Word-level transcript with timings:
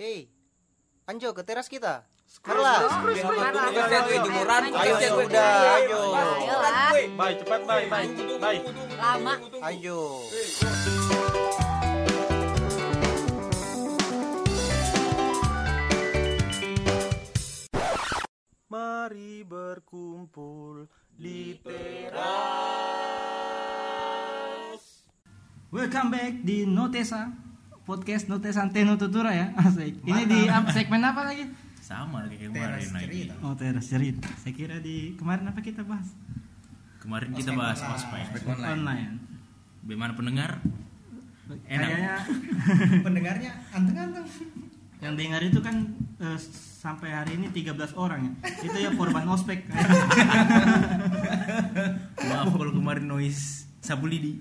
Hei, 0.00 0.32
Anjo 1.04 1.36
ke 1.36 1.44
teras 1.44 1.68
kita. 1.68 2.08
Screw. 2.24 2.56
Ayo, 2.56 2.88
Ayo, 4.72 5.12
udah, 5.28 5.76
ayo. 5.76 6.00
Baik, 7.20 7.44
cepat, 7.44 7.68
baik, 7.68 7.92
baik, 7.92 8.08
baik. 8.40 8.64
Lama. 8.96 9.36
Ayo. 9.60 10.24
Mari 18.72 19.44
berkumpul 19.44 20.88
di 21.12 21.60
teras. 21.60 22.24
Welcome 25.68 26.08
back 26.08 26.40
di 26.40 26.64
Notesa 26.64 27.49
podcast 27.90 28.30
Notesa 28.30 28.62
Anteno 28.62 28.94
Tutura 28.94 29.34
ya 29.34 29.50
asik. 29.66 30.06
Ini 30.06 30.22
di 30.30 30.46
segmen 30.70 31.02
apa 31.02 31.26
lagi? 31.26 31.50
sama 31.90 32.22
kayak 32.30 32.54
kemarin 32.54 32.90
lagi 32.94 33.34
Oh 33.42 33.58
teras 33.58 33.90
cerita. 33.90 34.30
Saya 34.38 34.54
kira 34.54 34.78
di 34.78 35.18
kemarin 35.18 35.50
apa 35.50 35.58
kita 35.58 35.82
bahas? 35.82 36.06
kemarin 37.02 37.34
kita 37.34 37.50
bahas 37.56 37.82
ospek 37.82 38.46
Online. 38.46 39.18
bagaimana 39.82 40.14
pendengar 40.14 40.62
Enak. 41.66 41.66
Kayaknya 41.66 42.14
pendengarnya 43.10 43.50
anteng-anteng 43.74 44.26
yang 45.02 45.18
dengar 45.18 45.42
itu 45.42 45.58
kan 45.58 45.82
eh, 46.22 46.38
sampai 46.78 47.10
hari 47.10 47.42
ini 47.42 47.50
13 47.50 47.74
orang 47.98 48.22
ya. 48.22 48.32
Itu 48.70 48.78
ya 48.78 48.94
korban 48.94 49.26
ospek. 49.26 49.66
maaf 52.30 52.54
kalau 52.54 52.70
kemarin 52.70 53.10
noise 53.10 53.66
sabu 53.82 54.06
lidi 54.06 54.38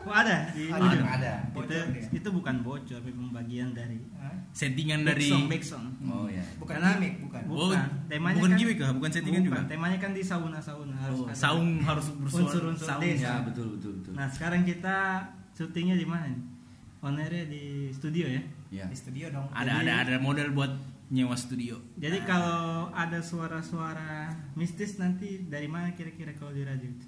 Oh, 0.00 0.14
ada 0.16 0.48
di 0.56 0.64
ada 0.66 0.88
ada 1.04 1.32
Itu, 1.44 1.60
bocor 1.60 1.84
dia 1.92 2.04
itu 2.08 2.28
bukan 2.32 2.54
bocor, 2.64 2.98
tapi 2.98 3.12
pembagian 3.12 3.76
dari 3.76 4.00
Hah? 4.16 4.32
settingan 4.50 5.04
dari 5.04 5.28
song, 5.28 5.44
back 5.44 5.60
song. 5.60 5.84
Oh 6.02 6.24
ya. 6.24 6.40
bukan 6.56 6.74
Karena- 6.74 6.96
gimmick 6.96 7.14
bukan 7.20 7.42
Bu- 7.44 7.52
oh 7.52 7.68
Bukan. 7.68 7.88
Temanya 8.08 8.34
bukan 8.34 8.50
kan- 8.50 8.58
gimmick 8.58 8.78
kah 8.80 8.90
bukan 8.90 9.10
settingan 9.10 9.42
Bukan, 9.44 9.60
juga 9.60 9.68
Temanya 9.68 9.98
kan 10.00 10.10
di 10.10 10.22
sauna 10.24 10.58
sauna 10.58 10.96
harus 10.96 11.18
oh, 11.20 11.28
ada 11.28 11.36
saung 11.36 11.68
harus 11.80 12.06
bersuara 12.16 12.42
unsur-unsur 12.48 12.86
saung 12.88 13.02
desa. 13.04 13.22
Ya 13.22 13.34
betul 13.44 13.66
betul 13.76 13.92
betul. 14.00 14.12
Nah 14.16 14.26
sekarang 14.26 14.64
kita 14.64 14.96
syutingnya 15.52 15.94
di 15.94 16.06
mana? 16.08 16.26
nih? 16.26 16.40
Onernya 17.00 17.44
di 17.46 17.64
studio 17.92 18.24
ya. 18.24 18.42
Ya. 18.70 18.86
di 18.86 18.94
studio 18.94 19.28
dong 19.28 19.50
ada 19.50 19.82
ada 19.82 19.92
ada 20.00 20.16
model 20.16 20.54
buat 20.54 20.70
nyewa 21.10 21.34
studio 21.34 21.74
Jadi 21.98 22.22
kalau 22.22 22.86
ada 22.90 23.18
suara-suara 23.18 24.30
mistis 24.54 24.96
nanti 24.96 25.42
dari 25.44 25.66
mana 25.66 25.90
kira-kira 25.90 26.30
kalau 26.32 26.50
di 26.50 26.62
radio? 26.62 26.86
itu? 26.86 27.06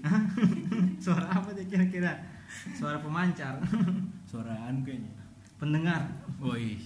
Hah? 0.00 0.22
suara 1.04 1.26
apa 1.28 1.50
deh 1.50 1.66
kira-kira? 1.66 2.14
Suara 2.72 3.02
pemancar, 3.02 3.58
suaraan 4.30 4.80
kayaknya 4.80 5.10
pendengar. 5.56 6.06
woi 6.38 6.78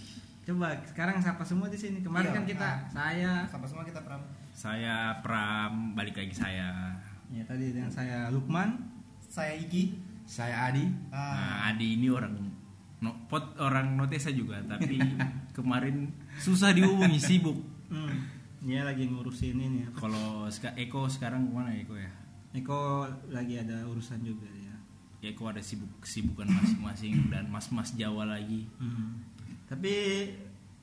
Coba 0.43 0.73
sekarang 0.83 1.21
siapa 1.21 1.45
semua 1.45 1.69
di 1.69 1.77
sini? 1.77 2.01
Kemarin 2.01 2.33
Iya, 2.33 2.37
kan 2.41 2.45
kita 2.49 2.65
nah. 2.65 2.77
saya 2.89 3.31
sama 3.45 3.69
semua 3.69 3.85
kita 3.85 4.01
pram 4.01 4.25
saya 4.51 5.21
Pram 5.21 5.93
balik 5.93 6.17
lagi 6.17 6.33
saya 6.33 6.97
ya 7.29 7.45
tadi 7.45 7.71
dengan 7.71 7.93
saya 7.93 8.33
Lukman. 8.33 8.81
saya 9.21 9.53
Iki 9.55 10.01
Saya 10.25 10.73
Adi. 10.73 10.89
ah, 11.09 11.37
nah 11.37 11.69
Adi 11.69 12.01
ini 12.01 12.09
orang 12.09 12.33
no, 12.99 13.15
pot 13.27 13.55
orang 13.59 13.95
notesa 13.95 14.29
juga 14.29 14.59
tapi 14.65 14.99
kemarin 15.57 16.11
susah 16.39 16.73
dihubungi 16.73 17.21
sibuk 17.21 17.59
Hmm. 17.89 18.21
Dia 18.61 18.85
lagi 18.85 19.09
ngurusin 19.09 19.57
ini 19.57 19.81
ya. 19.81 19.89
kalau 19.97 20.45
Eko 20.77 21.09
sekarang 21.09 21.49
ke 21.49 21.53
mana 21.57 21.73
Eko 21.73 21.97
ya 21.97 22.13
Eko 22.53 23.09
lagi 23.33 23.57
ada 23.57 23.81
urusan 23.89 24.21
juga 24.21 24.45
ya. 24.45 24.77
Eko 25.25 25.49
ada 25.49 25.65
sibuk 25.65 25.89
kesibukan 26.05 26.45
masing-masing 26.45 27.17
dan 27.33 27.49
mas-mas 27.49 27.97
Jawa 27.97 28.29
lagi 28.29 28.69
Hmm. 28.77 29.25
Tapi 29.65 29.95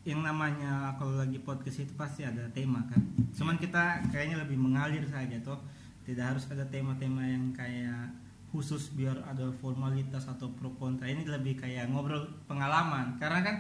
yang 0.02 0.22
namanya 0.22 0.94
kalau 0.98 1.18
lagi 1.18 1.38
podcast 1.38 1.82
itu 1.82 1.94
pasti 1.94 2.22
ada 2.22 2.46
tema 2.50 2.86
kan. 2.86 3.02
Cuman 3.34 3.58
kita 3.58 4.02
kayaknya 4.10 4.42
lebih 4.42 4.58
mengalir 4.58 5.06
saja 5.06 5.38
toh. 5.42 5.58
Tidak 6.06 6.22
harus 6.22 6.46
ada 6.50 6.66
tema-tema 6.66 7.22
yang 7.22 7.50
kayak 7.50 8.14
khusus 8.56 8.96
biar 8.96 9.20
ada 9.28 9.52
formalitas 9.60 10.32
atau 10.32 10.48
pro 10.56 10.72
kontra. 10.80 11.12
Ini 11.12 11.28
lebih 11.28 11.60
kayak 11.60 11.92
ngobrol 11.92 12.24
pengalaman. 12.48 13.20
Karena 13.20 13.44
kan 13.44 13.56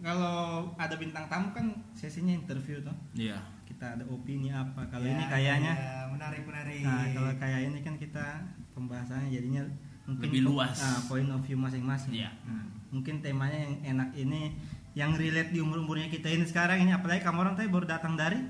kalau 0.00 0.64
ada 0.80 0.96
bintang 0.96 1.28
tamu 1.28 1.52
kan 1.52 1.76
sesinya 1.92 2.32
interview 2.32 2.80
toh. 2.80 2.96
iya 3.12 3.36
Kita 3.68 4.00
ada 4.00 4.04
opini 4.08 4.48
apa. 4.48 4.88
Kalau 4.88 5.04
ya, 5.04 5.12
ini 5.12 5.24
kayaknya 5.28 5.72
ya, 5.76 6.08
menarik 6.08 6.42
menarik 6.48 6.80
Nah, 6.80 7.04
kalau 7.12 7.32
kayak 7.36 7.60
ini 7.68 7.78
kan 7.84 7.94
kita 8.00 8.26
pembahasannya 8.72 9.28
jadinya 9.28 9.60
mungkin 10.08 10.24
Lebih 10.24 10.40
luas. 10.48 10.80
ah, 10.80 11.04
point 11.04 11.28
of 11.28 11.44
view 11.44 11.60
masing-masing. 11.60 12.16
Iya. 12.16 12.32
Nah, 12.48 12.64
mungkin 12.88 13.20
temanya 13.20 13.60
yang 13.60 13.76
enak 13.94 14.10
ini 14.16 14.56
yang 14.96 15.12
relate 15.14 15.52
di 15.52 15.60
umur-umurnya 15.60 16.08
kita 16.08 16.32
ini 16.32 16.48
sekarang 16.48 16.80
ini 16.80 16.96
apalagi 16.96 17.20
kamu 17.20 17.44
orang 17.44 17.54
tadi 17.54 17.68
baru 17.68 17.86
datang 17.86 18.16
dari 18.16 18.40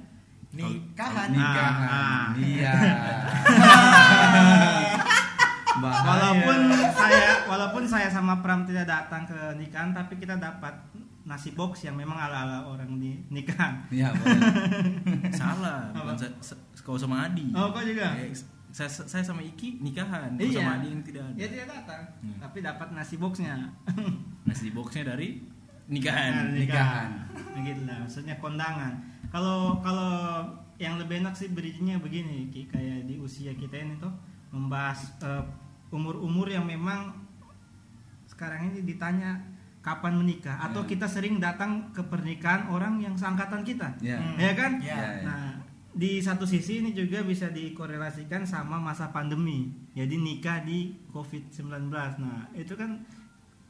nikahan 0.54 1.34
Nikahan. 1.34 1.74
Ah. 1.84 2.26
Iya. 2.38 2.72
Bahaya. 5.72 6.02
walaupun 6.02 6.58
saya 6.90 7.22
walaupun 7.46 7.82
saya 7.84 8.08
sama 8.08 8.34
Pram 8.38 8.62
tidak 8.62 8.84
datang 8.84 9.22
ke 9.22 9.38
nikahan 9.54 9.90
tapi 9.90 10.16
kita 10.16 10.34
dapat 10.34 10.74
nasi 11.22 11.52
box 11.52 11.84
yang 11.84 11.94
memang 11.94 12.16
ala-ala 12.16 12.66
orang 12.66 12.96
di 12.96 13.22
nikahan. 13.28 13.86
Iya, 13.88 14.10
salah 15.32 15.92
bukan 15.92 16.16
kau 16.80 16.96
sama 16.96 17.24
Adi 17.24 17.52
Oh, 17.52 17.70
kau 17.70 17.80
juga? 17.80 18.16
Eh, 18.16 18.34
saya, 18.68 18.88
saya 18.88 19.22
sama 19.22 19.38
Iki 19.40 19.78
nikahan 19.78 20.34
kau 20.34 20.42
Iya. 20.42 20.58
sama 20.58 20.72
Adi 20.76 20.88
yang 20.88 21.02
tidak 21.02 21.22
ada 21.24 21.36
Dia 21.36 21.48
tidak 21.48 21.66
datang, 21.70 22.02
Hmm. 22.18 22.36
tapi 22.40 22.58
dapat 22.60 22.88
nasi 22.90 23.14
boxnya. 23.14 23.54
nasi 24.48 24.70
boxnya 24.70 25.06
dari 25.08 25.38
nikahan 25.86 26.50
Nikahan. 26.50 27.08
Begitu 27.52 27.82
lah, 27.84 27.98
maksudnya 28.00 28.34
kondangan. 28.36 28.98
Kalau 29.28 29.78
kalau 29.78 30.42
yang 30.76 30.96
lebih 30.96 31.20
enak 31.20 31.34
sih 31.34 31.46
bridgingnya 31.48 31.98
begini, 31.98 32.48
Ki. 32.48 32.66
kayak 32.66 33.04
di 33.04 33.18
usia 33.18 33.52
kita 33.52 33.76
ini 33.76 33.94
tuh 33.96 34.10
membahas 34.50 35.14
eh, 35.22 35.44
umur-umur 35.90 36.46
yang 36.46 36.66
memang 36.66 37.14
sekarang 38.26 38.70
ini 38.70 38.86
ditanya 38.86 39.38
kapan 39.80 40.12
menikah 40.14 40.60
atau 40.60 40.84
Ya. 40.84 40.88
kita 40.92 41.06
sering 41.08 41.40
datang 41.40 41.88
ke 41.90 42.04
pernikahan 42.04 42.68
orang 42.68 43.00
yang 43.00 43.16
seangkatan 43.16 43.64
kita, 43.64 43.96
Ya. 43.98 44.20
Hmm. 44.20 44.36
ya 44.36 44.52
kan? 44.52 44.72
Ya. 44.78 44.96
Ya. 44.96 45.10
Nah, 45.24 45.44
di 45.90 46.20
satu 46.20 46.44
sisi 46.44 46.84
ini 46.84 46.92
juga 46.92 47.24
bisa 47.24 47.50
dikorelasikan 47.50 48.44
sama 48.46 48.76
masa 48.78 49.10
pandemi. 49.10 49.72
Jadi 49.96 50.20
nikah 50.20 50.62
di 50.62 50.94
COVID-19. 51.10 51.90
Nah, 52.20 52.46
itu 52.54 52.76
kan 52.76 53.02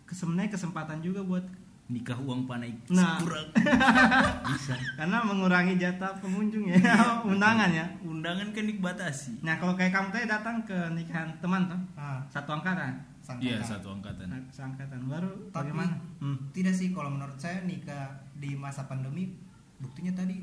sebenarnya 0.04 0.50
kesempatan 0.52 1.00
juga 1.00 1.22
buat 1.22 1.46
nikah 1.90 2.14
uang 2.16 2.46
panai 2.46 2.70
Nah. 2.88 3.18
kurang 3.18 3.50
Bisa. 4.50 4.74
karena 4.94 5.18
mengurangi 5.20 5.74
jatah 5.74 6.14
pengunjung 6.16 6.64
ya 6.64 6.78
undangan 7.26 7.66
ya. 7.68 7.82
Undangan 8.00 8.48
kan 8.48 8.64
dibatasi. 8.64 9.40
Nah 9.40 9.54
kalau 9.56 9.74
kayak 9.74 9.90
kamu 9.90 10.08
tadi 10.08 10.26
datang 10.26 10.62
ke 10.62 10.76
nikahan 10.92 11.26
teman 11.38 11.66
tuh 11.66 11.80
Ah, 11.94 12.22
satu 12.26 12.52
angkatan. 12.52 12.94
Iya 13.36 13.58
satu 13.60 13.90
angkatan. 13.92 14.26
Nah, 14.26 14.40
seangkatan 14.48 15.06
baru 15.06 15.30
Tapi- 15.48 15.70
bagaimana? 15.70 15.94
Hmm. 16.18 16.38
tidak 16.50 16.72
sih 16.72 16.90
kalau 16.90 17.10
menurut 17.10 17.34
saya 17.34 17.62
nikah 17.62 18.10
di 18.34 18.54
masa 18.54 18.84
pandemi 18.84 19.34
buktinya 19.76 20.10
tadi 20.12 20.42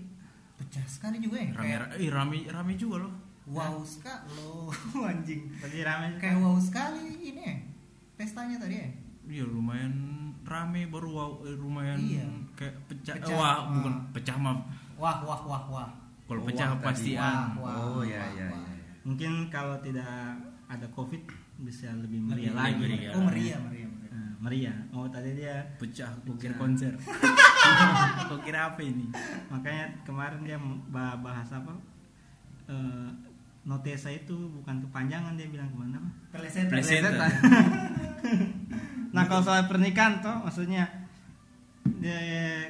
pecah 0.56 0.84
sekali 0.84 1.18
juga 1.18 1.38
ya. 1.38 1.52
Rame 1.52 1.64
kayak 1.64 1.79
eh, 1.97 2.09
rame 2.09 2.38
rame 2.46 2.74
juga 2.75 3.03
loh. 3.03 3.14
Wow 3.46 3.79
sekali 3.81 4.28
lo 4.34 4.72
anjing. 5.06 5.47
Tadi 5.53 5.79
rame 5.81 6.16
kayak 6.18 6.38
wow 6.38 6.56
sekali 6.58 7.08
ini 7.25 7.41
ya 7.41 7.56
pestanya 8.16 8.56
tadi 8.58 8.75
ya. 8.78 8.88
Iya 9.29 9.44
lumayan 9.44 9.94
rame 10.47 10.88
baru 10.88 11.09
wow, 11.09 11.31
eh, 11.44 11.53
lumayan 11.53 12.00
Iya. 12.00 12.24
kayak 12.53 12.75
pecah, 12.88 13.16
Pecah. 13.16 13.35
wah 13.35 13.46
Ah. 13.46 13.56
bukan 13.69 13.94
pecah 14.12 14.38
mah 14.38 14.56
wah 14.96 15.18
wah 15.22 15.41
wah 15.44 15.63
wah 15.68 15.90
kalau 16.24 16.40
Oh, 16.40 16.46
pecah 16.46 16.68
wah, 16.69 16.80
pasti 16.81 17.12
tadi. 17.13 17.22
an 17.22 17.56
Wah. 17.58 17.75
Oh 17.75 18.02
ya 18.02 18.24
ya 18.31 18.47
Wah. 18.47 18.63
ya. 18.63 18.96
mungkin 19.03 19.31
kalau 19.47 19.75
tidak 19.80 20.08
ada 20.66 20.88
covid 20.90 21.19
bisa 21.59 21.88
lebih 21.96 22.19
meriah 22.22 22.52
lagi 22.53 22.75
meriah. 22.78 23.12
oh 23.12 23.22
meriah 23.22 23.59
meriah 23.59 23.90
meriah 23.90 24.06
Nah, 24.09 24.31
meriah 24.40 24.78
oh 24.90 25.08
tadi 25.08 25.34
dia 25.34 25.56
pecah 25.75 26.12
Pecah. 26.22 26.53
konser 26.56 26.94
kok 28.29 28.40
kira 28.41 28.67
apa 28.67 28.82
ini 28.82 29.08
makanya 29.47 29.85
kemarin 30.02 30.41
dia 30.41 30.58
bah- 30.88 31.17
bahas 31.17 31.50
apa 31.50 31.76
Eh, 32.67 33.09
notesa 33.64 34.08
itu 34.09 34.35
bukan 34.53 34.79
kepanjangan 34.82 35.35
dia 35.35 35.47
bilang 35.47 35.67
ke 35.67 35.78
mana 35.78 36.00
Pelesetan. 36.29 36.76
Nah 39.11 39.23
kalau 39.25 39.41
soal 39.41 39.65
pernikahan 39.65 40.19
toh 40.19 40.43
maksudnya 40.43 40.83
ya, 41.99 42.19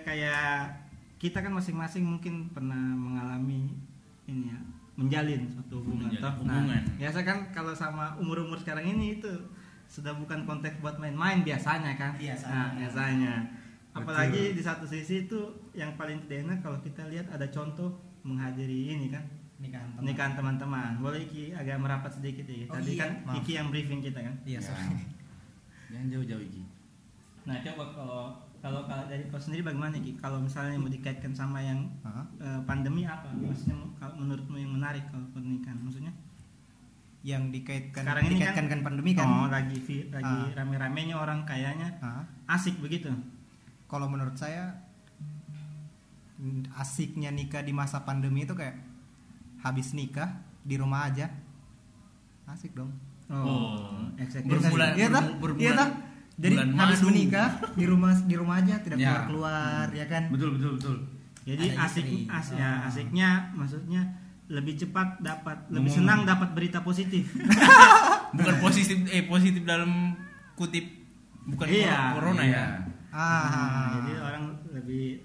kayak 0.04 0.74
kita 1.18 1.42
kan 1.42 1.50
masing-masing 1.50 2.06
mungkin 2.06 2.54
pernah 2.54 2.78
mengalami 2.78 3.74
ini 4.26 4.54
ya 4.54 4.60
menjalin 4.98 5.46
suatu 5.50 5.82
hubungan 5.82 6.10
Menjalin 6.10 6.24
toh. 6.26 6.34
hubungan. 6.42 6.66
Nah, 6.74 6.82
biasa 6.98 7.20
kan 7.22 7.38
kalau 7.54 7.74
sama 7.74 8.18
umur-umur 8.18 8.58
sekarang 8.58 8.86
ini 8.86 9.22
itu 9.22 9.30
sudah 9.86 10.14
bukan 10.18 10.44
konteks 10.44 10.82
buat 10.82 10.98
main-main 10.98 11.46
biasanya 11.46 11.94
kan. 11.96 12.18
Biasanya. 12.18 12.54
Nah, 12.54 12.70
biasanya. 12.76 13.34
Apalagi 13.94 14.54
di 14.54 14.62
satu 14.62 14.86
sisi 14.86 15.26
itu 15.26 15.40
yang 15.74 15.94
paling 15.98 16.26
tidak 16.26 16.46
enak 16.50 16.60
kalau 16.62 16.78
kita 16.82 17.06
lihat 17.10 17.30
ada 17.30 17.46
contoh 17.50 17.94
menghadiri 18.22 18.94
ini 18.94 19.10
kan 19.10 19.22
nikahan 19.58 19.90
teman. 19.94 20.02
nikahan 20.06 20.34
teman-teman. 20.38 20.92
Boleh 21.02 21.26
Iki 21.26 21.54
agak 21.54 21.78
merapat 21.82 22.12
sedikit 22.14 22.46
ya. 22.46 22.66
Oh 22.70 22.78
Tadi 22.78 22.94
iya, 22.94 23.02
kan 23.02 23.12
maaf. 23.26 23.36
Iki 23.42 23.52
yang 23.54 23.68
briefing 23.70 24.02
kita 24.02 24.20
kan. 24.22 24.34
iya 24.46 24.60
Ya. 24.62 24.74
Jangan 25.88 26.08
jauh-jauh 26.10 26.44
Iki. 26.44 26.64
Nah 27.46 27.56
coba 27.62 27.84
kalau 27.92 28.22
kalau 28.58 28.82
dari 29.08 29.24
kau 29.28 29.38
sendiri 29.38 29.64
bagaimana 29.64 29.96
Ki? 29.96 30.16
Kalau 30.16 30.40
misalnya 30.40 30.76
mau 30.76 30.88
dikaitkan 30.88 31.32
sama 31.32 31.60
yang 31.60 31.88
eh, 32.38 32.60
pandemi 32.64 33.04
apa? 33.04 33.30
Maksudnya 33.32 33.78
kalau 33.96 34.18
menurutmu 34.18 34.56
yang 34.56 34.72
menarik 34.72 35.08
kalau 35.08 35.26
pernikahan? 35.32 35.80
Maksudnya? 35.80 36.14
yang 37.26 37.52
dikaitkan 37.52 38.08
Sekarang 38.08 38.24
ini 38.24 38.40
dikaitkan 38.40 38.56
kan- 38.56 38.66
dengan 38.70 38.82
pandemi 38.82 39.12
kan 39.12 39.28
Oh, 39.28 39.50
lagi 39.50 39.76
lagi 40.08 40.24
Ah. 40.24 40.54
rame-ramenya 40.54 41.18
orang 41.18 41.44
kayaknya 41.44 41.98
Hah? 42.00 42.24
asik 42.48 42.80
begitu. 42.80 43.12
kalau 43.90 44.08
menurut 44.08 44.32
saya 44.34 44.80
asiknya 46.72 47.34
nikah 47.34 47.66
di 47.66 47.74
masa 47.74 48.06
pandemi 48.06 48.46
itu 48.46 48.54
kayak 48.54 48.80
habis 49.60 49.92
nikah 49.92 50.40
di 50.62 50.78
rumah 50.78 51.10
aja 51.10 51.28
asik 52.48 52.72
dong 52.72 52.94
Oh, 53.30 53.92
exactly. 54.16 54.48
berbulan 54.50 54.90
iya 54.94 55.08
toh 55.10 55.24
berbulan- 55.38 55.60
iya 55.62 55.72
toh 55.74 55.90
jadi 56.38 56.56
bulan 56.56 56.70
habis 56.78 56.98
madu. 56.98 57.08
menikah 57.10 57.48
di 57.74 57.86
rumah 57.86 58.12
di 58.16 58.36
rumah 58.36 58.56
aja 58.58 58.76
tidak 58.80 58.98
Ya. 58.98 59.26
keluar 59.26 59.28
keluar 59.28 59.86
ya 59.92 60.06
kan 60.06 60.24
Betul 60.30 60.50
betul 60.54 60.72
betul. 60.76 60.96
Jadi 61.44 61.66
Ada 61.70 61.80
asik 61.82 62.06
as, 62.28 62.48
Ah. 62.50 62.56
ya 62.56 62.70
asiknya 62.86 63.30
maksudnya 63.52 64.02
lebih 64.48 64.76
cepat 64.78 65.20
dapat 65.22 65.58
lebih 65.70 65.92
Ngomong. 65.92 65.98
senang 65.98 66.20
dapat 66.26 66.50
berita 66.52 66.80
positif. 66.82 67.36
bukan 68.38 68.56
positif 68.58 68.96
eh 69.08 69.24
positif 69.24 69.62
dalam 69.62 70.16
kutip 70.54 70.84
bukan 71.46 71.66
Iya. 71.66 72.14
corona 72.14 72.44
ya. 72.44 72.64
ah 73.10 73.44
Nah, 73.44 73.88
jadi 73.98 74.12
orang 74.22 74.44
lebih 74.70 75.20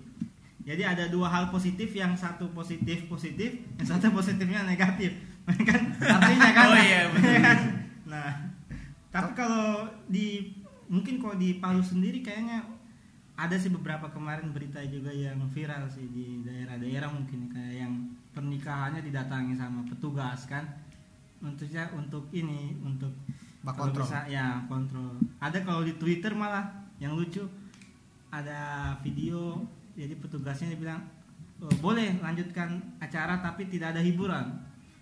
jadi 0.61 0.83
ada 0.89 1.05
dua 1.07 1.27
hal 1.29 1.45
positif 1.49 1.91
yang 1.93 2.15
satu 2.15 2.51
positif 2.51 3.05
positif 3.05 3.51
yang 3.77 3.87
satu 3.89 4.11
positifnya 4.11 4.63
negatif 4.65 5.11
kan 5.69 5.83
artinya 6.01 6.51
kan 6.53 6.67
Oh 6.69 6.79
iya, 6.81 7.01
betul. 7.11 7.31
Ya 7.33 7.41
kan? 7.43 7.59
Nah 8.13 8.53
tapi 9.09 9.33
kalau 9.33 9.89
di 10.13 10.53
mungkin 10.93 11.17
kalau 11.17 11.37
di 11.41 11.57
Palu 11.57 11.81
sendiri 11.81 12.21
kayaknya 12.21 12.61
ada 13.33 13.57
sih 13.57 13.73
beberapa 13.73 14.13
kemarin 14.13 14.53
berita 14.53 14.85
juga 14.85 15.09
yang 15.09 15.41
viral 15.49 15.89
sih 15.89 16.05
di 16.13 16.45
daerah-daerah 16.45 17.09
mungkin 17.09 17.49
kayak 17.49 17.89
yang 17.89 17.93
pernikahannya 18.37 19.01
didatangi 19.01 19.57
sama 19.57 19.85
petugas 19.89 20.45
kan. 20.45 20.65
Untuknya 21.41 21.89
untuk 21.97 22.29
ini 22.31 22.77
untuk 22.85 23.11
Bak 23.65 23.75
kontrol. 23.75 24.05
bisa- 24.05 24.29
ya 24.29 24.63
kontrol. 24.69 25.17
Ada 25.41 25.65
kalau 25.65 25.83
di 25.83 25.97
Twitter 25.97 26.37
malah 26.37 26.71
yang 27.01 27.17
lucu 27.17 27.43
ada 28.31 28.93
video 29.03 29.65
jadi 29.97 30.15
petugasnya 30.17 30.73
dibilang 30.73 31.03
"Oh, 31.61 31.73
boleh 31.83 32.21
lanjutkan 32.21 32.81
acara 33.01 33.41
tapi 33.43 33.67
tidak 33.69 33.97
ada 33.97 34.01
hiburan. 34.05 34.61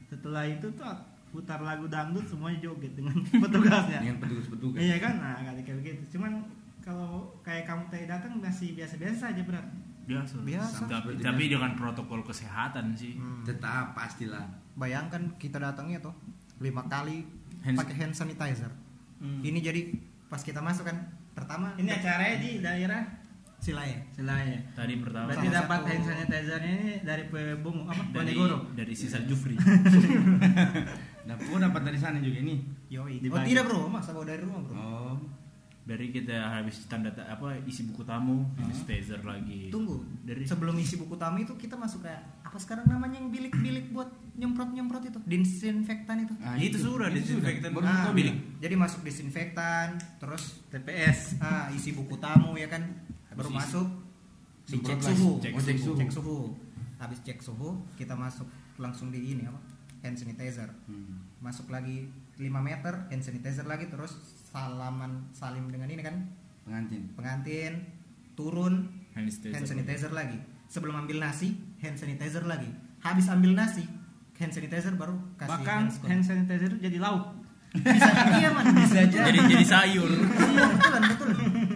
Setelah 0.09 0.47
itu 0.49 0.67
tuh 0.75 0.87
putar 1.31 1.59
lagu 1.59 1.87
dangdut 1.87 2.23
semuanya 2.25 2.59
joget 2.61 2.93
dengan 2.93 3.15
petugasnya 3.43 3.99
Dengan 3.99 4.19
petugas-petugas. 4.19 4.79
iya 4.79 4.97
kan 4.97 5.15
nah 5.17 5.39
kali 5.41 5.61
kayak 5.61 5.79
begitu 5.79 6.03
cuman 6.13 6.43
kalau 6.81 7.11
kayak 7.41 7.65
kamu 7.65 7.83
tadi 7.87 8.05
datang 8.05 8.33
masih 8.37 8.75
biasa-biasa 8.75 9.31
aja 9.31 9.43
berat 9.43 9.67
Biasa. 10.01 10.43
Biasa. 10.43 10.83
Tapi, 10.85 11.23
tapi 11.23 11.47
dengan 11.47 11.71
protokol 11.73 12.27
kesehatan 12.27 12.91
sih. 12.93 13.15
Hmm. 13.15 13.47
Tetap 13.47 13.95
pastilah. 13.95 14.43
bayangkan 14.73 15.23
kita 15.37 15.55
datangnya 15.57 16.01
tuh 16.01 16.11
lima 16.59 16.83
kali 16.85 17.23
Hand- 17.61 17.77
pakai 17.77 17.95
hand 17.97 18.11
sanitizer 18.11 18.73
ini 19.21 19.61
jadi 19.61 19.93
pas 20.27 20.41
kita 20.41 20.59
masuk 20.59 20.83
kan 20.83 20.97
pertama 21.31 21.77
ini 21.77 21.87
acaranya 21.89 22.37
di 22.39 22.59
daerah 22.59 23.03
Silae 23.61 24.09
Selaya 24.11 24.57
Tadi 24.73 24.95
pertama 24.97 25.29
berarti 25.29 25.47
Salah 25.47 25.59
dapat 25.61 25.79
satu- 25.79 25.89
hand 25.91 26.03
sanitizer-nya 26.03 26.73
ini 26.75 26.93
dari 27.01 27.25
Pebung 27.27 27.79
apa 27.85 28.03
dari 28.09 28.33
Ponegoro 28.33 28.59
dari 28.73 28.95
sisa 28.95 29.21
Jufri. 29.23 29.55
Nah, 31.21 31.37
gua 31.39 31.61
dapat 31.61 31.85
dari 31.85 31.95
sana 31.95 32.17
juga 32.19 32.41
ini. 32.41 32.65
Yoi. 32.89 33.21
Oh 33.21 33.23
Dibagi. 33.23 33.53
tidak 33.53 33.69
bro, 33.69 33.87
masa 33.87 34.11
bawa 34.11 34.25
dari 34.25 34.41
rumah 34.41 34.61
bro? 34.61 34.73
Oh. 34.73 35.15
dari 35.81 36.09
kita 36.09 36.33
habis 36.33 36.87
tanda 36.87 37.11
apa 37.11 37.57
isi 37.65 37.83
buku 37.85 38.03
tamu, 38.03 38.47
sanitizer 38.55 39.19
lagi. 39.21 39.69
Tunggu. 39.69 40.01
Dari 40.23 40.43
Sebelum 40.43 40.75
isi 40.77 40.95
buku 40.97 41.15
tamu 41.15 41.39
itu 41.39 41.51
kita 41.55 41.75
masuk 41.75 42.03
kayak 42.03 42.41
apa 42.41 42.55
sekarang 42.57 42.87
namanya 42.87 43.19
yang 43.19 43.29
bilik-bilik 43.29 43.91
buat 43.91 44.07
nyemprot-nyemprot 44.35 45.03
itu? 45.05 45.19
Disinfektan 45.21 46.25
itu. 46.25 46.35
Ah, 46.39 46.55
itu 46.55 46.79
sudah 46.79 47.11
Itu 47.11 47.21
disinfektan. 47.21 47.75
Baru 47.75 47.85
Ah, 47.85 48.11
bilik. 48.11 48.39
Jadi 48.59 48.75
masuk 48.75 49.03
disinfektan, 49.03 49.99
terus 50.17 50.63
TPS 50.71 51.37
ah, 51.39 51.69
isi 51.71 51.91
buku 51.91 52.15
tamu 52.17 52.55
ya 52.55 52.67
kan, 52.67 52.87
baru 53.33 53.51
masuk 53.53 53.87
dicek 54.65 54.99
suhu, 54.99 55.31
lagi, 55.37 55.43
cek 55.43 55.53
Oh, 55.53 55.61
cek 55.61 55.79
suhu. 55.79 55.97
cek 55.97 56.11
suhu. 56.11 56.39
Habis 56.97 57.19
cek 57.23 57.39
suhu, 57.41 57.69
kita 57.95 58.15
masuk 58.15 58.47
langsung 58.77 59.09
di 59.09 59.21
ini 59.29 59.45
apa? 59.45 59.59
Hand 60.01 60.17
sanitizer. 60.17 60.69
Hmm. 60.85 61.27
Masuk 61.39 61.69
lagi 61.69 62.09
5 62.35 62.47
meter, 62.61 62.95
hand 63.09 63.21
sanitizer 63.21 63.65
lagi, 63.65 63.87
terus 63.87 64.17
salaman 64.47 65.29
salim 65.31 65.69
dengan 65.69 65.87
ini 65.87 66.01
kan 66.01 66.17
Pengantin. 66.61 67.03
pengantin 67.13 67.73
turun 68.33 68.91
hand 69.13 69.27
sanitizer. 69.27 69.53
hand 69.53 69.67
sanitizer 69.67 70.11
lagi 70.11 70.39
sebelum 70.67 70.95
ambil 70.99 71.19
nasi 71.21 71.55
hand 71.79 71.95
sanitizer 71.95 72.43
lagi 72.43 72.67
habis 73.01 73.27
ambil 73.27 73.55
nasi 73.55 73.87
hand 74.35 74.51
sanitizer 74.51 74.95
baru 74.95 75.15
kasih 75.37 75.51
bahkan 75.51 75.83
hand 76.05 76.23
sanitizer 76.23 76.73
jadi 76.79 76.99
lauk 76.99 77.31
bisa 77.73 78.11
iya 78.35 78.51
man 78.51 78.71
bisa 78.73 78.97
aja 79.05 79.19
Jadi 79.25 79.39
jadi 79.47 79.67
sayur. 79.67 80.11
iya 80.11 80.63
betulan 80.69 81.03
betul 81.07 81.29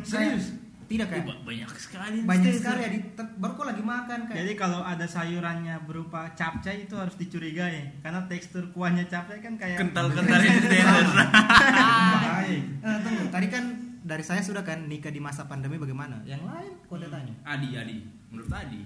Serius? 0.02 0.46
Tidak 0.84 1.06
kan 1.08 1.20
Ba- 1.22 1.40
banyak 1.42 1.68
sekali. 1.74 2.18
banyak 2.20 2.52
sekali 2.52 2.80
ya 2.80 2.90
di 2.90 3.00
baru 3.14 3.52
kok 3.52 3.66
lagi 3.66 3.82
makan 3.82 4.18
kan 4.24 4.34
jadi 4.34 4.52
kalau 4.54 4.80
ada 4.80 5.04
sayurannya 5.04 5.76
berupa 5.82 6.32
capcay 6.32 6.84
itu 6.84 6.94
harus 6.94 7.14
dicurigai. 7.14 7.98
Karena 7.98 8.24
tekstur 8.24 8.68
kuahnya 8.70 9.04
capcay 9.04 9.38
kan 9.38 9.54
kayak 9.54 9.78
kental-kental 9.78 10.38
sanitizer. 10.44 11.06
bahaya 11.14 12.56
Eh, 12.84 12.98
tunggu. 13.00 13.24
Tadi 13.28 13.46
kan 13.48 13.64
dari 14.00 14.20
saya 14.20 14.40
sudah 14.40 14.60
kan 14.60 14.84
nikah 14.84 15.08
di 15.08 15.18
masa 15.18 15.44
pandemi 15.44 15.76
bagaimana? 15.76 16.20
Yang 16.22 16.44
lain 16.44 16.72
kok 16.82 16.96
dia 16.98 17.08
tanya? 17.08 17.34
Adi, 17.42 17.68
Adi. 17.74 17.96
Menurut 18.28 18.50
Adi. 18.50 18.82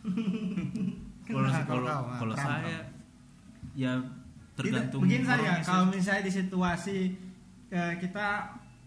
Kalau 1.30 1.46
Nah, 1.46 1.62
kalau 1.62 1.86
kau, 1.86 2.02
ah, 2.02 2.18
kalau 2.18 2.34
saya 2.34 2.78
ya 3.70 3.92
tergantung 4.52 5.00
begini 5.00 5.22
saja 5.22 5.38
orangnya 5.38 5.62
kalau 5.62 5.84
misalnya 5.86 6.22
di 6.26 6.32
situasi 6.34 6.98
eh, 7.70 7.92
kita 7.96 8.26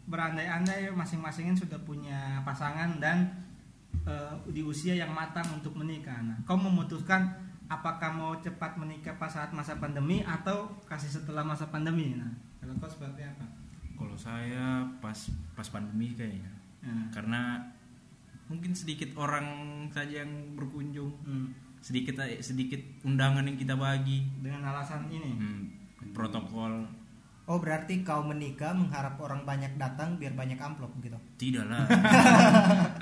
berandai-andai 0.03 0.91
masing-masingin 0.91 1.55
sudah 1.55 1.79
punya 1.81 2.43
pasangan 2.43 2.99
dan 2.99 3.31
eh, 4.03 4.33
di 4.51 4.59
usia 4.61 4.93
yang 4.95 5.11
matang 5.15 5.47
untuk 5.55 5.73
menikah. 5.79 6.19
Nah 6.19 6.37
kau 6.43 6.59
memutuskan 6.59 7.31
apakah 7.71 8.11
mau 8.11 8.35
cepat 8.43 8.75
menikah 8.75 9.15
pas 9.15 9.31
saat 9.31 9.55
masa 9.55 9.79
pandemi 9.79 10.19
atau 10.27 10.67
kasih 10.85 11.21
setelah 11.21 11.41
masa 11.47 11.71
pandemi. 11.71 12.19
Nah 12.19 12.29
kalau 12.59 12.75
kau 12.83 12.91
seperti 12.91 13.23
apa? 13.23 13.45
Kalau 13.95 14.15
saya 14.19 14.83
pas 14.99 15.15
pas 15.55 15.67
pandemi 15.71 16.11
kayaknya. 16.11 16.51
Nah, 16.83 17.07
Karena 17.15 17.63
mungkin 18.51 18.75
sedikit 18.75 19.15
orang 19.15 19.47
saja 19.95 20.27
yang 20.27 20.59
berkunjung. 20.59 21.15
hmm, 21.23 21.47
Sedikit 21.79 22.19
sedikit 22.43 22.79
undangan 23.07 23.43
yang 23.47 23.55
kita 23.55 23.75
bagi. 23.75 24.23
dengan 24.43 24.67
alasan 24.67 25.07
ini? 25.07 25.31
Hmm, 25.35 25.61
protokol 26.11 26.83
oh 27.45 27.57
berarti 27.57 28.01
kau 28.01 28.21
menikah 28.21 28.71
mengharap 28.71 29.15
orang 29.17 29.43
banyak 29.43 29.75
datang 29.75 30.15
biar 30.15 30.31
banyak 30.31 30.55
amplop 30.55 30.95
gitu 30.97 31.19
tidak 31.35 31.67
lah. 31.67 31.83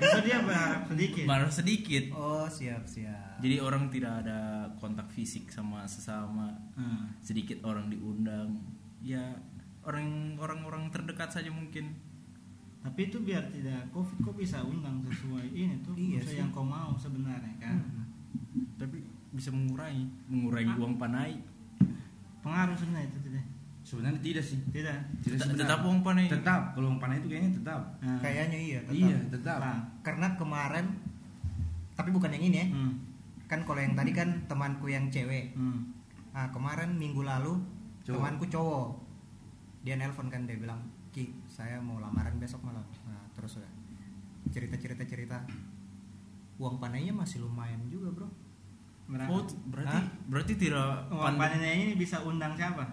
itu 0.00 0.18
dia 0.22 0.38
berharap 0.40 0.82
sedikit 0.86 1.24
Baru 1.24 1.48
sedikit. 1.48 2.04
oh 2.12 2.46
siap 2.46 2.82
siap 2.84 3.36
Jadi 3.36 3.56
orang 3.58 3.88
tidak 3.88 4.24
ada 4.24 4.38
kontak 4.74 5.04
fisik 5.08 5.48
sama 5.48 5.84
sesama. 5.84 6.48
Hmm. 6.72 7.12
Sedikit 7.20 7.60
orang 7.62 7.86
diundang. 7.86 8.56
Ya 8.98 9.36
orang 9.82 10.08
orang-orang 10.38 10.88
terdekat 10.88 11.28
saja 11.30 11.50
mungkin. 11.50 11.92
Tapi 12.80 13.00
itu 13.06 13.20
biar 13.20 13.44
tidak 13.48 13.84
covid 13.90 14.16
kok 14.18 14.32
bisa 14.34 14.60
undang 14.60 15.00
sesuai 15.02 15.44
ini 15.50 15.76
tuh 15.78 15.92
Iya 15.92 16.20
sesuai 16.20 16.30
sih. 16.30 16.38
yang 16.38 16.50
kau 16.50 16.64
mau 16.64 16.92
sebenarnya 16.94 17.52
kan. 17.58 17.76
Hmm. 17.76 18.08
Tapi 18.74 19.04
bisa 19.30 19.50
mengurangi, 19.50 20.08
mengurangi 20.26 20.70
Ah. 20.70 20.78
uang 20.78 20.94
panai. 20.96 21.36
Pengaruh 22.44 22.76
sebenarnya 22.76 23.08
itu 23.08 23.18
tidak. 23.24 23.44
Sebenarnya 23.84 24.20
tidak 24.20 24.44
sih. 24.44 24.58
Tidak. 24.68 24.98
Tidak 25.24 25.38
Tetap- 25.40 25.56
tetap 25.56 25.78
uang 25.82 26.00
panai. 26.04 26.28
Tetap. 26.28 26.76
Kalau 26.76 26.92
uang 26.92 27.00
panai 27.00 27.18
itu 27.24 27.28
kayaknya 27.32 27.52
tetap. 27.56 27.80
Nah, 28.04 28.20
kayaknya 28.20 28.58
iya 28.60 28.78
tetap. 28.84 29.00
Iya, 29.00 29.16
tetap. 29.32 29.58
Nah, 29.64 29.78
karena 30.04 30.26
kemarin 30.36 30.86
tapi 31.94 32.10
bukan 32.10 32.30
yang 32.34 32.44
ini 32.50 32.56
ya 32.58 32.66
hmm, 32.74 32.92
kan 33.46 33.62
kalau 33.62 33.80
yang 33.80 33.94
tadi 33.94 34.10
kan 34.10 34.28
temanku 34.50 34.90
yang 34.90 35.06
cewek 35.08 35.54
hmm. 35.54 35.94
nah 36.34 36.50
kemarin 36.50 36.90
minggu 36.98 37.22
lalu 37.22 37.62
Cowok. 38.02 38.14
temanku 38.18 38.44
cowok 38.50 38.86
dia 39.86 39.94
nelpon 39.94 40.28
kan 40.28 40.44
dia 40.44 40.58
bilang 40.58 40.82
ki 41.14 41.30
saya 41.46 41.78
mau 41.78 42.02
lamaran 42.02 42.34
besok 42.42 42.66
malam 42.66 42.82
nah 43.06 43.22
terus 43.38 43.62
udah 43.62 43.70
cerita 44.50 44.74
cerita 44.76 45.06
cerita 45.06 45.38
uang 46.58 46.82
panainya 46.82 47.14
masih 47.14 47.46
lumayan 47.46 47.78
juga 47.86 48.10
bro 48.10 48.28
Berapa? 49.04 49.28
Oh, 49.28 49.42
berarti 49.66 49.94
Hah? 49.94 50.04
berarti 50.26 50.52
tidak 50.54 50.88
Uang 51.06 51.20
pan- 51.20 51.38
panennya 51.38 51.72
ini 51.74 51.92
bisa 51.94 52.20
undang 52.20 52.54
siapa? 52.54 52.84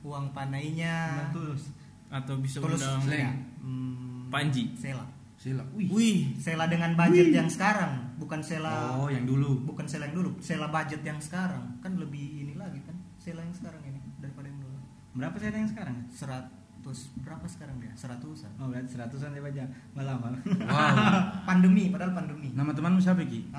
uang 0.00 0.30
panainya 0.30 1.24
tulus. 1.30 1.72
atau 2.06 2.36
bisa 2.36 2.60
tulus 2.60 2.76
undang 2.76 3.00
enggak? 3.02 3.32
Hmm, 3.58 4.28
Panji. 4.28 4.76
Sela 4.76 5.06
Sila. 5.34 5.64
Wih. 5.72 5.88
wih 5.88 6.18
Sela 6.36 6.64
dengan 6.66 6.92
budget 6.94 7.28
yang 7.30 7.48
sekarang 7.48 8.12
bukan 8.14 8.38
Sela 8.38 8.94
Oh, 8.94 9.08
yang 9.08 9.24
dulu. 9.24 9.64
bukan 9.64 9.84
Sela 9.84 10.04
yang 10.04 10.16
dulu 10.16 10.36
Sela 10.38 10.68
budget 10.68 11.00
yang 11.00 11.16
sekarang 11.16 11.80
kan 11.80 11.96
lebih 11.96 12.20
ini 12.42 12.54
lagi 12.54 12.80
kan 12.80 12.92
Sela 13.16 13.40
yang 13.40 13.52
sekarang 13.52 13.80
ini 13.82 14.00
daripada 14.18 14.46
yang 14.46 14.56
dulu 14.58 14.76
Berapa 15.14 15.36
saya 15.38 15.54
yang 15.54 15.66
sekarang? 15.66 15.96
serat 16.08 16.44
berapa 17.22 17.46
sekarang 17.46 17.80
dia? 17.80 17.88
Seratusan. 17.96 18.50
Oh 18.60 18.68
berarti 18.68 18.92
seratusan 18.92 19.32
dia 19.32 19.40
baca 19.40 19.64
nggak 19.96 20.04
lama. 20.04 20.28
Wow. 20.34 21.16
Pandemi, 21.48 21.88
padahal 21.88 22.12
pandemi. 22.12 22.52
Nama 22.52 22.70
temanmu 22.70 23.00
siapa 23.00 23.24
Ki? 23.24 23.48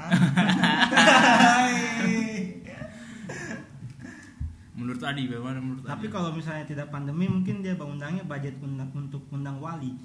Menurut 4.75 4.99
Adi 5.01 5.23
bagaimana 5.25 5.57
menurut 5.57 5.87
Tapi 5.87 6.05
Adi? 6.05 6.13
kalau 6.13 6.29
misalnya 6.35 6.67
tidak 6.67 6.91
pandemi 6.91 7.25
mungkin 7.25 7.63
dia 7.63 7.79
undangnya 7.79 8.27
budget 8.27 8.59
undang, 8.59 8.91
untuk 8.91 9.23
undang 9.31 9.55
wali. 9.57 9.95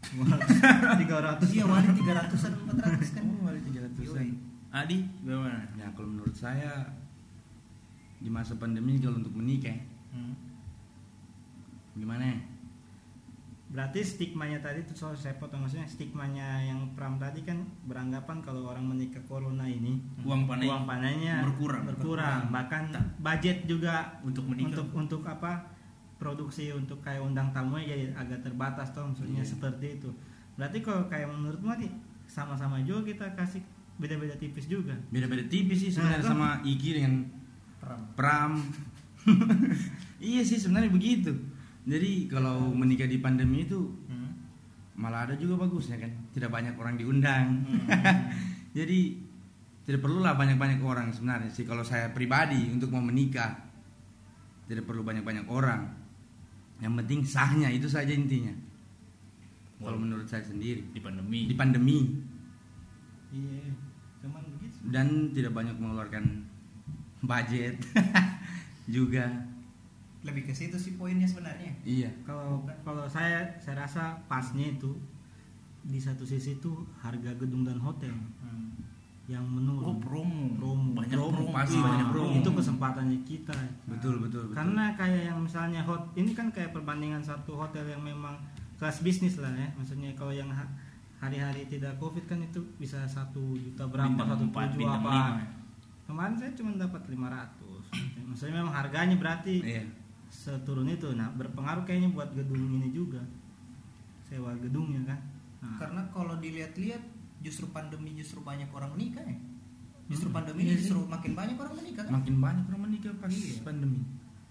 Tiga 1.00 1.16
ratus. 1.20 1.48
Iya, 1.52 1.64
wali 1.64 1.88
300-an 1.88 2.52
400 2.68 3.16
kan. 3.16 3.22
Oh, 3.24 3.48
wali 3.48 3.60
300-an. 3.64 4.04
Yoi. 4.04 4.30
Adi 4.70 4.98
bagaimana? 5.24 5.64
Ya 5.74 5.88
kalau 5.96 6.08
menurut 6.12 6.36
saya 6.36 6.84
di 8.20 8.28
masa 8.28 8.54
pandemi 8.54 9.00
kalau 9.00 9.18
untuk 9.18 9.32
menikah 9.34 9.74
Hmm. 10.10 10.34
gimana 11.94 12.26
ya? 12.26 12.38
Berarti 13.70 14.02
stigmanya 14.02 14.58
tadi 14.58 14.82
itu 14.82 14.90
soal 14.92 15.14
saya 15.14 15.38
potong 15.38 15.62
maksudnya 15.62 15.86
stigmanya 15.86 16.58
yang 16.60 16.90
Pram 16.92 17.16
tadi 17.16 17.40
kan 17.40 17.54
beranggapan 17.84 18.42
kalau 18.42 18.66
orang 18.66 18.82
menikah 18.84 19.22
corona 19.22 19.62
ini 19.62 19.94
Uang 20.20 20.44
panai 20.44 20.66
uang 20.66 20.84
panainya 20.84 21.38
berkurang. 21.40 21.86
berkurang 21.86 22.50
bahkan 22.50 22.90
budget 23.16 23.62
juga 23.64 24.18
untuk 24.20 24.42
menikah. 24.44 24.74
untuk 24.74 24.86
untuk 24.92 25.22
apa 25.24 25.70
produksi 26.16 26.68
untuk 26.70 26.98
kayak 26.98 27.22
undang 27.22 27.48
tamunya 27.50 27.86
jadi 27.88 28.04
agak 28.12 28.42
terbatas 28.42 28.90
toh 28.90 29.06
maksudnya 29.06 29.38
Iya. 29.38 29.48
seperti 29.48 29.86
itu 29.96 30.10
berarti 30.52 30.78
kalau 30.80 31.06
kayak 31.06 31.30
menurut 31.30 31.62
Mati 31.62 31.86
sama-sama 32.26 32.82
juga 32.82 33.06
kita 33.06 33.24
kasih 33.32 33.62
beda-beda 33.96 34.34
tipis 34.34 34.66
juga 34.66 34.98
Beda-beda 35.08 35.46
tipis 35.46 35.78
sih 35.78 35.90
sebenarnya 35.90 36.18
Nah, 36.18 36.26
sama 36.26 36.48
Iki 36.60 36.88
dengan 36.92 37.14
Pram. 37.78 38.00
Pram. 38.12 38.52
iya 40.20 40.42
sih 40.42 40.56
sebenarnya 40.56 40.90
begitu. 40.90 41.32
Jadi 41.80 42.28
kalau 42.28 42.68
menikah 42.70 43.08
di 43.08 43.18
pandemi 43.18 43.64
itu 43.64 43.80
Hmm. 44.06 44.32
malah 44.94 45.24
ada 45.24 45.34
juga 45.34 45.56
bagusnya 45.56 45.96
kan. 45.96 46.12
Tidak 46.30 46.48
banyak 46.48 46.76
orang 46.76 46.94
diundang. 46.96 47.64
Jadi 48.78 49.16
tidak 49.82 50.04
perlulah 50.04 50.36
banyak-banyak 50.36 50.78
orang 50.84 51.08
sebenarnya 51.10 51.50
sih 51.50 51.64
kalau 51.64 51.80
saya 51.80 52.12
pribadi 52.12 52.68
untuk 52.68 52.92
mau 52.92 53.00
menikah. 53.00 53.64
Tidak 54.68 54.84
perlu 54.84 55.02
banyak-banyak 55.02 55.48
orang. 55.48 55.88
Yang 56.78 56.92
penting 57.02 57.20
sahnya 57.24 57.68
itu 57.68 57.88
saja 57.88 58.12
intinya. 58.12 58.52
Kalau 59.80 59.96
Walaupun 59.96 60.04
menurut 60.06 60.28
saya 60.28 60.44
sendiri 60.44 60.84
di 60.92 61.00
pandemi. 61.00 61.48
di 61.48 61.56
pandemi 61.56 61.98
iya 63.30 63.62
cuman 64.20 64.42
begitu 64.58 64.76
dan 64.92 65.06
tidak 65.32 65.54
banyak 65.54 65.72
mengeluarkan 65.80 66.44
budget 67.22 67.80
juga. 68.94 69.48
Lebih 70.22 70.42
ke 70.44 70.52
situ 70.52 70.76
sih 70.76 70.94
poinnya 70.94 71.24
sebenarnya. 71.24 71.72
Iya. 71.80 72.10
kalau 72.22 72.60
kalau 72.82 73.04
saya 73.04 73.48
saya 73.56 73.80
rasa 73.80 74.02
pasnya 74.26 74.68
itu 74.70 74.92
di 75.80 75.96
satu 75.96 76.22
sisi 76.22 76.54
itu 76.54 76.70
harga 76.96 77.32
gedung 77.34 77.62
dan 77.62 77.76
hotel 77.76 78.12
Hmm. 78.38 78.68
yang 79.26 79.40
Oh 79.40 79.52
menurun 79.54 79.96
promo. 79.98 80.44
promo 80.54 80.88
Banyak 80.92 81.14
promo, 81.14 81.32
promo. 81.40 81.52
pasti 81.54 81.78
Ah, 81.78 81.84
banyak 81.86 82.06
promo. 82.10 82.32
itu 82.36 82.50
kesempatannya 82.50 83.18
kita 83.22 83.56
Betul 83.86 84.20
betul 84.20 84.42
betul. 84.44 84.56
karena 84.56 84.92
kayak 84.92 85.22
yang 85.24 85.38
misalnya 85.38 85.80
hot 85.80 86.12
ini 86.14 86.30
kan 86.30 86.50
kayak 86.50 86.70
perbandingan 86.70 87.22
satu 87.22 87.54
hotel 87.54 87.86
yang 87.86 88.02
memang 88.02 88.36
kelas 88.76 89.00
bisnis 89.00 89.36
lah 89.36 89.48
ya 89.50 89.70
maksudnya 89.72 90.12
kalau 90.12 90.32
yang 90.32 90.48
ha- 90.48 90.68
hari-hari 91.16 91.64
tidak 91.64 91.96
covid 91.96 92.26
kan 92.26 92.36
itu 92.38 92.58
bisa 92.74 93.00
satu 93.06 93.40
juta 93.54 93.84
berapa 93.84 94.18
satu 94.18 94.44
tujuh 94.46 94.84
apa 94.84 95.08
lima. 95.08 95.40
kemarin 96.04 96.34
saya 96.34 96.52
cuma 96.52 96.74
dapat 96.74 97.02
500 97.06 98.26
maksudnya 98.26 98.54
memang 98.58 98.74
harganya 98.74 99.14
berarti 99.14 99.62
Iya. 99.62 99.84
Seturun 100.30 100.86
itu 100.86 101.10
nah 101.12 101.28
berpengaruh 101.30 101.82
kayaknya 101.82 102.10
buat 102.10 102.30
gedung 102.30 102.70
ini 102.72 102.88
juga 102.88 103.20
sewa 104.22 104.54
gedungnya 104.56 105.02
kan 105.04 105.20
Nah, 105.60 105.76
Karena 105.76 106.00
kalau 106.08 106.40
dilihat-lihat 106.40 107.04
justru 107.38 107.68
pandemi 107.68 108.16
justru 108.16 108.40
banyak 108.40 108.72
orang 108.72 108.96
menikah 108.96 109.20
ya. 109.20 109.36
Justru 110.08 110.32
Hmm, 110.32 110.40
pandemi 110.40 110.64
iya 110.64 110.72
justru 110.72 111.04
makin 111.04 111.36
banyak 111.36 111.52
orang 111.54 111.74
menikah 111.76 112.00
kan? 112.00 112.12
Makin 112.16 112.34
banyak 112.40 112.64
orang 112.64 112.82
menikah 112.88 113.12
pas 113.14 113.28
Iya. 113.28 113.60
pandemi. 113.60 114.00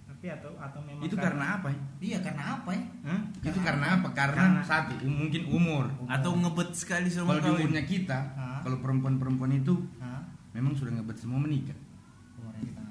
tapi 0.05 0.27
atau 0.29 0.51
atau 0.53 0.79
memang 0.83 1.01
Itu 1.01 1.15
karena 1.15 1.45
apa 1.55 1.67
ya? 1.71 1.79
Iya, 1.97 2.17
karena 2.21 2.43
apa 2.53 2.69
ya? 2.69 2.83
Hah? 3.07 3.21
Itu 3.41 3.57
karena 3.57 3.85
apa? 3.97 4.07
Karena, 4.11 4.41
Karena- 4.51 4.61
satu 4.61 4.93
um- 5.01 5.17
mungkin 5.17 5.41
umur. 5.47 5.85
Atau 6.05 6.35
ngebet 6.35 6.69
sekali 6.75 7.07
sama 7.07 7.33
Kalau 7.33 7.41
kawin. 7.41 7.65
umurnya 7.65 7.83
kita, 7.87 8.19
Hah? 8.35 8.59
kalau 8.61 8.77
perempuan-perempuan 8.77 9.49
itu 9.55 9.73
Hah? 9.97 10.21
memang 10.51 10.75
sudah 10.75 10.93
ngebet 10.93 11.17
semua 11.17 11.39
menikah. 11.39 11.77
Umurnya 12.35 12.61
kita. 12.61 12.83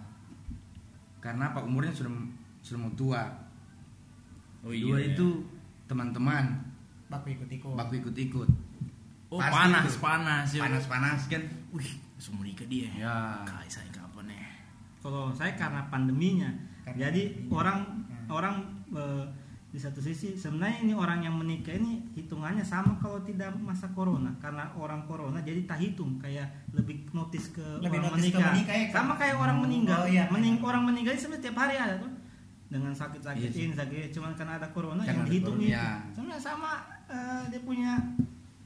Karena 1.21 1.53
apa? 1.53 1.61
Umurnya 1.63 1.93
sudah 1.93 2.11
mau 2.77 2.93
tua. 2.93 3.25
Oh 4.61 4.69
Dua 4.69 4.99
iya. 4.99 5.15
itu 5.15 5.27
teman-teman 5.87 6.45
Baku 7.09 7.33
ikut-ikut. 7.33 7.73
baku 7.73 7.93
ikut-ikut. 7.97 8.49
Oh 9.29 9.39
Pasti 9.39 9.55
panas 9.55 9.85
itu. 9.87 9.99
panas 9.99 10.47
ya. 10.51 10.61
Panas-panas 10.63 11.21
kan? 11.27 11.43
Wih, 11.71 11.89
langsung 12.13 12.37
menikah 12.37 12.67
dia. 12.67 12.89
Ya. 12.93 13.17
Kai 13.43 13.65
saya 13.67 13.89
kapan 13.89 14.29
ya? 14.29 14.45
kalau 14.99 15.31
saya 15.31 15.55
karena 15.55 15.87
pandeminya 15.87 16.51
Karena 16.83 17.07
jadi 17.07 17.23
pandeminya. 17.31 17.55
orang 17.55 17.79
Hmm. 17.87 18.27
orang 18.29 18.55
eh, 18.91 19.25
di 19.69 19.79
satu 19.79 20.01
sisi 20.01 20.35
sebenarnya 20.35 20.83
ini 20.83 20.93
orang 20.93 21.23
yang 21.23 21.33
menikah 21.33 21.71
ini 21.71 22.03
hitungannya 22.13 22.61
sama 22.61 22.97
kalau 22.99 23.21
tidak 23.21 23.53
masa 23.55 23.85
corona 23.89 24.33
karena 24.37 24.65
orang 24.75 25.05
corona 25.05 25.39
jadi 25.39 25.65
tak 25.65 25.79
hitung 25.79 26.17
kayak 26.19 26.45
lebih 26.73 27.05
notice 27.11 27.53
ke 27.53 27.63
Lebih 27.79 28.01
orang 28.01 28.11
notice 28.11 28.27
ke 28.27 28.37
menikah 28.37 28.51
menikah 28.51 28.75
ya, 28.75 28.85
kan? 28.85 28.93
sama 28.93 29.13
kayak 29.15 29.37
orang 29.39 29.57
Oh, 29.57 29.63
meninggal 29.63 30.01
iya. 30.09 30.25
Mening, 30.29 30.57
orang 30.59 30.83
meninggal 30.83 31.13
sebenarnya 31.15 31.45
tiap 31.47 31.57
hari 31.59 31.75
ada 31.77 31.95
tuh 31.97 32.11
dengan 32.69 32.93
sakit-sakit 32.93 33.41
Iya 33.41 33.65
ini 33.65 33.73
sakit 33.73 34.13
cuman 34.13 34.33
karena 34.33 34.57
ada 34.57 34.69
corona 34.69 35.01
Karena 35.01 35.25
yang 35.25 35.27
dihitung 35.27 35.57
itu. 35.57 35.73
Ya. 35.73 36.05
sebenarnya 36.13 36.37
sama 36.39 36.73
eh, 37.07 37.43
dia 37.49 37.61
punya 37.61 37.93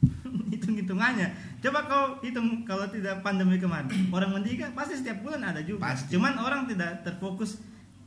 hitung-hitungannya. 0.52 1.28
Coba 1.58 1.78
kau 1.84 2.04
hitung 2.20 2.62
kalau 2.62 2.86
tidak 2.86 3.22
pandemi 3.22 3.56
kemarin 3.56 3.86
orang 4.10 4.34
menikah 4.34 4.70
pasti 4.72 4.96
setiap 4.96 5.22
bulan 5.22 5.42
ada 5.44 5.62
juga. 5.62 5.86
Pasti. 5.88 6.12
cuman 6.12 6.34
orang 6.36 6.66
tidak 6.66 7.02
terfokus 7.02 7.62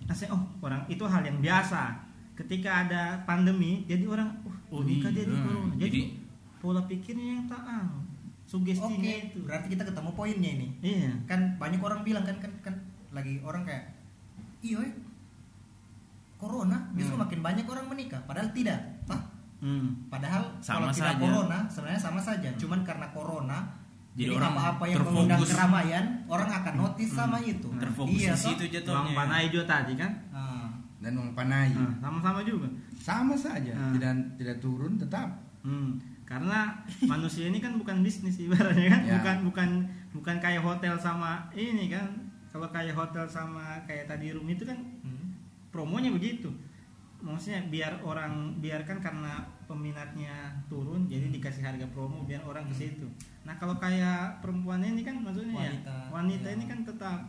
ngasih 0.05 0.29
oh 0.29 0.43
orang 0.59 0.83
itu 0.85 1.03
hal 1.03 1.21
yang 1.21 1.39
biasa. 1.39 1.95
Ketika 2.35 2.83
ada 2.83 3.01
pandemi 3.23 3.83
jadi 3.85 4.03
orang 4.05 4.29
uh 4.43 4.53
Oh, 4.67 4.81
menikah 4.81 5.07
iya. 5.07 5.23
jadi 5.23 5.33
corona. 5.37 5.73
Jadi, 5.77 5.99
Jadi- 6.01 6.07
pola 6.57 6.81
pikirnya 6.83 7.27
yang 7.31 7.45
tak 7.45 7.61
anu 7.61 8.01
sugestinya 8.43 8.97
Oke, 8.97 9.29
itu. 9.29 9.39
berarti 9.41 9.67
kita 9.69 9.83
ketemu 9.85 10.09
poinnya 10.11 10.51
ini. 10.51 10.67
iya. 10.81 11.11
Kan 11.23 11.55
banyak 11.55 11.79
orang 11.79 12.01
bilang 12.01 12.21
kan 12.21 12.35
kan 12.37 12.51
kan 12.61 12.75
lagi 13.09 13.39
orang 13.39 13.63
kayak 13.63 13.93
iya 14.59 14.81
eh, 14.81 14.91
corona 16.45 16.77
justru 16.93 17.15
Hmm. 17.15 17.25
makin 17.25 17.39
banyak 17.41 17.65
orang 17.65 17.85
menikah 17.87 18.21
padahal 18.21 18.49
tidak. 18.51 18.77
Hah? 19.05 19.21
hmm. 19.57 20.05
Padahal 20.07 20.43
Sama 20.59 20.77
kalau 20.79 20.93
tidak 20.93 21.09
saja. 21.11 21.23
corona 21.25 21.57
sebenarnya 21.65 22.01
sama 22.03 22.19
saja. 22.19 22.49
Cuman 22.55 22.79
karena 22.81 23.07
corona 23.09 23.59
Jadi 24.13 24.21
jadi, 24.21 24.37
orang 24.37 24.53
apa-apa 24.53 24.83
yang 24.85 24.95
terfokus. 24.95 25.11
mengundang 25.17 25.41
keramaian 25.43 26.05
orang 26.25 26.49
akan 26.53 26.73
notice 26.77 27.11
Hmm. 27.11 27.19
sama 27.19 27.37
itu. 27.41 27.67
Terfokus 27.75 28.15
iya, 28.15 28.31
di 28.31 28.39
situ 28.39 28.63
uang 28.63 28.73
jatuhnya. 28.77 29.11
panai 29.13 29.45
juga 29.49 29.65
tadi 29.65 29.93
kan 29.93 30.11
Ah. 30.31 30.69
Dan 30.97 31.11
uang 31.15 31.31
panai. 31.33 31.69
Nah, 31.69 31.93
sama-sama 31.99 32.39
juga 32.41 32.69
Sama 32.95 33.33
saja. 33.35 33.73
Hmm. 33.73 33.93
Tidak 33.93 34.11
tidak 34.37 34.57
turun 34.57 34.95
tetap. 34.95 35.27
Hmm, 35.61 35.97
karena 36.23 36.73
manusia 37.03 37.45
ini 37.45 37.57
kan 37.57 37.75
bukan 37.75 38.01
bisnis 38.01 38.37
ibaratnya 38.39 38.85
kan, 38.87 39.01
Ya. 39.03 39.13
bukan 39.15 39.37
bukan 39.43 39.69
bukan 40.11 40.35
kayak 40.39 40.59
hotel 40.59 40.93
sama 40.95 41.45
ini 41.51 41.85
kan. 41.87 42.07
Kalau 42.47 42.65
kayak 42.67 42.93
hotel 42.93 43.27
sama 43.27 43.61
kayak 43.83 44.07
tadi 44.07 44.31
room 44.31 44.47
itu 44.47 44.63
kan 44.63 44.73
Hmm. 44.73 44.94
Promonya 45.75 46.07
begitu. 46.09 46.47
Maksudnya 47.17 47.67
biar 47.67 47.99
orang 47.99 48.31
biarkan 48.57 48.97
karena 48.97 49.33
peminatnya 49.65 50.31
turun 50.65 51.03
jadi 51.05 51.27
dikasih 51.27 51.63
harga 51.63 51.83
promo 51.89 52.23
biar 52.23 52.39
orang 52.41 52.63
ke 52.65 52.75
situ. 52.77 53.07
Nah, 53.41 53.55
kalau 53.55 53.75
kayak 53.75 54.39
perempuan 54.39 54.79
ini 54.79 55.01
kan 55.01 55.19
maksudnya 55.19 55.51
Wanita, 55.51 55.89
ya 55.91 56.07
wanita 56.09 56.47
ya. 56.47 56.53
ini 56.53 56.65
kan 56.65 56.79
tetap 56.81 57.19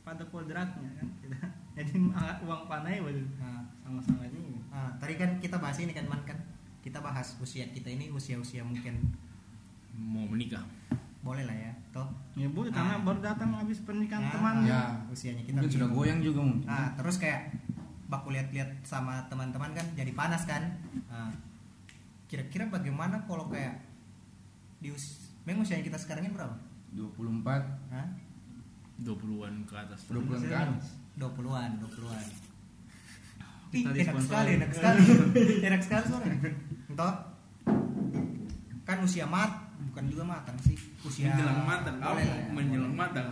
pada 0.00 0.24
kodratnya 0.26 0.90
kan. 0.92 1.06
Jadi 1.76 1.92
uang 2.40 2.62
panai 2.64 2.98
betul. 2.98 3.26
Nah, 3.36 3.62
Sama-sama 3.78 4.24
juga. 4.26 4.58
ah, 4.70 4.88
tadi 4.96 5.14
kan 5.14 5.36
kita 5.38 5.56
bahas 5.56 5.76
ini 5.76 5.92
kan 5.92 6.06
man 6.06 6.24
kan 6.24 6.38
kita 6.80 6.98
bahas 6.98 7.36
usia 7.38 7.68
kita 7.68 7.86
ini 7.86 8.08
usia-usia 8.08 8.60
mungkin 8.60 8.96
Mau 9.92 10.24
menikah. 10.24 10.64
boleh 11.20 11.40
lah 11.42 11.54
ya 11.54 11.72
toh 11.88 12.04
Ya 12.34 12.44
boleh 12.46 12.68
karena 12.68 12.96
Ah. 12.96 13.00
baru 13.00 13.20
datang 13.20 13.48
habis 13.50 13.80
pernikahan 13.80 14.22
Ah, 14.22 14.30
temannya. 14.30 14.68
Ya. 14.68 14.82
usianya 15.06 15.40
kita 15.42 15.56
Mungkin 15.58 15.72
sudah 15.74 15.88
goyang 15.90 16.20
juga 16.20 16.40
mungkin. 16.42 16.64
Nah, 16.64 16.92
terus 16.94 17.16
kayak 17.16 17.48
baku 18.14 18.30
lihat-lihat 18.30 18.86
sama 18.86 19.26
teman-teman 19.26 19.74
kan 19.74 19.86
jadi 19.98 20.14
panas 20.14 20.46
kan. 20.46 20.62
Nah, 21.10 21.34
kira-kira 22.30 22.70
bagaimana 22.70 23.26
kalau 23.26 23.50
kayak 23.50 23.82
di 24.78 24.94
us 24.94 25.34
memang 25.42 25.66
usia 25.66 25.82
kita 25.82 25.98
sekarang 25.98 26.30
ini 26.30 26.32
berapa? 26.38 26.54
24 26.94 27.90
Hah? 27.90 28.06
20-an 29.02 29.66
ke 29.66 29.74
atas. 29.74 30.06
20 30.06 30.46
ke 30.46 30.54
atas. 30.54 30.94
20-an, 31.18 31.70
20-an. 31.82 32.26
Ih, 33.74 33.82
Kita 33.82 33.90
enak 33.90 34.22
sekali, 34.22 34.50
enak 34.54 34.70
sekali. 34.70 35.02
enak 35.66 35.80
sekali 35.82 36.02
suaranya. 36.06 36.50
Entah. 36.86 37.14
Kan 38.86 38.98
usia 39.02 39.26
mat, 39.26 39.50
bukan 39.90 40.04
juga 40.06 40.22
matang 40.22 40.54
sih. 40.62 40.78
Usia 41.02 41.34
menjelang 41.34 41.66
matang. 41.66 41.96
Boleh 41.98 42.22
lah 42.22 42.38
ya, 42.38 42.46
menjelang 42.54 42.94
matang. 42.94 43.26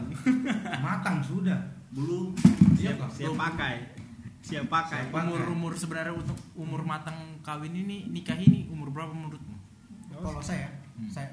Matang 0.83 1.17
sudah. 1.23 1.61
Belum. 1.95 2.35
Siap, 2.75 2.99
siap 3.13 3.39
pakai. 3.39 3.92
Siap 4.43 4.67
pakai 4.67 5.07
umur 5.09 5.43
umur 5.49 5.73
sebenarnya 5.73 6.13
untuk 6.13 6.35
umur 6.55 6.83
matang 6.83 7.15
kawin 7.41 7.73
ini 7.73 8.07
nikah 8.07 8.35
ini 8.35 8.67
umur 8.69 8.91
berapa 8.91 9.11
menurutmu 9.11 9.55
Kalau 10.13 10.39
saya, 10.39 10.69
Hmm. 10.93 11.09
saya 11.09 11.31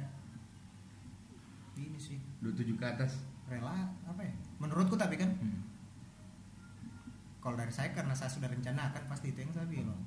ini 1.75 1.93
sih 1.95 2.17
27 2.39 2.73
ke 2.73 2.85
atas. 2.87 3.21
rela 3.45 3.73
apa 4.03 4.21
ya? 4.21 4.33
Menurutku 4.57 4.93
tapi 4.93 5.13
kan 5.15 5.29
Hmm. 5.35 5.65
kalau 7.39 7.55
dari 7.55 7.69
saya 7.69 7.89
karena 7.91 8.13
saya 8.13 8.29
sudah 8.29 8.45
rencanakan 8.45 9.03
pasti 9.05 9.29
itu 9.29 9.39
yang 9.39 9.51
saya 9.51 9.65
bilang. 9.65 9.99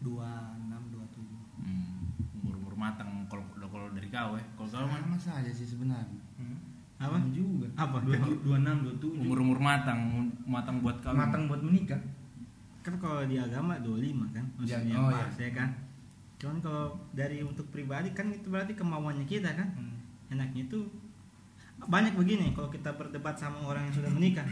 26 0.00 0.82
27. 0.90 1.38
Hmm. 1.60 2.10
umur 2.36 2.54
umur 2.56 2.74
matang 2.74 3.08
kalau 3.26 3.42
kalau 3.62 3.86
dari 3.90 4.08
kau 4.08 4.34
ya 4.34 4.44
kalau 4.54 4.68
kau 4.68 4.86
kan 4.86 5.00
Sama 5.00 5.18
saja 5.18 5.50
sih 5.50 5.64
sebenarnya. 5.64 6.18
Hmm. 6.34 6.58
apa 6.98 7.16
Sama 7.16 7.30
juga. 7.30 7.66
Apa? 7.74 7.96
26, 8.00 8.42
27. 8.42 9.22
umur 9.22 9.38
umur 9.40 9.58
matang 9.60 10.00
matang 10.44 10.76
buat 10.80 10.98
kawin 11.00 11.16
matang 11.16 11.42
buat 11.46 11.60
menikah. 11.60 12.00
Kan 12.90 12.98
kalau 12.98 13.22
di 13.24 13.38
agama 13.38 13.78
25 13.78 14.34
kan 14.34 14.44
maksudnya 14.58 14.90
Ya, 14.90 14.98
oh, 14.98 15.06
pas 15.06 15.34
ya 15.38 15.50
kan? 15.54 15.70
Cuman 16.42 16.58
kalau 16.58 16.84
dari 17.14 17.38
untuk 17.46 17.70
pribadi 17.70 18.10
kan 18.10 18.26
itu 18.34 18.50
berarti 18.50 18.74
kemauannya 18.74 19.22
kita 19.24 19.54
kan? 19.54 19.68
Hmm. 19.78 19.94
enaknya 20.30 20.66
itu 20.66 20.78
banyak 21.80 22.14
begini 22.14 22.54
kalau 22.54 22.70
kita 22.70 22.94
berdebat 22.94 23.34
sama 23.34 23.58
orang 23.66 23.86
yang 23.90 23.94
sudah 23.98 24.10
menikah 24.14 24.46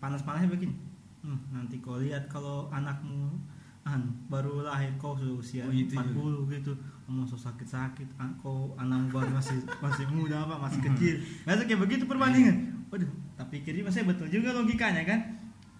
panas-panasnya 0.00 0.48
begini. 0.48 0.72
"Hmm, 1.20 1.36
nanti 1.52 1.76
kau 1.84 2.00
lihat 2.00 2.24
kalau 2.28 2.72
anakmu 2.72 3.36
an 3.84 4.00
baru 4.32 4.64
lahir 4.64 4.88
kau 4.96 5.12
sudah 5.16 5.36
usia 5.36 5.62
Oh, 5.68 5.72
itu 5.72 5.92
40 5.92 6.48
gitu. 6.56 6.72
Kamu 7.04 7.26
so 7.26 7.36
sakit-sakit 7.36 8.06
ah, 8.16 8.32
kau 8.40 8.72
anakmu 8.80 9.12
baru 9.12 9.28
masih 9.28 9.60
masih 9.84 10.08
muda 10.08 10.40
apa 10.48 10.56
masih 10.56 10.80
kecil. 10.88 11.20
Biasa 11.44 11.68
kayak 11.68 11.80
begitu 11.84 12.04
perbandingan. 12.08 12.56
Waduh 12.88 13.10
tapi 13.40 13.64
pikir 13.64 13.80
masih 13.80 14.04
betul 14.04 14.28
juga 14.28 14.52
logikanya 14.52 15.00
kan 15.08 15.20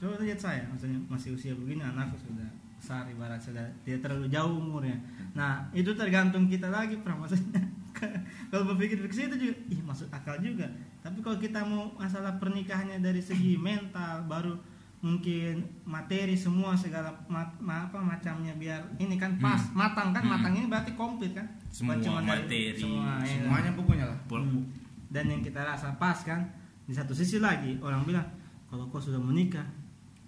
coba 0.00 0.16
lihat 0.18 0.36
saya 0.36 0.64
maksudnya 0.64 0.96
masih 1.06 1.30
usia 1.30 1.52
begini 1.52 1.80
anakku 1.80 2.16
sudah 2.18 2.48
besar 2.74 3.04
ibarat 3.06 3.36
sudah 3.36 3.60
tidak 3.82 4.00
terlalu 4.00 4.26
jauh 4.26 4.56
umurnya 4.56 4.96
nah 5.30 5.60
itu 5.70 5.92
tergantung 5.92 6.48
kita 6.48 6.66
lagi 6.66 6.96
pra 6.98 7.12
maksudnya 7.12 7.60
kalau 8.48 8.64
berpikir 8.66 8.96
ke 8.98 9.12
situ 9.12 9.36
juga 9.36 9.54
ih 9.68 9.80
masuk 9.80 10.08
akal 10.08 10.40
juga 10.40 10.64
tapi 10.98 11.20
kalau 11.20 11.36
kita 11.36 11.60
mau 11.60 11.92
masalah 11.94 12.32
pernikahannya 12.34 12.98
dari 12.98 13.20
segi 13.20 13.54
mental 13.54 14.24
baru 14.24 14.56
mungkin 15.00 15.64
materi 15.82 16.32
semua 16.34 16.72
segala 16.72 17.08
ma- 17.26 17.56
ma- 17.58 17.84
apa 17.86 17.96
macamnya 17.98 18.52
biar 18.54 18.80
ini 18.96 19.16
kan 19.16 19.32
pas 19.38 19.68
matang 19.70 20.12
kan 20.12 20.20
Hmm. 20.22 20.32
matang 20.34 20.52
ini 20.54 20.66
berarti 20.66 20.92
komplit 20.92 21.32
kan 21.32 21.44
Semua 21.70 21.96
cuma 21.96 22.20
dari- 22.20 22.44
materi, 22.44 22.62
semua, 22.74 23.16
ya. 23.18 23.40
Semuanya 23.40 23.72
pokoknya 23.72 24.04
lah. 24.06 24.18
Hmm. 24.28 24.60
dan 25.08 25.24
yang 25.26 25.40
kita 25.40 25.56
rasa 25.58 25.90
pas 25.94 26.20
kan 26.20 26.44
di 26.82 26.92
satu 26.92 27.10
sisi 27.10 27.36
lagi 27.38 27.76
orang 27.78 28.04
bilang 28.04 28.28
kalau 28.66 28.86
kau 28.86 29.00
sudah 29.00 29.16
menikah 29.18 29.64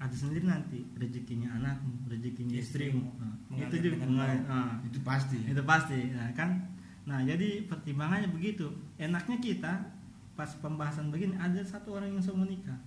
ada 0.02 0.11
sendiri 0.12 0.42
nanti 0.42 0.82
rezekinya 0.92 1.54
anakmu 1.54 1.94
rezekinya 2.09 2.54
istrimu 2.56 3.06
Nah, 3.52 3.62
itu 3.62 3.76
juga 3.78 4.00
dengan 4.00 4.09
mengalir. 4.11 4.40
baik. 4.40 4.49
Ah, 4.49 4.73
Itu 4.82 4.99
pasti. 5.02 5.38
itu 5.44 5.62
pasti 5.62 5.99
nah, 6.11 6.28
kan 6.32 6.50
nah 7.02 7.18
jadi 7.21 7.49
pertimbangannya 7.64 8.28
begitu 8.28 8.66
enaknya 8.97 9.38
kita 9.38 9.73
pas 10.32 10.50
pembahasan 10.56 11.09
begini 11.09 11.35
ada 11.35 11.61
satu 11.62 11.94
orang 11.94 12.11
yang 12.11 12.18
mau 12.21 12.42
menikah 12.42 12.78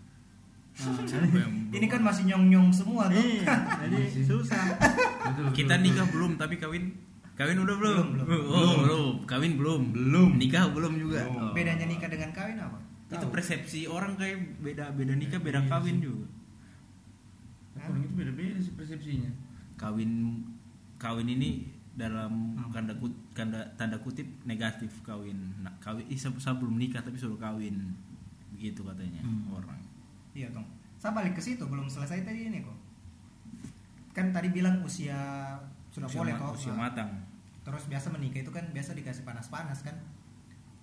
Nah, 0.75 0.91
Ini 1.07 1.31
belum? 1.72 1.88
kan 1.88 2.01
masih 2.01 2.24
nyong-nyong 2.25 2.67
semua 2.69 3.07
tuh. 3.07 3.15
iya, 3.15 3.48
jadi 3.79 4.00
susah 4.27 4.75
Betul, 5.25 5.45
kita 5.55 5.74
betul, 5.74 5.86
nikah 5.86 6.05
belum 6.10 6.31
tapi 6.36 6.55
kawin 6.57 6.91
kawin 7.34 7.57
udah 7.57 7.75
belum 7.77 8.05
Belum, 8.13 8.25
belum. 8.25 8.43
oh 8.50 8.74
belum 8.81 9.07
kawin 9.24 9.53
belum 9.55 9.81
Belum. 9.91 10.29
nikah 10.36 10.67
belum 10.67 10.93
juga 10.98 11.24
Belum. 11.24 11.39
Oh. 11.41 11.51
Bedanya 11.51 11.86
nikah 11.86 12.10
dengan 12.10 12.31
kawin 12.31 12.57
apa? 12.57 12.79
itu 13.07 13.27
persepsi 13.29 13.86
orang 13.86 14.17
kayak 14.17 14.36
beda 14.60 14.91
beda 14.91 15.13
nikah 15.13 15.38
beda 15.38 15.63
kawin 15.65 16.01
juga 16.01 16.25
betul. 16.25 16.43
Orang 17.92 18.04
itu 18.06 18.15
beda-beda 18.15 18.58
sih 18.62 18.74
persepsinya. 18.74 19.32
kawin 19.75 20.39
kawin 20.96 21.27
ini 21.27 21.68
dalam 21.96 22.56
tanda 22.72 22.96
kut, 22.96 23.12
tanda, 23.36 23.60
tanda 23.75 24.00
kutip 24.00 24.27
negatif 24.48 24.92
kawin 25.04 25.36
nah, 25.60 25.72
kawin 25.84 26.04
ih, 26.08 26.15
saya 26.15 26.56
belum 26.56 26.80
nikah 26.80 27.04
tapi 27.04 27.20
suruh 27.20 27.39
kawin 27.39 27.92
begitu 28.56 28.84
katanya 28.84 29.19
Hmm. 29.24 29.52
orang 29.52 29.80
Iya 30.36 30.52
dong. 30.52 30.67
Saya 31.00 31.15
balik 31.15 31.39
ke 31.39 31.41
situ 31.41 31.63
belum 31.63 31.88
selesai 31.88 32.28
tadi 32.28 32.52
ini 32.52 32.60
kok. 32.60 32.76
Kan 34.12 34.36
tadi 34.36 34.52
bilang 34.52 34.84
usia 34.84 35.15
sudah 35.88 36.12
usia, 36.12 36.19
boleh 36.19 36.34
toh. 36.36 36.52
usia 36.52 36.76
Nah, 36.76 36.91
matang 36.91 37.10
Terus 37.65 37.84
biasa 37.89 38.13
menikah 38.13 38.45
itu 38.45 38.52
kan 38.54 38.62
biasa 38.69 38.93
dikasih 38.93 39.24
panas-panas 39.26 39.82
kan. 39.82 39.95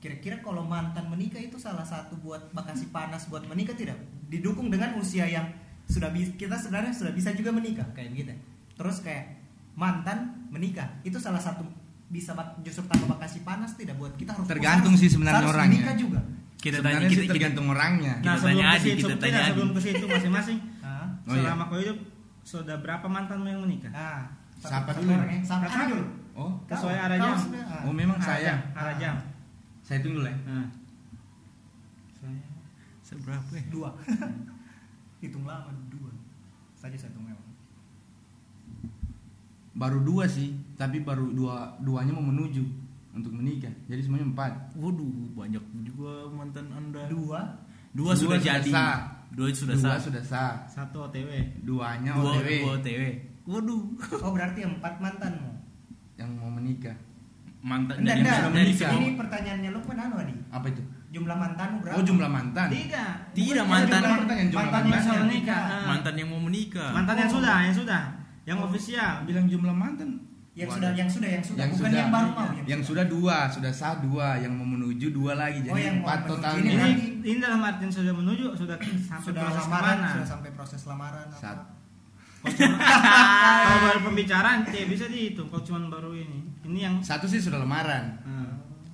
Kira-kira 0.02 0.42
kalau 0.42 0.66
mantan 0.66 1.06
menikah 1.06 1.38
itu 1.38 1.54
salah 1.60 1.86
satu 1.86 2.18
buat 2.18 2.50
bakasi 2.50 2.90
panas 2.90 3.30
buat 3.30 3.46
menikah 3.46 3.78
tidak? 3.78 3.94
Didukung 4.26 4.66
dengan 4.66 4.98
usia 4.98 5.28
yang 5.30 5.46
sudah 5.84 6.08
kita 6.12 6.54
sebenarnya 6.54 6.92
sudah 6.92 7.10
bisa 7.10 7.30
juga 7.30 7.50
menikah 7.50 7.86
kayak 7.90 8.10
begitu. 8.10 8.32
Terus 8.74 9.00
kayak 9.00 9.24
mantan 9.72 10.18
menikah 10.48 10.88
itu 11.00 11.16
salah 11.16 11.38
satu 11.38 11.64
bisa 12.06 12.32
justru 12.60 12.84
tambah 12.84 13.08
bakasi 13.10 13.40
panas 13.40 13.72
tidak 13.72 13.96
buat 13.96 14.12
kita 14.14 14.32
harus 14.32 14.44
Tergantung 14.46 14.94
sih 14.94 15.08
sebenarnya 15.08 15.40
harus 15.40 15.52
orangnya. 15.52 15.80
menikah 15.80 15.96
juga. 15.96 16.20
kita 16.58 16.78
Sebenarnya 16.78 16.94
tanya 16.94 17.08
sih 17.08 17.16
kita, 17.16 17.24
kita, 17.24 17.32
tergantung 17.34 17.66
orangnya. 17.68 18.14
Kita 18.14 18.22
nah 18.22 18.34
sebelum 18.36 18.52
tanya 18.52 18.62
ke 18.62 18.70
Adi, 18.72 18.84
situ 18.84 18.98
kita 19.02 19.14
tanya 19.16 19.34
Adi. 19.34 19.48
sebelum 19.50 19.68
ke 19.68 19.80
situ 19.82 20.04
masing-masing 20.06 20.58
Hah? 20.78 21.06
Oh, 21.22 21.32
iya. 21.32 21.42
selama 21.42 21.62
kau 21.64 21.78
hidup 21.78 21.98
sudah 22.42 22.76
berapa 22.76 23.06
mantanmu 23.06 23.48
yang 23.48 23.62
menikah 23.62 23.90
Nah, 23.90 24.22
Siapa 24.58 24.90
dulu? 24.92 25.10
yang- 25.10 25.42
Siapa 25.42 25.84
dulu? 25.88 26.04
Oh, 26.32 26.50
Sesuai 26.64 26.96
arah 26.96 27.18
jam. 27.18 27.34
sudah- 27.36 27.66
ah. 27.66 27.82
oh 27.82 27.92
memang 27.92 28.18
saya. 28.18 28.54
arah 28.72 28.94
jam 28.96 29.14
Saya 29.80 29.98
tunggu 30.00 30.22
lah. 30.22 30.30
ya. 30.30 30.38
nah. 30.44 30.66
saya 32.14 32.38
seberapa 33.02 33.50
ya 33.52 33.64
dua 33.68 33.88
hitung 35.22 35.46
lama 35.46 35.70
dua. 35.86 36.10
Saja 36.74 36.98
hitung 36.98 37.22
memang. 37.22 37.46
Baru 39.72 40.02
dua 40.02 40.26
sih, 40.26 40.52
tapi 40.74 41.00
baru 41.00 41.30
dua 41.30 41.78
duanya 41.78 42.12
mau 42.12 42.26
menuju 42.26 42.66
untuk 43.14 43.32
menikah. 43.32 43.72
Jadi 43.86 44.02
semuanya 44.02 44.26
empat. 44.34 44.52
waduh 44.76 45.32
banyak 45.38 45.62
juga 45.86 46.26
mantan 46.34 46.66
anda. 46.74 47.06
Dua? 47.06 47.40
Dua, 47.92 48.16
sudah, 48.16 48.40
jadi. 48.40 48.72
sah. 48.72 49.04
dua 49.32 49.52
sudah 49.52 49.76
dua 49.76 49.84
sah. 49.84 50.00
sudah 50.00 50.24
sah. 50.24 50.52
satu 50.64 51.08
OTW 51.08 51.60
Duanya 51.60 52.16
dua 52.16 52.40
OTW 52.40 52.48
dua 52.64 52.72
OTW 52.80 53.02
waduh. 53.46 53.82
Oh 54.22 54.30
berarti 54.32 54.60
empat 54.62 55.02
mantanmu? 55.02 55.52
Yang 56.18 56.30
mau 56.38 56.50
menikah. 56.52 56.96
mantan 57.62 58.02
enggak 58.02 58.26
dari, 58.26 58.74
enggak. 58.74 58.90
dari 58.90 58.98
ini 58.98 59.08
pertanyaannya 59.14 59.70
lu 59.70 59.80
kan 59.86 59.94
anu 59.94 60.18
Adi? 60.18 60.34
Apa 60.50 60.66
itu? 60.66 60.82
Jumlah 61.12 61.36
mantanmu 61.36 61.76
berapa 61.78 61.94
Oh 61.94 62.02
jumlah 62.02 62.24
mantan. 62.26 62.68
tidak 62.68 63.10
Tidak, 63.30 63.64
mantan. 63.64 64.00
jumlah- 64.00 64.18
Pertanyaan 64.18 64.48
jumlah 64.48 64.64
mantan 64.64 64.80
yang 64.80 64.88
mantannya. 64.88 65.04
sudah 65.04 65.22
menikah 65.22 65.62
Ah. 65.62 65.84
mantan 65.86 66.14
yang 66.16 66.28
mau 66.28 66.40
menikah 66.40 66.90
mantan 66.90 67.14
yang 67.14 67.28
Oh. 67.28 67.34
sudah 67.34 67.56
yang 67.60 67.76
sudah 67.76 68.02
yang 68.42 68.58
Oh. 68.58 68.66
ofisial 68.66 69.14
Bilang 69.22 69.46
jumlah 69.46 69.76
mantan. 69.76 70.10
yang 70.52 70.66
Waduh. 70.66 70.76
sudah 70.78 70.90
yang 70.94 71.08
sudah 71.08 71.28
yang 71.30 71.40
sudah 71.42 71.60
Yang 71.62 71.70
bukan 71.70 71.84
sudah. 71.86 71.96
yang 71.98 72.10
baru 72.10 72.28
mau 72.30 72.48
Yang 72.62 72.80
sudah 72.84 73.04
dua, 73.06 73.36
sudah 73.46 73.72
sah 73.72 73.96
dua, 73.98 74.28
yang 74.36 74.52
mau 74.52 74.64
menuju 74.66 75.08
dua 75.10 75.32
lagi. 75.34 75.60
Jadi 75.60 75.68
Oh, 75.68 75.78
yang 75.78 75.96
empat 75.98 76.20
total 76.26 76.52
ini 76.58 76.70
ini 76.70 76.90
ini 77.22 77.38
dalam 77.38 77.60
artian 77.62 77.88
sudah 77.88 78.12
menuju 78.12 78.44
sudah 78.54 78.76
sampai 78.76 79.20
sudah 79.22 79.40
proses 79.42 79.62
lamaran 79.62 79.84
ke 79.90 79.96
mana 79.98 80.08
sudah 80.10 80.28
sampai 80.28 80.50
proses 80.50 80.80
lamaran 80.82 81.24
apa? 81.26 81.38
Sat. 81.38 81.58
kalau 82.42 83.78
baru 83.80 84.00
pembicaraan 84.02 84.58
ya 84.66 84.84
bisa 84.84 85.06
dihitung 85.06 85.46
kalau 85.46 85.62
cuma 85.62 85.78
baru 85.88 86.10
ini 86.12 86.40
ini 86.64 86.78
yang 86.80 86.94
Satu 86.98 87.24
sih 87.24 87.38
sudah 87.38 87.56
lamaran, 87.56 88.18
nah, 88.20 88.50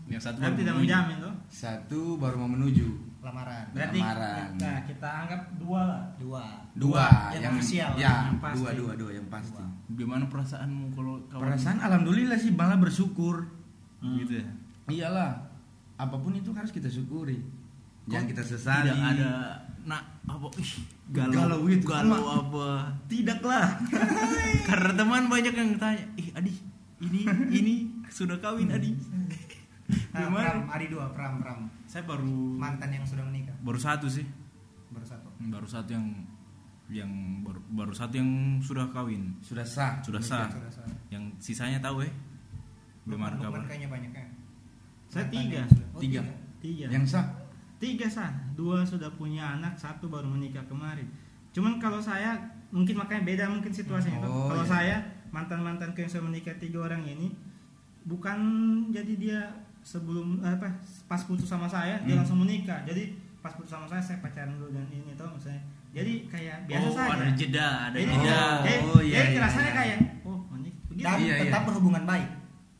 yang 0.08 0.18
satu 0.18 0.36
kan 0.36 0.50
baru 0.50 0.58
tidak 0.58 0.74
menjamin 0.76 1.16
tuh 1.18 1.34
satu 1.46 2.00
baru 2.16 2.36
mau 2.36 2.50
menuju. 2.50 2.88
lamaran 3.18 3.66
berarti 3.70 3.98
Lamaran. 3.98 4.48
nah 4.56 4.78
kita 4.82 5.08
anggap 5.20 5.40
dua 5.54 5.80
lah 5.84 6.02
dua 6.16 6.44
Dua, 6.72 7.06
yang 7.34 7.52
ofisial, 7.52 7.90
Ya, 7.94 8.24
yang 8.24 8.38
pasti. 8.38 8.56
dua, 8.56 8.70
dua, 8.72 8.92
dua 8.94 9.10
yang 9.12 9.26
pasti. 9.26 9.58
gimana 9.90 10.24
perasaanmu 10.24 10.92
kalau 10.92 11.18
kawan 11.26 11.42
Perasaan 11.44 11.78
alhamdulillah 11.78 12.36
sih 12.36 12.50
malah 12.50 12.76
bersyukur. 12.76 13.44
gitu 14.00 14.38
ya 14.38 14.46
Iyalah, 14.88 15.34
apa 15.96 16.16
pun 16.16 16.32
itu 16.32 16.48
harus 16.50 16.70
kita 16.70 16.88
syukuri. 16.88 17.42
Jangan 18.06 18.24
Kok 18.24 18.30
kita 18.30 18.42
sesali. 18.46 18.88
tidak 18.88 19.04
ada 19.12 19.30
nak 19.84 20.02
apa 20.24 20.48
ih, 20.54 20.72
galau 21.10 21.32
Galau 21.34 21.60
gitu. 21.66 21.84
galau 21.86 22.22
apa 22.38 22.66
tidaklah 23.04 23.66
karena 24.68 24.92
teman 24.94 25.24
banyak 25.26 25.52
yang 25.52 25.70
tanya 25.76 26.04
ih 26.14 26.28
adi 26.30 26.52
ini 27.00 27.20
ini 27.50 27.74
sudah 28.06 28.36
kawin 28.36 28.68
adi 28.68 28.92
nah, 30.12 30.28
pram 30.28 30.68
Adi 30.68 30.86
dua 30.92 31.06
pram 31.12 31.40
pram. 31.40 31.58
Saya 31.88 32.04
baru 32.04 32.28
mantan 32.56 32.92
yang 32.92 33.04
sudah 33.08 33.24
menikah. 33.24 33.56
Baru 33.64 33.80
satu 33.80 34.06
sih. 34.08 34.24
Baru 34.92 35.06
satu. 35.08 35.28
Baru 35.48 35.68
satu 35.68 35.90
yang 35.92 36.06
yang 36.88 37.12
baru, 37.44 37.60
baru 37.72 37.92
satu 37.92 38.16
yang 38.16 38.30
sudah 38.64 38.88
kawin. 38.92 39.36
Sudah 39.44 39.64
sah. 39.64 40.00
sudah 40.00 40.20
sah. 40.20 40.48
sudah 40.48 40.72
sah. 40.72 40.88
Yang 41.12 41.24
sisanya 41.40 41.80
tahu 41.80 42.04
eh 42.04 42.12
belum 43.08 43.20
ada 43.24 43.36
kabar. 43.40 43.64
Kayaknya 43.64 43.88
banyak 43.88 44.12
ya. 44.12 44.26
Saya 45.08 45.24
tiga. 45.32 45.62
oh, 45.96 46.00
Tiga. 46.00 46.20
tiga. 46.60 46.86
Yang 46.92 47.04
sah. 47.16 47.26
tiga 47.80 48.06
sah. 48.08 48.32
Dua 48.56 48.84
sudah 48.84 49.08
punya 49.16 49.56
anak 49.56 49.76
satu 49.80 50.08
baru 50.08 50.28
menikah 50.28 50.64
kemarin. 50.68 51.08
Cuman 51.52 51.80
kalau 51.80 52.00
saya 52.00 52.36
mungkin 52.68 53.00
makanya 53.00 53.24
beda 53.24 53.44
mungkin 53.48 53.72
situasinya 53.72 54.20
itu 54.20 54.28
Oh, 54.28 54.52
kalau 54.52 54.64
iya. 54.64 54.68
saya 54.68 54.96
mantan 55.32 55.64
mantan 55.64 55.96
yang 55.96 56.08
sudah 56.08 56.24
menikah 56.28 56.52
tiga 56.60 56.84
orang 56.84 57.00
ini 57.04 57.32
bukan 58.04 58.38
jadi 58.92 59.12
dia 59.16 59.40
sebelum 59.80 60.40
apa 60.40 60.68
pas 61.04 61.20
putus 61.20 61.46
sama 61.46 61.64
saya 61.64 61.96
dia 62.00 62.12
Hmm. 62.12 62.20
langsung 62.20 62.38
menikah 62.38 62.82
jadi 62.82 63.12
pas 63.38 63.52
putus 63.52 63.70
sama 63.70 63.84
saya 63.84 64.00
saya 64.00 64.18
pacaran 64.18 64.52
dulu 64.52 64.72
dan 64.72 64.86
ini 64.88 65.12
tuh 65.12 65.28
misalnya 65.30 65.62
jadi 65.88 66.12
kayak 66.26 66.56
biasa 66.64 66.84
oh, 66.84 66.92
saja 66.92 67.12
ada 67.16 67.26
jeda, 67.32 67.68
ada 67.86 67.96
jadi, 67.96 68.12
jeda. 68.12 68.40
jadi, 68.60 68.76
Oh, 68.84 69.00
iya, 69.00 69.16
jadi 69.16 69.30
iya, 69.30 69.40
rasanya 69.40 69.64
iya. 69.64 69.74
kayak 69.74 69.96
oh 70.22 70.38
menikah 70.48 70.82
begitu 70.86 71.04
dan 71.04 71.16
Iya, 71.16 71.24
iya. 71.30 71.42
tetap 71.44 71.62
berhubungan 71.64 72.04
baik 72.04 72.28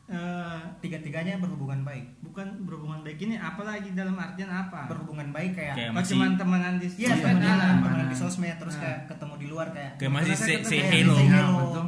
Eh, 0.09 0.59
tiga-tiganya 0.81 1.37
berhubungan 1.37 1.85
baik 1.85 2.17
bukan 2.19 2.65
berhubungan 2.65 3.05
baik 3.05 3.21
ini 3.21 3.37
apalagi 3.37 3.93
dalam 3.93 4.17
artian 4.17 4.49
apa 4.49 4.89
berhubungan 4.89 5.29
baik 5.29 5.53
kayak 5.53 5.77
Kayak 5.77 5.89
Oh, 5.89 5.95
masih 5.95 6.11
cuman 6.11 6.31
temenan 6.33 6.73
di 6.75 6.87
Iya, 6.89 7.09
sosmed, 7.13 7.29
temenan, 7.37 7.57
ah. 7.61 7.77
temenan 7.77 8.07
di 8.09 8.17
sosmed 8.17 8.55
terus 8.57 8.73
Nah. 8.73 8.81
kayak 8.81 8.99
ketemu 9.05 9.33
di 9.37 9.47
luar 9.47 9.67
kayak 9.69 9.91
kayak 9.95 10.09
masih 10.11 10.33
say, 10.33 10.57
say 10.65 10.81
hello. 10.81 11.13
say 11.13 11.23
Iya, 11.23 11.37
hello. 11.37 11.57
betul. 11.61 11.85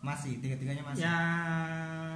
Masih, 0.00 0.32
tiga-tiganya 0.38 0.82
masih. 0.84 1.02
yang 1.02 2.13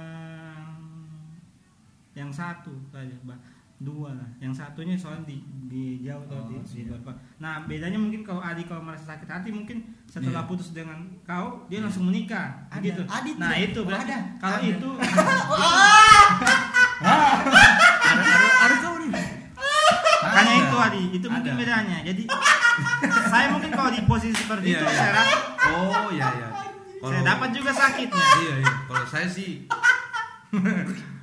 yang 2.11 2.29
satu 2.29 2.71
saja 2.87 3.13
bah 3.23 3.37
dua 3.79 4.11
lah 4.11 4.27
yang 4.37 4.51
satunya 4.51 4.91
soalnya 4.93 5.23
di, 5.23 5.39
di 5.65 5.83
jauh 6.03 6.19
atau 6.21 6.35
Oh, 6.35 6.45
di, 6.45 6.59
di 6.59 6.83
luar. 6.83 6.99
nah 7.37 7.63
bedanya 7.63 7.95
mungkin 7.95 8.21
kalau 8.21 8.43
Adi 8.43 8.63
kalau 8.63 8.83
merasa 8.83 9.07
sakit 9.07 9.23
hati 9.23 9.49
mungkin 9.49 9.79
setelah 10.05 10.43
Iya. 10.43 10.49
putus 10.49 10.73
dengan 10.73 10.99
kau 11.23 11.63
dia 11.65 11.79
langsung 11.79 12.03
menikah 12.05 12.67
Ada. 12.67 12.83
gitu 12.83 13.01
Adi 13.05 13.31
nah 13.35 13.49
tidak. 13.49 13.65
itu 13.65 13.79
Oh, 13.79 13.85
berarti 13.85 14.11
ada. 14.11 14.19
kalau 14.35 14.57
Ada. 14.57 14.67
itu 14.67 14.89
Ada 18.59 18.75
kau 18.77 18.95
nih. 18.99 19.11
itu 20.59 20.75
Adi 20.77 21.03
itu 21.13 21.27
mungkin 21.29 21.51
Ada. 21.53 21.59
bedanya 21.59 21.97
jadi 22.03 22.23
saya 23.25 23.47
mungkin 23.49 23.71
kalau 23.71 23.91
di 23.91 24.01
posisi 24.03 24.35
seperti 24.35 24.65
Iya, 24.69 24.75
itu 24.75 24.85
iya. 24.85 24.91
saya 24.93 25.11
rasa 25.13 25.37
Oh 25.69 26.07
iya 26.11 26.27
iya. 26.33 26.49
saya 26.99 27.21
dapat 27.23 27.49
juga 27.51 27.71
sakitnya 27.71 28.27
Iya 28.37 28.53
iya. 28.59 28.73
Kalau 28.85 29.05
saya 29.07 29.27
sih 29.29 29.63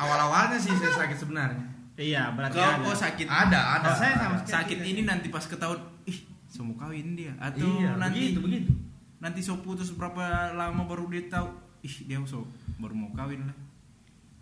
awal-awalnya 0.00 0.56
sih 0.56 0.72
saya 0.72 0.92
sakit 0.98 1.18
sebenarnya. 1.18 1.60
iya 1.94 2.32
berarti 2.32 2.56
Kau 2.56 2.64
ada 2.64 2.80
kau 2.80 2.96
sakit. 2.96 3.26
Ada 3.26 3.60
ada. 3.60 3.84
Kalau 3.84 3.98
saya 3.98 4.14
sama 4.16 4.36
sakit 4.40 4.76
tidak. 4.78 4.90
ini 4.90 5.00
nanti 5.04 5.28
pas 5.28 5.44
ketahuan 5.44 5.76
ih 6.02 6.18
semua 6.46 6.74
kawin 6.78 7.12
dia 7.14 7.36
atau 7.36 7.60
Iya 7.62 7.94
nanti 7.94 8.32
begitu 8.32 8.40
begitu. 8.40 8.72
nanti 9.18 9.38
so 9.38 9.60
putus 9.60 9.92
berapa 9.92 10.22
lama 10.52 10.82
baru 10.82 11.06
dia 11.06 11.28
tahu 11.28 11.52
ih 11.80 11.94
dia 12.06 12.16
so 12.24 12.48
baru 12.76 12.92
mau 12.92 13.12
kawin 13.12 13.44
lah 13.44 13.56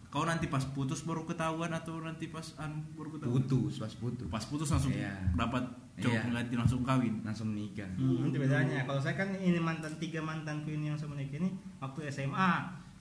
kau 0.08 0.24
nanti 0.24 0.46
pas 0.46 0.64
putus 0.64 1.02
baru 1.02 1.22
ketahuan 1.22 1.68
atau 1.68 2.00
nanti 2.00 2.30
pas 2.30 2.46
anu 2.56 2.80
baru 2.94 3.12
ketahuan 3.12 3.34
Putus 3.36 3.76
pas 3.76 3.92
putus. 3.92 4.24
pas 4.26 4.40
putus 4.42 4.68
langsung 4.68 4.88
Iya. 4.90 5.12
dapat 5.34 5.68
cowok 5.98 6.14
Iya. 6.14 6.24
pengganti 6.24 6.54
langsung 6.54 6.80
kawin 6.80 7.14
Langsung 7.20 7.52
nikah. 7.52 7.90
Hmm, 7.92 8.24
itu 8.24 8.38
bedanya. 8.38 8.86
Kalau 8.86 8.96
saya 8.96 9.18
kan 9.18 9.34
ini 9.34 9.58
mantan 9.58 9.92
tiga 9.98 10.22
mantanku 10.22 10.70
ini 10.70 10.88
yang 10.88 10.96
saya 10.96 11.10
menikah 11.10 11.36
ini 11.36 11.50
waktu 11.76 12.06
SMA. 12.08 12.52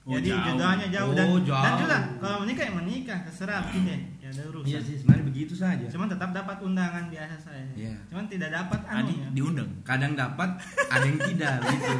Oh, 0.08 0.16
Jadi 0.16 0.32
jauh. 0.32 0.44
jodohnya 0.48 0.86
jauh 0.88 1.12
dan, 1.12 1.26
Oh, 1.26 1.36
dan 1.36 1.44
jauh. 1.44 1.78
juga 1.78 1.98
kalau 2.16 2.36
menikah 2.40 2.64
ya 2.64 2.72
menikah 2.72 3.18
terserah 3.22 3.60
begitu 3.62 3.86
ya. 3.86 3.98
Ya 4.18 4.28
ada 4.30 4.42
urusan. 4.48 4.66
Iya 4.66 4.78
sih 4.80 4.94
sebenarnya 4.96 5.24
begitu 5.26 5.52
saja. 5.54 5.84
Cuman 5.86 6.08
tetap 6.08 6.30
dapat 6.32 6.56
undangan 6.58 7.04
biasa 7.06 7.36
saya. 7.38 7.64
Iya. 7.72 7.92
Cuman 8.08 8.24
tidak 8.24 8.48
dapat 8.50 8.80
Adi 8.82 9.12
anunya. 9.14 9.28
diundang 9.30 9.68
Kadang 9.82 10.12
dapat, 10.14 10.50
ada 10.88 11.04
yang 11.04 11.20
tidak 11.22 11.54
gitu. 11.62 11.92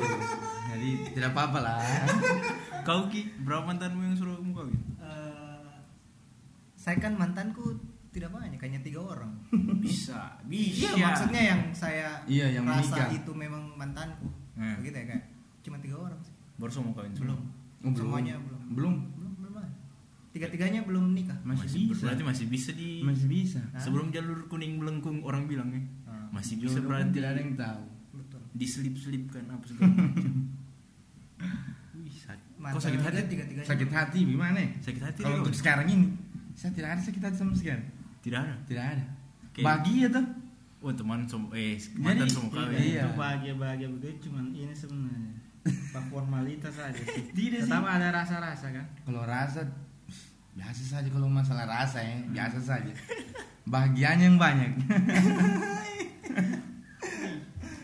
Jadi 0.68 0.88
tidak 1.12 1.28
apa-apa 1.30 1.58
lah. 1.60 1.76
kau 2.80 3.04
ki 3.06 3.20
berapa 3.38 3.60
mantanmu 3.62 4.00
yang 4.02 4.16
suruh 4.16 4.34
kamu 4.34 4.52
kawin 4.54 4.76
Eh, 4.98 5.68
saya 6.74 6.96
kan 6.96 7.12
mantanku 7.12 7.76
tidak 8.08 8.32
banyak, 8.32 8.56
hanya 8.58 8.80
tiga 8.80 9.04
orang. 9.04 9.36
bisa 9.78 10.40
bisa 10.42 10.88
Iya, 10.88 11.04
maksudnya 11.04 11.42
yang 11.46 11.60
saya 11.70 12.08
Iya, 12.24 12.46
yang 12.50 12.64
rasa 12.64 12.80
menikah. 12.96 13.08
itu 13.14 13.32
memang 13.32 13.68
mantanku. 13.74 14.32
Hmm. 14.54 14.80
Begitu 14.80 14.96
ya 14.96 15.04
kayak 15.06 15.24
cuma 15.60 15.76
tiga 15.76 16.00
orang 16.00 16.16
sih. 16.18 16.32
baru 16.56 16.72
semua 16.72 16.90
kawin 16.92 17.12
Belum. 17.14 17.40
Oh, 17.80 17.88
belum. 17.88 17.96
Semuanya 17.96 18.34
belum. 18.36 18.60
Belum. 18.70 18.94
Belum, 19.12 19.32
belum 19.36 19.52
ada. 19.56 19.70
Tiga-tiganya 20.30 20.80
belum 20.82 21.04
nikah. 21.12 21.38
Masih, 21.40 21.64
masih 21.64 21.80
bisa. 21.88 22.02
berarti 22.04 22.22
masih 22.24 22.46
bisa 22.46 22.70
di 22.72 22.88
Masih 23.00 23.26
bisa. 23.26 23.60
Hah? 23.68 23.78
sebelum 23.78 24.08
jalur 24.08 24.46
kuning 24.46 24.76
melengkung 24.76 25.22
orang 25.22 25.44
bilang 25.44 25.68
ya 25.68 25.82
Ah, 26.04 26.26
masih 26.30 26.58
bisa 26.58 26.76
Jodoh 26.76 26.90
berarti 26.90 27.10
tidak 27.12 27.30
ada 27.30 27.40
yang 27.40 27.54
tahu. 27.54 27.82
betul. 28.12 28.40
diselip-selipkan 28.52 29.44
apa 29.46 29.64
segala 29.64 29.92
macam 29.94 30.34
Wih, 31.94 32.10
sakit. 32.12 32.50
kok 32.58 32.80
sakit 32.80 33.00
hati 33.00 33.14
dia 33.14 33.26
tiga-tiganya. 33.28 33.66
Sakit 33.66 33.90
hati 33.90 34.18
gimana? 34.24 34.58
sakit 34.78 35.02
hati 35.02 35.20
Kalau 35.20 35.36
untuk 35.40 35.54
sekarang 35.54 35.86
ini, 35.88 36.06
saya 36.52 36.70
tidak 36.72 36.90
ada 36.92 37.00
sakit 37.00 37.22
hati 37.22 37.36
sama 37.36 37.54
sekali. 37.54 37.84
tidak 38.20 38.38
ada 38.42 38.54
Tidak 38.64 38.84
ada. 38.84 39.04
Oke. 39.44 39.60
Bahagia 39.60 40.06
tuh. 40.08 40.26
oh 40.78 40.92
teman 40.92 41.26
som 41.26 41.50
eh 41.52 41.74
mantan 41.96 42.26
semua 42.26 42.50
kawin 42.52 42.78
Iya. 42.78 43.02
Itu 43.04 43.10
bahagia-bahagia 43.16 43.88
begitu 43.90 44.28
cuman 44.28 44.50
ini 44.52 44.70
sebenarnya. 44.72 45.37
Formalitas 46.08 46.74
saja 46.74 46.96
sih. 46.96 47.24
Tidak 47.38 47.60
sih. 47.64 47.70
Tetap 47.70 47.84
ada 47.84 48.08
rasa-rasa 48.14 48.70
kan. 48.70 48.86
Kalau 49.04 49.22
rasa 49.26 49.66
biasa 50.58 50.82
saja 50.82 51.08
kalau 51.10 51.30
masalah 51.30 51.66
rasa 51.68 52.02
ya, 52.02 52.18
biasa 52.30 52.58
saja. 52.58 52.92
Bahagianya 53.68 54.26
yang 54.30 54.38
banyak. 54.40 54.72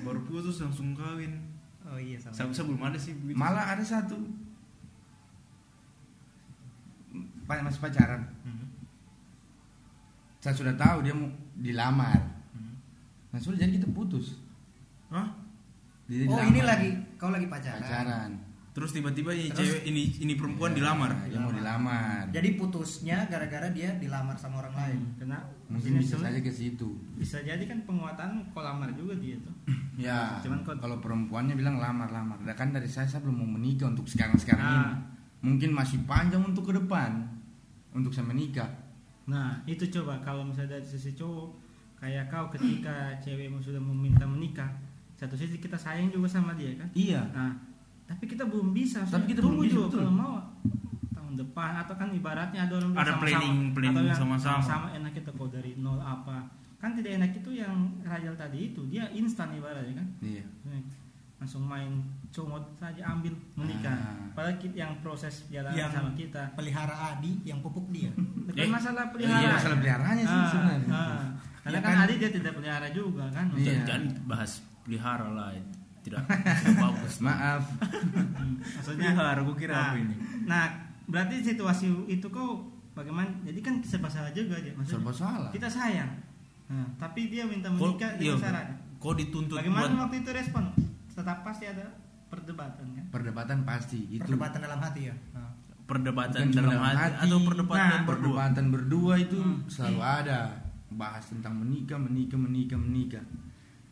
baru 0.05 0.21
putus 0.29 0.61
langsung 0.61 0.93
kawin 0.93 1.41
Oh 1.85 1.97
iya 1.97 2.21
sama. 2.21 2.33
saya, 2.37 2.49
saya 2.53 2.65
belum 2.69 2.83
ada 2.85 2.99
sih 3.01 3.13
begitu 3.17 3.41
Malah 3.41 3.77
ada 3.77 3.85
satu 3.85 4.17
masih 7.45 7.77
pacaran. 7.77 8.25
Mhm. 8.41 8.67
Saya 10.41 10.57
sudah 10.57 10.75
tahu 10.81 11.05
dia 11.05 11.13
mau 11.13 11.29
dilamar. 11.61 12.17
Mhm. 12.57 12.75
Nah 13.37 13.39
sudah 13.39 13.61
jadi 13.61 13.77
kita 13.77 13.93
putus. 13.93 14.41
Hah? 15.13 15.29
Oh 15.29 16.09
dilamar. 16.09 16.49
ini 16.49 16.61
lagi 16.65 16.91
kau 17.17 17.29
lagi 17.29 17.47
pacaran. 17.47 17.81
pacaran. 17.81 18.33
terus 18.71 18.91
tiba-tiba 18.91 19.31
ini 19.31 19.47
Terus? 19.49 19.71
cewek 19.71 19.83
ini 19.87 20.03
ini 20.19 20.35
perempuan 20.35 20.75
Ya, 20.75 20.83
dilamar 20.83 21.11
Dia 21.25 21.39
mau 21.39 21.55
dilamar. 21.55 22.27
Jadi 22.29 22.49
putusnya 22.55 23.23
gara-gara 23.25 23.71
dia 23.71 23.95
dilamar 23.95 24.35
sama 24.35 24.59
orang 24.59 24.75
lain. 24.75 25.01
Karena 25.17 25.39
Mungkin 25.71 25.91
ini 25.93 26.03
bisa 26.03 26.19
saja 26.19 26.35
ke 26.37 26.51
situ. 26.51 26.91
bisa 27.15 27.39
jadi 27.41 27.63
kan 27.63 27.87
penguatan 27.87 28.51
kolamar 28.51 28.91
juga 28.93 29.15
dia 29.15 29.39
tuh. 29.39 29.55
Ya, 29.95 30.43
Cuman 30.43 30.67
kok- 30.67 30.75
kalau 30.77 30.99
perempuannya 30.99 31.55
bilang 31.55 31.79
lamar-lamar. 31.79 32.35
Nah, 32.37 32.51
kan 32.53 32.69
dari 32.69 32.87
saya 32.87 33.07
saya 33.07 33.23
belum 33.23 33.39
mau 33.39 33.51
menikah 33.53 33.87
untuk 33.87 34.05
sekarang-sekarang 34.05 34.59
ini. 34.59 34.75
Nah. 34.81 34.95
Mungkin 35.41 35.71
masih 35.71 36.03
panjang 36.03 36.43
untuk 36.43 36.67
ke 36.67 36.75
depan 36.75 37.31
untuk 37.93 38.11
saya 38.11 38.27
menikah. 38.27 38.67
Nah, 39.25 39.63
itu 39.65 39.87
coba 39.89 40.19
kalau 40.19 40.43
misalnya 40.43 40.75
dari 40.75 40.85
sisi 40.85 41.15
cowok 41.15 41.63
kayak 41.97 42.27
kau 42.27 42.51
ketika 42.51 42.93
cewekmu 43.19 43.57
sudah 43.57 43.79
meminta 43.79 44.27
menikah, 44.27 44.67
satu 45.15 45.35
sisi 45.35 45.57
kita 45.57 45.75
sayang 45.75 46.09
juga 46.09 46.27
sama 46.27 46.53
dia 46.53 46.75
kan. 46.75 46.89
Iya. 46.91 47.23
Nah, 47.31 47.53
tapi 48.05 48.25
kita 48.27 48.45
belum 48.45 48.71
bisa. 48.71 49.01
Tapi 49.03 49.25
kita 49.27 49.41
tunggu 49.41 49.59
belum 49.59 49.65
bisa, 49.65 49.77
juga 49.77 49.87
betul. 49.89 50.01
kalau 50.01 50.13
mau 50.13 50.35
tahun 51.11 51.35
depan 51.39 51.73
atau 51.79 51.95
kan 51.95 52.09
ibaratnya 52.11 52.61
ada 52.63 52.75
orang 52.75 52.91
bilang 52.91 53.03
Ada 53.03 53.15
planning- 53.17 53.71
planning 53.71 53.95
atau 53.97 54.03
yang 54.05 54.19
sama-sama. 54.19 54.61
sama 54.61 54.87
enak 54.93 55.13
kita 55.13 55.31
kok 55.31 55.49
dari 55.49 55.73
nol 55.77 55.99
apa. 55.99 56.45
Kan 56.77 56.93
tidak 56.93 57.17
enak 57.17 57.31
itu 57.35 57.51
yang 57.55 57.73
Rajal 58.03 58.35
tadi 58.35 58.71
itu, 58.71 58.85
dia 58.87 59.09
instan 59.11 59.49
ibaratnya 59.53 59.97
kan. 59.97 60.07
Iya. 60.21 60.45
Langsung 61.35 61.63
main 61.63 62.01
comot 62.29 62.61
saja 62.75 63.03
ambil 63.07 63.33
menikah. 63.55 63.93
Ah. 63.93 64.29
Padahal 64.33 64.57
kita 64.57 64.77
yang 64.79 64.93
proses 64.99 65.45
jalan 65.49 65.73
Yang- 65.73 65.93
sama 65.93 66.11
kita. 66.13 66.43
Pelihara 66.53 66.93
Adi 67.11 67.41
yang 67.43 67.61
pupuk 67.61 67.89
dia. 67.89 68.09
Bukan 68.47 68.59
Eh, 68.59 68.67
masalah 68.67 69.07
Iya, 69.07 69.13
pelihara. 69.13 69.53
masalah 69.55 69.77
peliharaannya 69.79 70.25
sih 70.25 70.37
Ah, 70.37 70.49
sebenarnya. 70.49 70.89
ah. 70.91 71.25
Karena 71.63 71.73
Iya 71.73 71.81
kan 71.81 71.93
kan? 71.95 72.05
Adi 72.05 72.15
dia 72.19 72.31
tidak 72.31 72.53
pelihara 72.55 72.89
juga 72.91 73.25
kan. 73.31 73.47
Iya. 73.55 73.81
jangan 73.83 74.03
bahas 74.27 74.53
pelihara 74.85 75.29
lah 75.33 75.51
tidak, 76.05 76.21
tidak 76.61 76.77
bagus 76.77 77.17
Maaf. 77.19 77.65
Maksudnya 78.77 79.11
pelihara 79.13 79.41
gue 79.41 79.57
kira 79.57 79.73
nah, 79.73 79.85
apa 79.91 79.99
ini 79.99 80.17
Nah, 80.45 80.65
berarti 81.09 81.35
situasi 81.41 81.87
itu 82.07 82.27
kau 82.29 82.69
bagaimana? 82.93 83.33
Jadi 83.43 83.61
kan 83.65 83.81
serba 83.81 84.09
salah 84.09 84.29
juga 84.31 84.61
dia. 84.61 84.77
Maksudnya 84.77 85.01
Serba 85.01 85.13
salah. 85.13 85.51
kita 85.51 85.69
sayang. 85.69 86.13
Nah, 86.69 86.89
tapi 86.97 87.29
dia 87.29 87.45
minta 87.49 87.69
kok 87.69 87.77
menikah 87.77 88.11
iya, 88.17 88.37
dengan 88.37 88.41
syarat. 88.41 88.67
kok 88.97 89.15
dituntut 89.17 89.57
Bagaimana 89.61 89.85
buat 89.85 90.01
waktu 90.09 90.17
itu 90.21 90.31
respon? 90.33 90.65
Tetap 91.09 91.39
pasti 91.41 91.65
ada 91.65 91.85
perdebatan 92.29 92.85
kan. 92.93 93.05
Perdebatan 93.09 93.59
pasti 93.65 94.01
itu. 94.11 94.21
Perdebatan 94.21 94.61
dalam 94.61 94.81
hati 94.81 95.01
ya. 95.09 95.17
Nah. 95.33 95.51
perdebatan 95.85 96.49
Bukan 96.49 96.57
dalam 96.57 96.81
hati, 96.81 96.97
hati. 96.97 97.17
atau 97.29 97.39
perdebatan 97.45 97.85
Nah, 97.85 97.93
berdua 97.93 98.09
Perdebatan 98.09 98.65
berdua 98.73 99.15
itu 99.21 99.37
Hmm. 99.37 99.69
selalu 99.69 100.01
ada. 100.01 100.41
Bahas 100.89 101.25
tentang 101.29 101.53
menikah, 101.61 102.01
menikah, 102.01 102.41
menikah, 102.41 102.79
menikah. 102.81 103.25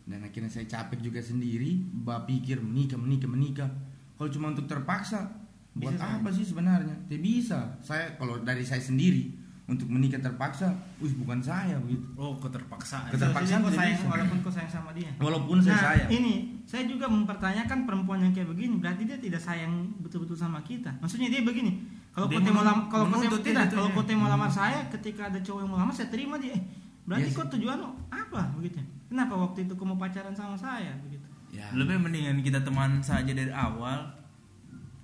Dan 0.03 0.27
akhirnya 0.27 0.51
saya 0.51 0.67
capek 0.67 0.99
juga 0.99 1.23
sendiri, 1.23 1.79
bah 2.03 2.27
pikir 2.27 2.59
menikah, 2.59 2.99
menikah, 2.99 3.31
menikah. 3.31 3.71
Kalau 4.19 4.29
cuma 4.29 4.51
untuk 4.51 4.67
terpaksa, 4.67 5.31
buat 5.73 5.95
Bisa 5.95 6.21
apa 6.21 6.29
sih 6.29 6.45
sebenarnya? 6.45 6.95
Tidak 7.09 7.23
bisa. 7.23 7.59
Saya 7.81 8.13
kalau 8.21 8.43
dari 8.43 8.61
saya 8.61 8.83
sendiri 8.83 9.33
untuk 9.65 9.89
menikah 9.89 10.21
terpaksa, 10.21 10.69
wih 11.01 11.15
bukan 11.17 11.41
saya 11.41 11.79
begitu. 11.81 12.03
oh 12.19 12.37
keterpaksaan 12.37 13.09
Keter- 13.09 13.31
Keterpaksaan 13.31 13.61
kau 13.63 13.73
bisa. 13.73 14.05
walaupun 14.05 14.39
kau 14.45 14.53
sayang 14.53 14.69
sama 14.69 14.91
dia. 14.93 15.09
Walaupun 15.17 15.57
saya 15.65 15.73
nah, 15.73 15.85
sayang. 15.95 16.09
ini 16.13 16.35
saya 16.69 16.85
juga 16.85 17.07
mempertanyakan 17.09 17.79
perempuan 17.89 18.21
yang 18.21 18.35
kayak 18.37 18.53
begini 18.53 18.75
berarti 18.77 19.07
dia 19.09 19.17
tidak 19.17 19.41
sayang 19.41 19.73
betul-betul 20.03 20.37
sama 20.37 20.61
kita. 20.61 20.93
Maksudnya 21.01 21.33
dia 21.33 21.41
begini, 21.41 21.79
kalau 22.13 22.29
kau 22.29 22.37
mau 22.37 22.53
menun- 22.53 22.67
lam, 22.67 22.79
kalau 22.91 23.05
kau 23.09 23.13
menuntut 23.17 23.41
tidak, 23.41 23.71
kalau 23.73 23.89
kau 23.97 24.05
mau 24.19 24.29
lamar 24.29 24.51
saya 24.53 24.83
ketika 24.93 25.33
ada 25.33 25.41
cowok 25.41 25.61
yang 25.65 25.71
mau 25.73 25.79
lamar 25.81 25.95
saya 25.95 26.11
terima 26.13 26.37
dia. 26.37 26.53
Eh, 26.53 26.61
berarti 27.09 27.31
Yes. 27.33 27.39
kau 27.39 27.47
tujuan 27.49 27.77
lo 27.81 27.97
apa 28.13 28.53
begitu? 28.59 28.83
Kenapa 29.13 29.37
waktu 29.37 29.59
itu 29.63 29.73
kau 29.73 29.85
mau 29.85 29.95
pacaran 29.95 30.33
sama 30.33 30.57
saya 30.57 30.97
begitu? 30.99 31.29
Ya. 31.53 31.69
lebih 31.71 32.01
mendingan 32.01 32.41
kita 32.41 32.57
teman 32.59 32.97
saja 32.99 33.29
dari 33.29 33.53
awal 33.53 34.09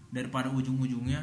daripada 0.08 0.48
ujung-ujungnya 0.48 1.20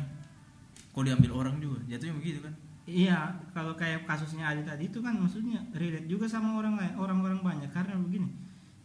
kok 0.88 1.02
diambil 1.02 1.34
orang 1.36 1.58
juga 1.58 1.82
jatuhnya 1.84 2.14
begitu 2.16 2.40
kan 2.40 2.54
Iya, 2.86 3.18
kalau 3.50 3.74
kayak 3.74 4.06
kasusnya 4.06 4.46
Adi 4.46 4.62
tadi 4.62 4.86
itu 4.86 5.02
kan 5.02 5.18
maksudnya 5.18 5.58
relate 5.74 6.06
juga 6.06 6.30
sama 6.30 6.54
orang 6.54 6.78
lain, 6.78 6.94
orang-orang 6.96 7.42
banyak 7.42 7.66
karena 7.68 7.98
begini. 7.98 8.30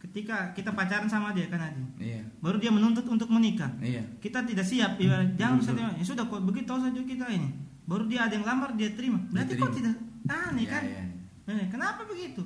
ketika 0.01 0.57
kita 0.57 0.73
pacaran 0.73 1.05
sama 1.05 1.37
dia 1.37 1.45
kan 1.47 1.61
Adi 1.61 1.85
Iya. 2.01 2.25
baru 2.41 2.57
dia 2.57 2.73
menuntut 2.73 3.05
untuk 3.05 3.29
menikah 3.29 3.69
Iya. 3.77 4.01
kita 4.17 4.41
tidak 4.43 4.65
siap 4.65 4.97
ibarat 4.97 5.37
jangan 5.37 5.61
Betul, 5.61 5.65
usah 5.67 5.75
terima. 5.77 5.93
ya 5.93 6.05
sudah 6.07 6.25
kok 6.25 6.41
begitu 6.43 6.73
saja 6.73 7.01
kita 7.05 7.25
ini 7.29 7.49
baru 7.85 8.09
dia 8.09 8.25
ada 8.25 8.33
yang 8.33 8.49
lamar 8.49 8.73
dia 8.73 8.89
terima 8.91 9.21
berarti 9.29 9.53
kok 9.53 9.69
terima. 9.69 9.93
tidak 9.93 9.95
aneh 10.27 10.65
Iya, 10.65 10.73
kan 10.73 10.83
iya. 10.83 11.03
Eh, 11.53 11.69
kenapa 11.69 12.01
begitu 12.03 12.41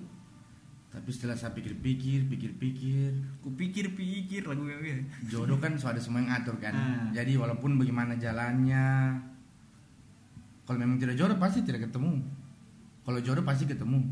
Tapi 0.95 1.11
setelah 1.11 1.35
saya 1.35 1.51
pikir-pikir, 1.51 2.31
pikir-pikir, 2.31 3.11
kupikir-pikir 3.43 4.47
lagu 4.47 4.63
yang 4.63 4.79
ini 4.79 5.03
jodoh 5.27 5.59
kan 5.59 5.75
so 5.75 5.91
ada 5.91 5.99
semua 5.99 6.23
yang 6.23 6.31
atur 6.31 6.55
kan. 6.63 6.71
Ah. 6.71 7.11
Jadi 7.11 7.35
walaupun 7.35 7.75
bagaimana 7.75 8.15
jalannya, 8.15 9.19
kalau 10.63 10.79
memang 10.79 11.03
tidak 11.03 11.19
jodoh 11.19 11.35
pasti 11.35 11.67
tidak 11.67 11.91
ketemu. 11.91 12.23
Kalau 13.03 13.19
jodoh 13.19 13.43
pasti 13.43 13.67
ketemu. 13.67 14.07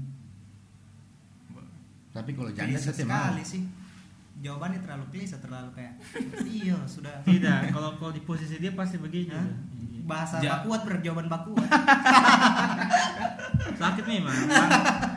Tapi 2.13 2.31
kalau 2.35 2.51
janda 2.51 2.77
saya 2.77 3.07
mau. 3.07 3.31
sekali 3.31 3.45
sih 3.47 3.63
jawabannya 4.43 4.83
terlalu 4.83 5.07
klise 5.15 5.39
terlalu 5.39 5.71
kayak 5.77 5.95
iya 6.51 6.75
sudah 6.89 7.23
tidak 7.23 7.71
kalau 7.71 7.95
kalau 8.01 8.11
di 8.11 8.25
posisi 8.27 8.59
dia 8.59 8.75
pasti 8.75 8.99
begitu 8.99 9.31
Hah? 9.31 9.47
Bahasa 10.03 10.39
Ja- 10.39 10.59
bakuat 10.59 10.83
berjawaban 10.83 11.27
bakuat. 11.27 11.63
Sakit 13.75 14.05
memang 14.05 14.35
Bang. 14.47 14.71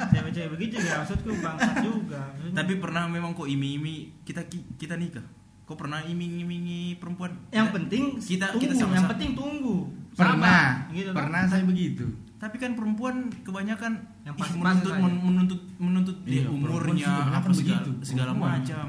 cewek-cewek 0.10 0.50
begitu 0.52 0.76
ya 0.80 1.02
maksudku 1.02 1.32
bangsat 1.36 1.76
juga. 1.82 2.22
Maksudnya, 2.32 2.56
tapi 2.56 2.74
pernah 2.78 3.04
memang 3.06 3.32
kok 3.32 3.46
imi-imi 3.46 3.96
kita 4.22 4.42
kita 4.76 4.96
nikah? 4.96 5.26
Kok 5.66 5.74
pernah 5.76 5.98
iming-imingi 6.00 6.96
perempuan? 6.96 7.34
Yang 7.50 7.66
Kita- 7.66 7.76
penting 7.76 8.04
kita 8.16 8.46
tunggu 8.48 8.62
kita 8.62 8.72
yang 8.72 8.82
sama-sama 8.84 9.10
penting 9.12 9.32
tunggu. 9.34 9.76
Pernah, 10.16 10.64
Sabar, 10.80 10.94
gitu 10.94 11.10
loh. 11.10 11.16
pernah 11.18 11.42
saya 11.46 11.64
begitu. 11.64 12.06
tapi 12.36 12.56
kan 12.56 12.72
perempuan 12.72 13.16
kebanyakan 13.42 13.94
Yang 14.22 14.36
pas-pas 14.38 14.54
menuntut 14.78 14.94
men- 14.94 15.22
menuntut 15.24 15.62
menuntut 15.78 16.18
Iya, 16.26 16.46
umurnya 16.48 17.10
apa 17.34 17.50
segala, 17.50 17.82
begitu. 17.82 17.92
segala 18.06 18.32
Perempuan. 18.32 18.52
macam. 18.54 18.88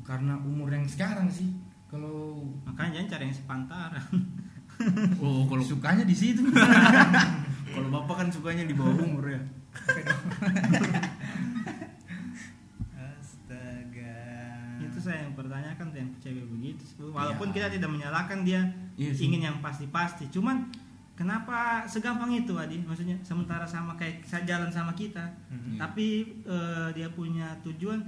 Karena 0.00 0.34
umur 0.40 0.68
yang 0.72 0.86
sekarang 0.86 1.28
sih, 1.28 1.52
kalau 1.84 2.16
makanya 2.64 2.96
jangan 2.96 3.08
cari 3.10 3.22
yang 3.24 3.36
sepantaran 3.36 4.08
oh 5.22 5.42
kalau 5.44 5.62
sukanya 5.62 6.02
di 6.02 6.14
situ. 6.14 6.42
kalau 7.74 7.88
bapak 7.90 8.16
kan 8.16 8.28
sukanya 8.28 8.62
di 8.62 8.72
bawah 8.72 8.96
umur 8.96 9.26
ya 9.28 9.40
astaga 12.96 14.16
itu 14.80 14.98
saya 14.98 15.24
yang 15.24 15.34
pertanyakan 15.34 15.86
tuh 15.88 15.98
yang 15.98 16.10
cewek 16.18 16.44
begitu 16.48 16.84
walaupun 17.08 17.48
Iya. 17.48 17.54
kita 17.54 17.68
tidak 17.76 17.90
menyalahkan 17.90 18.38
dia 18.42 18.62
sih. 18.96 19.24
ingin 19.24 19.42
yang 19.44 19.56
pasti-pasti 19.58 20.28
cuman 20.28 20.68
kenapa 21.14 21.82
segampang 21.84 22.30
itu 22.32 22.54
Adi 22.54 22.78
maksudnya 22.80 23.18
sementara 23.20 23.66
sama 23.66 23.94
kayak 23.94 24.22
saya 24.22 24.42
jalan 24.44 24.70
sama 24.70 24.94
kita 24.94 25.22
Iya. 25.48 25.78
tapi 25.78 26.06
eh, 26.44 26.88
dia 26.92 27.08
punya 27.10 27.54
tujuan 27.62 28.00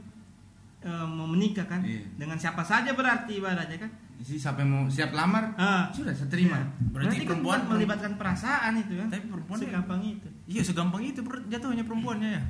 eh, 0.81 1.07
mau 1.07 1.27
menikah 1.27 1.67
kan 1.67 1.83
Iya. 1.83 2.07
dengan 2.17 2.39
siapa 2.39 2.63
saja 2.63 2.91
berarti 2.93 3.39
ibaratnya 3.39 3.79
kan 3.79 3.91
Si 4.21 4.37
siapa 4.37 4.61
yang 4.61 4.71
mau 4.71 4.85
siap 4.85 5.11
lamar, 5.11 5.53
Ah, 5.55 5.89
sudah 5.89 6.13
saya 6.13 6.29
terima. 6.29 6.55
iya. 6.55 6.69
Berarti 6.91 7.17
kan 7.19 7.27
perempuan- 7.27 7.63
bukan 7.63 7.73
melibatkan 7.73 8.13
perasaan 8.15 8.73
itu 8.77 8.93
kan 8.95 9.09
tapi 9.09 9.25
perempuan 9.27 9.59
segampang 9.59 10.01
itu. 10.03 10.29
Iya 10.47 10.63
segampang 10.63 11.03
itu 11.03 11.21
jatuhnya 11.47 11.83
perempuannya 11.83 12.31
ya. 12.31 12.43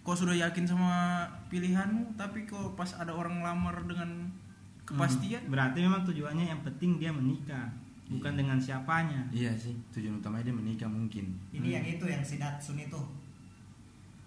Kau 0.00 0.14
sudah 0.14 0.32
yakin 0.32 0.64
sama 0.64 1.20
pilihanmu 1.48 2.14
tapi 2.14 2.44
kok 2.44 2.72
pas 2.72 2.94
ada 2.94 3.10
orang 3.10 3.40
lamar 3.40 3.84
dengan 3.84 4.30
kepastian? 4.82 5.42
Hmm. 5.42 5.50
berarti 5.50 5.78
memang 5.80 6.00
tujuannya 6.02 6.46
yang 6.46 6.62
penting 6.62 6.96
dia 6.96 7.10
menikah 7.10 7.68
bukan 8.08 8.32
Iya. 8.32 8.38
dengan 8.38 8.56
siapanya. 8.56 9.20
Iya 9.28 9.52
sih, 9.52 9.76
tujuan 9.90 10.16
utamanya 10.16 10.46
dia 10.46 10.56
menikah 10.56 10.88
mungkin. 10.88 11.36
ini 11.50 11.68
yang 11.70 11.84
itu 11.84 12.04
yang 12.04 12.22
si 12.22 12.36
Datsun 12.36 12.78
itu. 12.78 13.00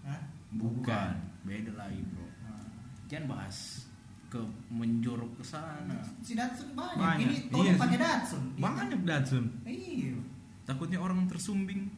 Hah? 0.02 0.20
bukan. 0.52 1.16
Beda 1.42 1.72
lagi 1.76 1.98
bro. 2.04 2.28
Jangan 3.08 3.26
bahas 3.26 3.81
ke 4.32 4.40
menjorok 4.66 5.28
ke 5.36 5.44
sana 5.44 5.92
si 6.18 6.32
Datsun 6.32 6.72
banyak, 6.72 6.96
Banyak. 6.96 7.28
ini 7.28 7.36
Iya 7.52 7.72
pakai 7.76 7.98
Datsun 7.98 8.42
Banyak 8.56 9.00
Datsun. 9.04 9.44
iya 9.62 10.16
takutnya 10.62 10.96
orang 10.96 11.28
tersumbing 11.28 11.92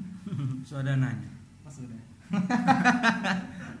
So 0.66 0.80
ada 0.80 0.94
nanya. 0.94 1.28
pas 1.60 1.76
udah 1.76 2.00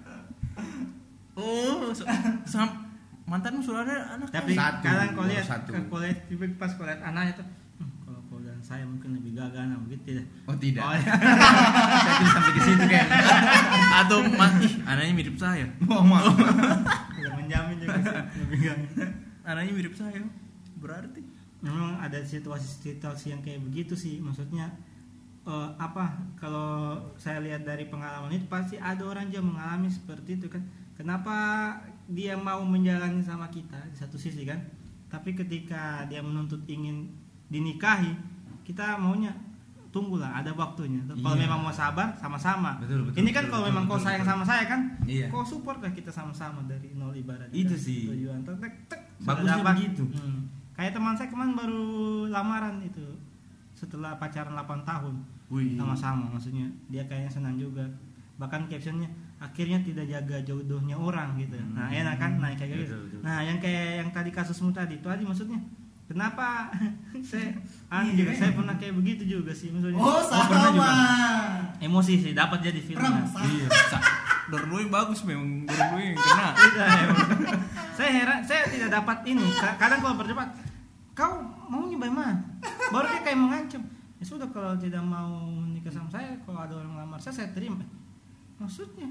oh 1.34 1.90
so, 1.90 2.04
sam- 2.44 2.84
mantanmu 3.24 3.60
sudah 3.60 3.82
ada 3.82 3.96
anak 4.14 4.28
tapi 4.30 4.52
Satu, 4.52 4.82
kadang 4.82 5.10
kau 5.12 5.24
lihat 5.24 5.44
satu. 5.44 5.70
kau 5.86 5.98
lihat 5.98 6.18
tiba 6.26 6.44
pas 6.54 6.70
kau 6.70 6.84
lihat 6.84 7.00
anaknya 7.02 7.32
tuh 7.34 7.46
"Hmm, 7.76 7.90
kalau 8.02 8.20
kau 8.24 8.38
dan 8.38 8.56
saya 8.60 8.84
mungkin 8.84 9.12
lebih 9.14 9.34
gagah 9.34 9.66
nah 9.66 9.78
begitu 9.80 10.14
tidak 10.14 10.26
Oh 10.44 10.54
tidak. 10.54 10.80
Oh, 10.80 10.94
iya. 10.94 11.10
saya 12.06 12.28
sampai 12.28 12.52
ke 12.52 12.60
situ 12.62 12.84
kayak. 12.86 13.08
atau 13.98 14.18
ma- 14.30 14.56
ih, 14.58 14.74
anaknya 14.84 15.12
mirip 15.12 15.36
saya 15.36 15.66
Oh, 15.84 16.02
maaf. 16.02 16.36
Menjamin 17.46 17.76
juga 17.78 18.02
anaknya 19.46 19.72
mirip 19.78 19.94
saya 19.94 20.20
berarti. 20.76 21.22
Memang 21.64 21.98
ada 21.98 22.20
situasi-situasi 22.20 23.32
yang 23.32 23.40
kayak 23.40 23.64
begitu 23.64 23.96
sih 23.96 24.20
maksudnya 24.20 24.68
eh, 25.48 25.70
apa 25.80 26.18
kalau 26.36 27.00
saya 27.16 27.40
lihat 27.40 27.64
dari 27.64 27.88
pengalaman 27.88 28.34
itu 28.34 28.44
pasti 28.46 28.76
ada 28.76 29.02
orang 29.06 29.32
yang 29.32 29.46
mengalami 29.46 29.88
seperti 29.88 30.42
itu 30.42 30.50
kan. 30.50 30.62
Kenapa 30.98 31.36
dia 32.08 32.36
mau 32.36 32.64
menjalani 32.64 33.20
sama 33.24 33.48
kita 33.48 33.78
di 33.88 33.96
satu 33.96 34.18
sisi 34.18 34.44
kan? 34.44 34.60
Tapi 35.06 35.32
ketika 35.32 36.04
dia 36.10 36.20
menuntut 36.20 36.66
ingin 36.66 37.08
dinikahi 37.46 38.36
kita 38.66 38.98
maunya 38.98 39.30
tunggulah 39.96 40.28
ada 40.30 40.52
waktunya 40.52 41.00
kalau 41.08 41.32
Iya. 41.32 41.48
memang 41.48 41.60
mau 41.62 41.72
sabar 41.72 42.12
sama-sama 42.14 42.76
Betul, 42.76 43.00
betul, 43.02 43.16
ini 43.18 43.30
kan 43.30 43.42
betul, 43.42 43.50
kalau 43.50 43.64
betul, 43.64 43.72
memang 43.72 43.84
kau 43.86 43.96
sayang 43.98 44.20
betul. 44.20 44.30
sama 44.30 44.44
saya 44.44 44.64
kan 44.66 44.80
Iya. 45.02 45.26
kau 45.26 45.40
support 45.42 45.78
lah 45.80 45.88
kita 45.90 46.10
sama-sama 46.10 46.60
dari 46.64 46.92
nol 46.92 47.12
ibarat 47.12 47.48
Itu 47.48 47.72
sih. 47.72 48.04
tujuan 48.06 48.44
tek 48.44 48.60
tek 48.60 48.74
tek 48.86 49.00
sudah 49.16 49.32
Bagusnya 49.32 49.64
begitu. 49.64 50.04
Hmm. 50.12 50.40
kayak 50.72 50.92
teman 50.92 51.16
saya 51.16 51.28
kemarin 51.28 51.56
baru 51.56 51.84
lamaran 52.26 52.76
itu 52.80 53.16
setelah 53.72 54.12
pacaran 54.14 54.52
8 54.54 54.84
tahun 54.84 55.14
Wih. 55.48 55.74
sama-sama 55.74 56.28
maksudnya 56.28 56.68
dia 56.86 57.00
kayaknya 57.02 57.32
senang 57.32 57.56
juga 57.56 57.88
bahkan 58.36 58.64
captionnya 58.66 59.08
akhirnya 59.36 59.80
tidak 59.80 60.04
jaga 60.06 60.36
jodohnya 60.42 60.92
orang 60.92 61.32
gitu 61.34 61.56
nah 61.70 61.88
enak 61.88 62.16
kan 62.16 62.36
nah 62.36 62.52
kayak 62.52 62.68
gitu 62.74 62.92
Betul, 62.92 63.00
betul. 63.08 63.20
nah 63.22 63.40
yang 63.40 63.56
kayak 63.56 64.00
yang 64.00 64.10
tadi 64.10 64.28
kasusmu 64.28 64.68
tadi 64.70 64.96
itu 64.96 65.06
tadi 65.06 65.24
maksudnya 65.24 65.56
kenapa? 66.06 66.70
Saya 67.30 67.58
anu 67.90 68.14
juga 68.14 68.30
saya 68.38 68.54
pernah 68.54 68.74
kayak 68.78 68.94
begitu 68.98 69.22
juga 69.38 69.50
sih 69.50 69.70
maksudnya. 69.74 69.98
Oh 69.98 70.22
juga. 70.22 70.46
sama. 70.46 70.90
emosi 71.82 72.12
sih 72.22 72.32
dapat 72.34 72.62
jadi 72.62 72.80
sama. 72.82 73.26
iya 73.46 73.66
Dornoi 74.46 74.86
bagus 74.86 75.26
memang 75.26 75.66
yang 75.66 76.14
kena. 76.14 76.48
Tidak, 76.54 76.86
emang. 77.02 77.18
saya 77.98 78.10
heran 78.14 78.38
saya 78.46 78.62
tidak 78.70 78.94
dapat 78.94 79.26
ini. 79.26 79.42
Ka- 79.58 79.74
kadang 79.74 79.98
kalau 79.98 80.14
berdebat 80.18 80.54
kau 81.16 81.42
maunya 81.66 81.98
bagaimana 81.98 82.38
baru 82.94 83.06
dia 83.10 83.20
kayak 83.26 83.38
mengancam. 83.42 83.82
Ya 84.16 84.24
sudah 84.24 84.46
kalau 84.54 84.78
tidak 84.78 85.02
mau 85.02 85.50
menikah 85.50 85.90
sama 85.90 86.06
saya 86.14 86.38
kalau 86.46 86.62
ada 86.62 86.74
orang 86.78 86.94
melamar 86.94 87.18
saya 87.18 87.42
saya 87.42 87.48
terima. 87.50 87.82
Maksudnya? 88.62 89.10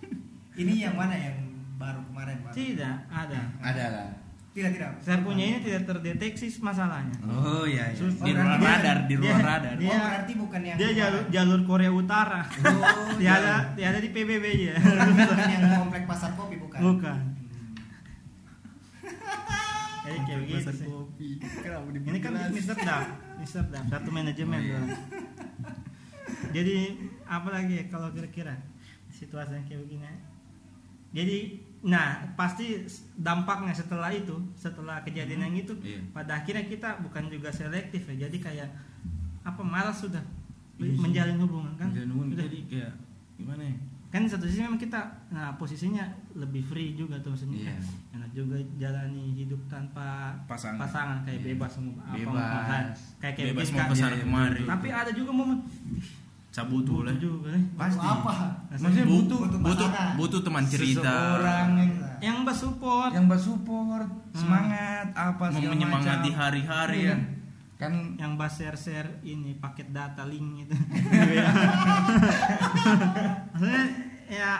Ini 0.60 0.88
yang 0.88 0.96
mana? 0.96 1.16
Yang 1.16 1.40
baru 1.76 2.00
kemarin 2.12 2.36
baru 2.44 2.52
tidak 2.52 2.96
ada. 3.08 3.40
Ada 3.64 3.84
lah. 3.92 4.08
Tidak 4.56 4.72
tidak 4.72 4.90
saya 4.98 5.20
punya 5.20 5.44
ini 5.46 5.58
tidak 5.60 5.82
terdeteksi 5.84 6.48
masalahnya 6.58 7.12
Oh 7.22 7.62
iya 7.62 7.92
iya. 7.92 7.94
Sus- 7.94 8.16
di 8.16 8.32
luar 8.32 8.56
Dia- 8.56 8.68
radar 8.72 8.98
di 9.04 9.14
luar 9.14 9.28
dia- 9.30 9.44
radar 9.44 9.74
dia- 9.76 9.90
oh 9.90 10.00
berarti 10.00 10.32
bukan 10.34 10.60
yang 10.62 10.76
dia 10.76 10.90
jalur 10.96 11.22
jalur 11.28 11.60
Korea 11.62 11.92
Utara 11.92 12.40
oh 12.42 13.12
tiada 13.20 13.54
tiada 13.72 13.98
di 13.98 14.08
PBB 14.08 14.44
ya 14.64 14.74
bukan 15.20 15.36
yang 15.46 15.62
komplek 15.78 16.02
pasar 16.06 16.30
kopi 16.32 16.56
bukan 16.56 16.80
bukan 16.82 17.18
Jadi 20.06 20.18
kayak 20.22 20.38
begitu 20.40 20.70
sih. 20.72 20.86
kopi 20.86 21.28
Ini 22.06 22.18
kan 22.20 22.32
Mr. 22.48 22.76
Dam, 22.78 23.02
Mr. 23.36 23.64
Dam, 23.66 23.84
satu 23.86 24.08
manajemen. 24.08 24.54
Oh, 24.54 24.62
iya. 24.62 24.78
Jadi 26.54 26.76
apa 27.26 27.48
lagi 27.50 27.74
ya 27.74 27.84
kalau 27.90 28.14
kira-kira 28.14 28.54
situasi 29.10 29.50
yang 29.52 29.66
kayak 29.66 29.82
begini? 29.82 30.06
Jadi, 31.10 31.38
nah 31.86 32.06
pasti 32.34 32.82
dampaknya 33.14 33.70
setelah 33.70 34.10
itu, 34.10 34.34
setelah 34.52 34.98
kejadian 35.00 35.46
yang 35.46 35.54
itu, 35.56 35.70
Iya. 35.78 36.02
pada 36.10 36.36
akhirnya 36.36 36.66
kita 36.66 36.98
bukan 37.00 37.30
juga 37.30 37.48
selektif 37.48 38.02
ya. 38.08 38.26
Jadi 38.26 38.36
kayak 38.38 38.68
apa 39.40 39.62
malas 39.62 39.94
sudah 39.96 40.22
Iya 40.76 40.98
menjalin 40.98 41.38
hubungan 41.38 41.72
kan? 41.76 41.88
Menjalin 41.88 42.10
hubungan, 42.10 42.34
Udah. 42.34 42.42
jadi 42.44 42.58
kayak 42.66 42.92
gimana 43.34 43.62
ya? 43.62 43.76
Kan 44.06 44.22
satu 44.24 44.44
sisi 44.44 44.60
memang 44.60 44.78
kita, 44.78 44.98
nah 45.28 45.54
posisinya 45.54 46.02
lebih 46.34 46.62
free 46.62 46.94
juga 46.94 47.18
tuh 47.20 47.30
maksudnya. 47.32 47.68
Iya. 47.68 47.78
Enak 48.12 48.30
juga 48.32 48.56
jalani 48.76 49.34
hidup 49.34 49.60
tanpa 49.66 50.34
Pasangan. 50.44 51.22
kayak 51.22 51.38
Iya. 51.38 51.46
bebas 51.52 51.72
mau 51.76 51.92
apa 52.00 52.14
Bebas. 52.14 52.32
mau 52.32 52.60
kayak 53.20 53.34
kayak 53.36 53.46
bebas 53.52 53.66
begini 53.66 53.76
mau 53.76 53.86
kan. 53.86 54.18
kemari 54.18 54.62
tapi 54.64 54.88
ada 54.90 55.10
juga 55.12 55.30
momen 55.30 55.58
cabut 56.56 56.80
butuh 56.80 56.94
boleh. 57.04 57.14
juga 57.16 57.52
eh. 57.52 57.62
Pasti. 57.76 58.00
apa? 58.00 58.34
Maksudnya 58.72 59.04
Bu- 59.04 59.12
butuh 59.20 59.38
butuh 59.38 59.58
butuh 59.60 59.88
butuh 60.16 60.40
teman 60.40 60.64
cerita. 60.64 61.04
Seseorang 61.04 61.68
yang 61.76 61.92
yang 62.18 62.38
bersupport. 62.42 63.10
Yang 63.12 63.26
bersupport, 63.28 64.08
semangat, 64.32 65.06
apa 65.12 65.44
mau 65.44 65.54
segala 65.54 65.72
menyemangati 65.76 66.30
hari-hari 66.32 66.98
Iya. 67.04 67.12
ya. 67.12 67.16
Kan 67.76 67.92
yang 68.16 68.40
bahas 68.40 68.56
share 68.56 68.72
share 68.74 69.20
ini 69.22 69.52
paket 69.54 69.92
data 69.92 70.24
link 70.24 70.64
itu. 70.64 70.72
Maksudnya 73.52 73.84
ya 74.26 74.50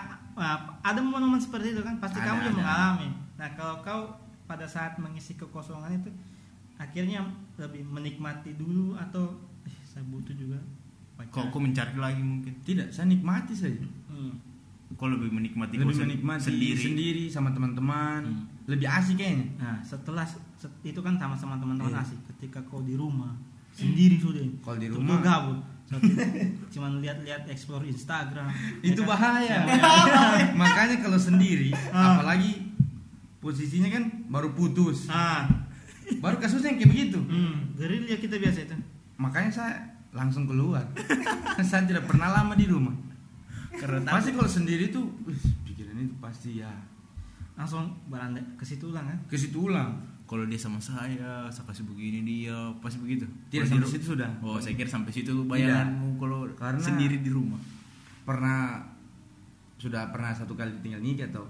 ada 0.83 1.01
momen 1.01 1.41
seperti 1.41 1.73
itu 1.73 1.81
kan? 1.81 1.97
Pasti 1.97 2.21
Ada, 2.21 2.27
kamu 2.29 2.39
juga 2.43 2.53
ada. 2.53 2.61
mengalami. 2.61 3.09
Nah 3.37 3.49
kalau 3.57 3.77
kau 3.81 4.01
pada 4.45 4.69
saat 4.69 4.97
mengisi 4.97 5.35
kekosongan 5.35 5.97
itu 5.97 6.11
akhirnya 6.77 7.25
lebih 7.57 7.83
menikmati 7.83 8.53
dulu 8.53 8.95
atau 8.95 9.33
eh, 9.65 9.73
saya 9.83 10.05
butuh 10.05 10.37
juga 10.37 10.61
kok 11.18 11.48
kok 11.48 11.59
mencari 11.59 11.94
lagi 11.94 12.20
mungkin 12.20 12.52
Tidak, 12.61 12.88
saya 12.88 13.07
nikmati 13.07 13.52
saja. 13.52 13.81
Hmm. 14.07 14.37
kok 14.88 15.09
lebih 15.09 15.29
menikmati 15.29 15.76
Lebih 15.76 15.98
menikmati 15.98 16.42
sendiri 16.46 16.79
sendiri, 16.79 17.24
sama 17.26 17.50
teman-teman. 17.50 18.22
Hmm. 18.22 18.44
Lebih 18.66 18.87
asik 18.87 19.16
kayaknya. 19.16 19.46
Nah, 19.57 19.76
setelah 19.81 20.24
set- 20.24 20.44
itu 20.83 20.98
kan 20.98 21.16
sama-sama 21.16 21.57
teman-teman 21.57 21.90
Iya. 21.90 22.00
asik. 22.00 22.18
Ketika 22.29 22.62
kau 22.62 22.81
di 22.81 22.94
rumah 22.94 23.35
sendiri 23.70 24.16
sudah. 24.16 24.40
Kalau 24.61 24.79
di 24.79 24.88
rumah- 24.88 25.20
gabut. 25.20 25.59
So, 25.87 25.94
cuman 26.72 26.98
lihat-lihat 26.98 27.46
explore 27.46 27.85
Instagram. 27.85 28.50
Itu 28.81 29.00
ya 29.00 29.07
kan? 29.07 29.11
bahaya. 29.12 29.59
Makanya 30.61 30.98
kalau 30.98 31.14
sendiri, 31.16 31.70
Ah. 31.88 32.18
apalagi 32.18 32.74
posisinya 33.38 33.87
kan 33.88 34.05
baru 34.26 34.50
putus. 34.50 35.07
Ah, 35.07 35.46
Baru 36.16 36.38
kasusnya 36.38 36.70
yang 36.70 36.79
kayak 36.81 36.90
begitu. 36.92 37.18
hmm, 37.20 37.74
gerilya 37.74 38.16
kita 38.16 38.35
biasa 38.37 38.59
itu. 38.62 38.74
Makanya 39.16 39.50
saya 39.50 39.86
langsung 40.16 40.44
keluar. 40.44 40.81
saya 41.61 41.85
tidak 41.85 42.05
pernah 42.05 42.33
lama 42.33 42.52
di 42.52 42.64
rumah. 42.64 42.96
karena 43.70 44.09
Pasti 44.09 44.33
kalau 44.33 44.48
sendiri 44.48 44.88
tuh, 44.88 45.05
wih, 45.22 45.37
pikiran 45.62 46.00
itu 46.00 46.16
pasti 46.16 46.50
ya 46.57 46.72
Langsung 47.52 47.88
beranda 48.07 48.40
ke 48.55 48.64
situ 48.64 48.88
ulang 48.88 49.05
kan. 49.07 49.18
ke 49.26 49.37
situ 49.37 49.59
ulang. 49.62 49.92
kalau 50.24 50.42
dia 50.42 50.57
sama 50.57 50.76
saya 50.76 51.46
saya 51.46 51.64
kasih 51.64 51.85
begini 51.85 52.20
dia 52.20 52.52
pasti 52.81 52.98
begitu 52.98 53.22
Tidak 53.46 53.62
sampai 53.62 53.87
situ 53.87 54.07
sudah. 54.11 54.26
oh 54.40 54.57
saya 54.57 54.74
kira 54.74 54.90
sampai 54.90 55.09
situ 55.11 55.31
bayanganmu 55.44 56.16
kalau 56.16 56.48
Karena- 56.52 56.83
sendiri 56.83 57.20
di 57.20 57.29
rumah 57.29 57.61
Pernah 58.24 58.83
sudah 59.76 60.11
pernah 60.11 60.33
satu 60.33 60.52
kali 60.52 60.72
tinggal 60.81 60.98
nikah 60.98 61.29
atau 61.29 61.46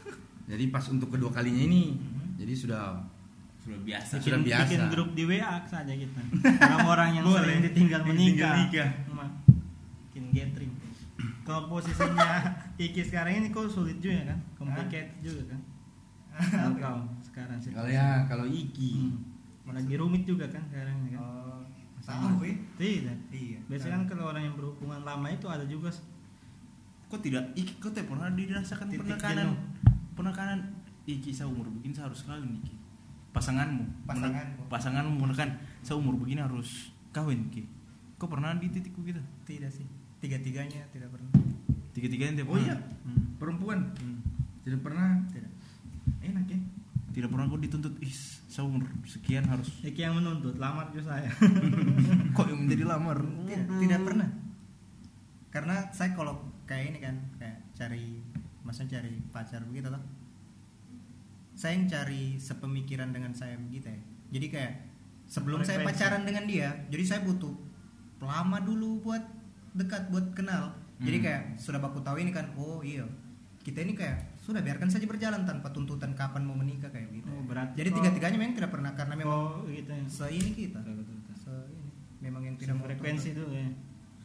jadi 0.50 0.64
pas 0.68 0.82
untuk 0.88 1.06
kedua 1.08 1.28
kalinya 1.28 1.62
ini 1.62 1.94
jadi 2.34 2.50
sudah 2.50 2.98
sudah 3.66 3.80
biasa 3.82 4.12
Bikin- 4.12 4.22
Sudah 4.22 4.40
biasa. 4.40 4.62
bikin 4.62 4.82
grup 4.88 5.08
di 5.10 5.22
WA 5.24 5.54
saja 5.64 5.90
kita. 5.92 6.20
Orang-orang 6.62 7.10
yang 7.12 7.24
Boleh. 7.24 7.42
sering 7.42 7.60
ditinggal 7.64 8.00
menikah. 8.00 8.54
tinggal 8.54 8.54
nikah. 8.62 8.88
Bikin 10.06 10.24
gathering. 10.30 10.72
Kalau 11.42 11.62
posisinya 11.66 12.30
Iki 12.80 13.02
sekarang 13.02 13.32
ini 13.36 13.48
kok 13.48 13.66
sulit 13.66 13.98
juga 13.98 14.28
kan? 14.28 14.38
Complicated 14.54 15.18
juga 15.18 15.42
kan? 15.48 15.60
Kalau 16.36 16.72
kau 16.80 16.98
sekarang 17.24 17.58
sih. 17.58 17.70
kalau 17.70 17.88
ya 17.88 18.06
kalau 18.24 18.46
Iki 18.46 18.92
Hmm. 19.66 19.74
Lagi 19.74 19.94
rumit 19.94 20.22
juga 20.22 20.46
kan 20.46 20.62
sekarang 20.64 20.94
ya 21.04 21.18
kan? 21.18 21.20
Oh, 21.20 21.58
tahu 22.00 22.46
ya. 22.46 22.54
Tidak. 22.76 23.18
Iya. 23.28 23.58
Biasanya 23.66 23.92
kan 23.96 24.04
kalau 24.06 24.30
orang 24.30 24.42
yang 24.44 24.54
berhubungan 24.54 25.02
lama 25.02 25.26
itu 25.26 25.42
ada 25.44 25.66
juga 25.66 25.90
kok 27.04 27.18
tidak 27.18 27.50
iki 27.52 27.74
kok 27.76 27.90
tidak 27.90 28.06
pernah 28.08 28.26
dirasakan 28.28 28.86
penekanan 28.88 29.58
penekanan 30.12 30.58
iki 31.04 31.30
saya 31.30 31.46
umur 31.46 31.66
begini 31.68 31.90
saya 31.92 32.06
harus 32.06 32.22
kawin 32.22 32.50
iki 32.56 32.74
pasanganmu 33.36 33.84
Pasanganmu. 34.08 34.62
Pasanganmu 34.72 35.14
menekan 35.20 35.50
saya 35.84 36.00
umur 36.00 36.16
begini 36.16 36.40
harus 36.40 36.88
kawin 37.12 37.46
iki 37.52 37.68
kok 38.16 38.26
pernah 38.26 38.56
di 38.56 38.72
titik 38.72 38.96
begitu 38.96 39.20
Tidak 39.44 39.68
sih. 39.68 39.84
Tiga-tiganya 40.16 40.88
tidak 40.88 41.12
pernah. 41.12 41.28
tiga 41.92 42.08
tiganya 42.08 42.32
tidak 42.34 42.48
oh 42.48 42.56
pernah 42.56 42.66
iya 42.66 42.76
Hmm. 43.04 43.20
perempuan 43.36 43.78
Hmm. 43.94 44.20
tidak 44.60 44.80
pernah 44.80 45.20
Tidak. 45.28 45.52
enak 46.22 46.44
ya 46.48 46.58
tidak 47.12 47.28
pernah 47.32 47.44
kok 47.46 47.60
dituntut 47.60 47.94
is 48.00 48.44
saya 48.46 48.68
umur 48.68 48.84
sekian 49.04 49.44
harus 49.44 49.68
Iki 49.80 50.00
yang 50.00 50.16
menuntut 50.16 50.56
lamar 50.56 50.92
juga 50.92 51.16
saya. 51.16 51.32
kok 52.36 52.44
yang 52.44 52.60
menjadi 52.64 52.84
lamar 52.84 53.16
Tidak, 53.20 53.64
tidak 53.80 54.00
pernah. 54.04 54.28
Karena 55.48 55.76
saya 55.88 56.12
kalau 56.12 56.36
kayak 56.64 56.84
ini 56.92 56.98
kan 57.00 57.16
kayak 57.40 57.56
cari 57.72 58.20
maksudnya 58.60 59.00
cari 59.00 59.16
pacar 59.32 59.64
begitu 59.64 59.88
loh. 59.88 60.02
Saya 61.56 61.72
yang 61.72 61.88
cari 61.88 62.36
sepemikiran 62.36 63.10
dengan 63.10 63.32
saya 63.32 63.56
begitu 63.58 63.88
ya. 63.88 64.00
Jadi 64.30 64.46
kayak 64.48 64.72
sebelum 65.24 65.64
saya 65.64 65.80
pacaran 65.82 66.22
dengan 66.22 66.44
dia, 66.44 66.68
jadi 66.86 67.02
saya 67.02 67.20
butuh 67.22 67.56
lama 68.18 68.60
dulu 68.60 69.00
buat 69.02 69.24
dekat 69.72 70.08
buat 70.08 70.32
kenal. 70.32 70.70
Jadi 70.98 71.16
Hmm. 71.16 71.24
kayak 71.24 71.42
sudah 71.56 71.76
baku 71.78 72.00
tahu 72.00 72.16
ini 72.18 72.30
kan, 72.30 72.52
oh 72.54 72.80
iya. 72.80 73.04
Kita 73.58 73.80
ini 73.80 73.92
kayak 73.92 74.36
sudah 74.38 74.60
biarkan 74.60 74.86
saja 74.86 75.04
berjalan 75.04 75.42
tanpa 75.42 75.68
tuntutan 75.68 76.12
kapan 76.12 76.40
mau 76.40 76.54
menikah 76.54 76.86
kayak 76.86 77.10
gitu. 77.10 77.26
Oh, 77.26 77.42
berarti 77.42 77.74
Jadi 77.74 77.88
kok- 77.90 77.96
tiga-tiganya 77.98 78.38
memang 78.38 78.54
tidak 78.54 78.70
pernah 78.70 78.92
karena 78.92 79.14
memang 79.16 79.34
Oh, 79.34 79.66
gitu 79.66 79.90
ya. 79.90 80.04
se 80.06 80.24
ini 80.30 80.50
kita. 80.54 80.78
Betul, 80.78 80.94
betul, 80.96 81.14
betul. 81.18 81.34
Se 81.36 81.52
ini 81.68 81.90
memang 82.20 82.42
yang 82.42 82.56
tidak 82.56 82.78
frekuensi 82.78 83.34
dulu 83.34 83.50
ya. 83.50 83.66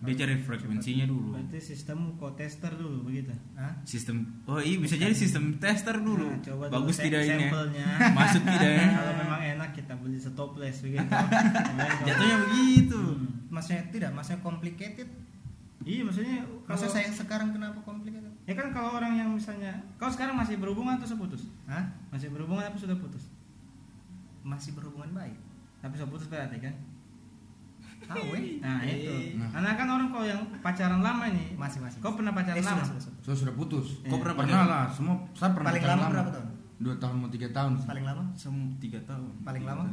Dia 0.02 0.16
cari 0.18 0.34
frekuensinya 0.36 1.06
dulu 1.06 1.30
Berarti 1.32 1.58
sistemmu 1.58 2.18
kok 2.18 2.34
tester 2.34 2.74
dulu 2.74 3.06
begitu. 3.06 3.30
Hah? 3.54 3.70
sistem 3.84 4.26
oh 4.44 4.58
iya 4.58 4.76
bisa 4.76 4.96
jadi 4.96 5.14
sistem 5.14 5.56
tester 5.56 5.94
dulu 5.96 6.26
Nah, 6.28 6.42
coba 6.42 6.64
dulu 6.66 6.74
bagus 6.76 6.96
sa- 6.96 7.04
tidak 7.04 7.22
ini 7.24 7.46
ya? 7.72 7.86
masuk 8.12 8.42
tidak 8.44 8.72
ya 8.72 8.88
Kalau 8.92 9.14
memang 9.16 9.42
enak 9.52 9.70
kita 9.72 9.94
beli 9.96 10.18
stoples 10.18 10.78
begitu. 10.80 11.06
jatuhnya 12.08 12.38
begitu 12.44 13.00
Hmm. 13.02 13.30
Maksudnya 13.52 13.84
tidak, 13.90 14.10
maksudnya 14.12 14.40
complicated. 14.40 15.10
Iya 15.82 16.02
maksudnya 16.02 16.40
kalau 16.64 16.78
saya 16.80 17.10
sekarang 17.10 17.52
kenapa 17.52 17.82
complicated? 17.82 18.32
ya 18.44 18.54
kan 18.54 18.70
kalau 18.70 18.96
orang 18.96 19.14
yang 19.14 19.30
misalnya 19.30 19.70
kau 19.96 20.08
sekarang 20.08 20.34
masih 20.34 20.56
berhubungan 20.56 20.96
atau 20.96 21.06
sudah 21.06 21.22
putus? 21.22 21.46
Hah? 21.66 21.84
Masih 22.10 22.30
berhubungan 22.30 22.64
apa 22.64 22.74
sudah 22.76 22.96
putus? 22.96 23.30
Masih 24.42 24.72
berhubungan 24.72 25.12
baik. 25.12 25.38
Tapi 25.80 25.94
sudah 25.94 26.10
putus 26.10 26.26
berarti 26.26 26.58
kan? 26.60 26.74
Tahu 28.04 28.26
eh? 28.34 28.42
Nah 28.58 28.82
itu. 28.84 29.14
Nah. 29.36 29.50
Karena 29.52 29.70
kan 29.74 29.88
orang 29.90 30.08
kalau 30.10 30.26
yang 30.26 30.42
pacaran 30.58 31.00
lama 31.00 31.24
ini, 31.28 31.54
Masih 31.54 31.80
masih. 31.80 31.98
kau 31.98 32.14
pernah 32.14 32.32
pacaran 32.32 32.56
Eh, 32.56 32.64
lama? 32.64 32.82
sudah, 32.82 32.88
sudah, 32.98 33.02
sudah. 33.04 33.22
so 33.24 33.32
sudah 33.38 33.54
putus 33.54 33.88
Iya. 34.00 34.08
kok 34.08 34.18
pernah 34.20 34.36
pernah 34.36 34.58
pacaran? 34.58 34.68
lah 34.68 34.84
semua 34.88 35.16
saya 35.32 35.52
pernah 35.52 35.68
Paling 35.68 35.82
pacaran 35.82 35.98
lama 35.98 36.12
berapa 36.12 36.32
tahun? 36.32 36.48
dua 36.78 36.96
tahun 36.98 37.16
mau 37.16 37.30
tiga 37.30 37.48
tahun 37.52 37.72
Paling 37.80 38.06
lama? 38.06 38.24
Sem 38.34 38.54
tiga 38.78 39.00
tahun 39.04 39.26
Paling 39.40 39.64
lama? 39.64 39.84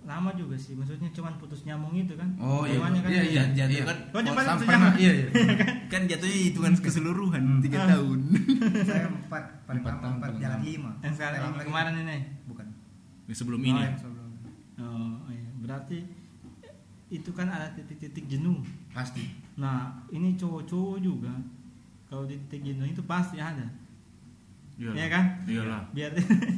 Lama 0.00 0.32
juga 0.32 0.56
sih, 0.56 0.72
maksudnya 0.72 1.10
cuman 1.10 1.36
putus 1.36 1.60
nyambung 1.62 1.92
itu 1.94 2.16
kan? 2.16 2.24
oh 2.36 2.64
iya 2.64 2.80
kan 2.80 2.96
iya 3.04 3.20
iya 3.22 3.42
Jat- 3.44 3.52
jatuh 3.54 3.68
iya. 3.70 3.84
kan 3.84 3.98
Kau 4.08 4.20
pernah 4.24 4.56
nyambung. 4.56 4.96
iya 4.96 5.12
iya 5.14 5.26
kan 5.92 6.02
jatuhnya 6.02 6.38
hitungan 6.42 6.72
keseluruhan 6.74 7.42
tiga 7.60 7.78
Ah. 7.78 7.88
tahun 7.92 8.18
saya 8.88 9.04
empat, 9.06 9.44
paling 9.62 9.82
Empat 9.82 9.92
lama 9.92 10.00
tahun, 10.00 10.14
empat, 10.14 10.26
paling 10.26 10.40
jalan 10.40 10.56
lama. 10.56 10.64
lima. 10.66 10.90
Yang 10.98 11.14
sekarang 11.14 11.40
Lama 11.44 11.60
kemarin 11.62 11.92
ini. 12.00 12.18
Bukan. 12.46 12.66
Yang 13.26 13.36
sebelum 13.36 13.60
Oh, 13.60 13.68
ini 13.68 13.80
yang 13.82 13.94
sebelum. 13.94 14.28
Oh 14.80 15.28
iya, 15.28 15.48
berarti 15.54 15.98
itu 17.10 17.30
kan 17.30 17.46
ada 17.46 17.66
titik-titik 17.70 18.24
jenuh. 18.24 18.62
pasti 18.88 19.26
Nah, 19.54 19.90
ini 20.08 20.34
cowok-cowok 20.34 20.98
juga 20.98 21.34
kalau 22.06 22.24
di 22.24 22.38
titik 22.40 22.70
jenuh 22.70 22.86
itu 22.86 23.02
pasti 23.02 23.36
ada. 23.36 23.66
iyalah 24.74 24.96
Iya 24.96 25.06
kan? 25.08 25.24
iyalah 25.44 25.82
Biar 25.90 26.10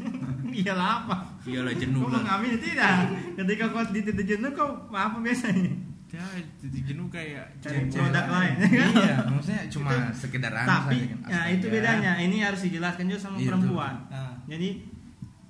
iyalah 0.62 0.88
apa? 1.02 1.16
iyalah 1.42 1.74
jenuh 1.74 2.00
Kau 2.00 2.08
lah 2.08 2.20
mengamini 2.20 2.56
tidak? 2.56 3.10
Ketika 3.34 3.64
kau 3.68 3.82
di 3.88 4.00
titik 4.00 4.26
jenuh 4.28 4.50
kau 4.52 4.70
apa 4.88 5.18
biasanya? 5.18 5.72
ya 6.12 6.20
titik 6.60 6.84
jenuh 6.84 7.08
kayak 7.08 7.48
Cari 7.58 7.88
produk 7.88 8.26
lain. 8.28 8.54
iya 9.00 9.16
maksudnya 9.24 9.64
cuma 9.66 10.12
sekedar 10.12 10.52
anu 10.52 10.68
Tapi 10.68 10.96
saja 11.00 11.16
kan. 11.16 11.28
ya 11.32 11.40
itu 11.50 11.66
bedanya. 11.66 12.12
Ini 12.20 12.36
harus 12.44 12.60
dijelaskan 12.62 13.08
juga 13.08 13.20
sama 13.22 13.36
Iya, 13.40 13.48
perempuan. 13.48 13.94
Nah, 14.12 14.36
Jadi 14.44 14.68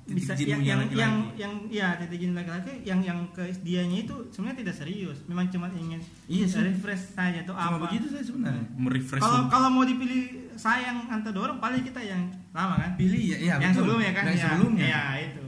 bisa 0.05 0.35
yang 0.35 0.59
yang, 0.61 0.83
yang 0.91 1.15
yang 1.33 1.53
ya 1.71 1.95
titik 1.95 2.19
jenuh 2.19 2.35
laki-laki 2.35 2.83
yang 2.83 2.99
yang 2.99 3.23
ke 3.31 3.47
dianya 3.63 4.03
itu 4.03 4.15
sebenarnya 4.29 4.59
tidak 4.61 4.75
serius. 4.77 5.23
Memang 5.25 5.47
cuma 5.47 5.71
ingin 5.71 6.03
Iya 6.27 6.45
sih. 6.45 6.59
refresh 6.61 7.15
saja 7.15 7.39
cuma 7.43 7.55
apa. 7.71 7.87
begitu 7.87 8.07
saya 8.09 8.21
sebenarnya 8.21 8.67
merefresh 8.73 9.19
Kalau 9.19 9.47
kalau 9.47 9.69
mau 9.71 9.83
dipilih 9.83 10.23
sayang 10.53 11.07
antara 11.07 11.31
dua 11.31 11.45
orang 11.47 11.61
paling 11.61 11.83
kita 11.83 12.01
yang 12.01 12.19
lama 12.51 12.75
kan? 12.77 12.91
pilih 12.95 13.15
ya 13.17 13.37
iya 13.39 13.55
yang 13.57 13.71
betul. 13.71 13.87
sebelumnya 13.87 14.11
kan? 14.13 14.25
yang 14.25 14.35
ya, 14.35 14.45
sebelumnya 14.45 14.85
Ya 14.85 15.03
itu. 15.23 15.45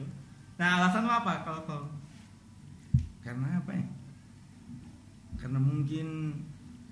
Nah 0.55 0.69
alasan 0.79 1.03
apa 1.05 1.33
kalau 1.43 1.61
kau? 1.64 1.83
karena 3.21 3.49
apa 3.57 3.71
ya 3.71 3.85
karena 5.37 5.59
mungkin 5.59 6.09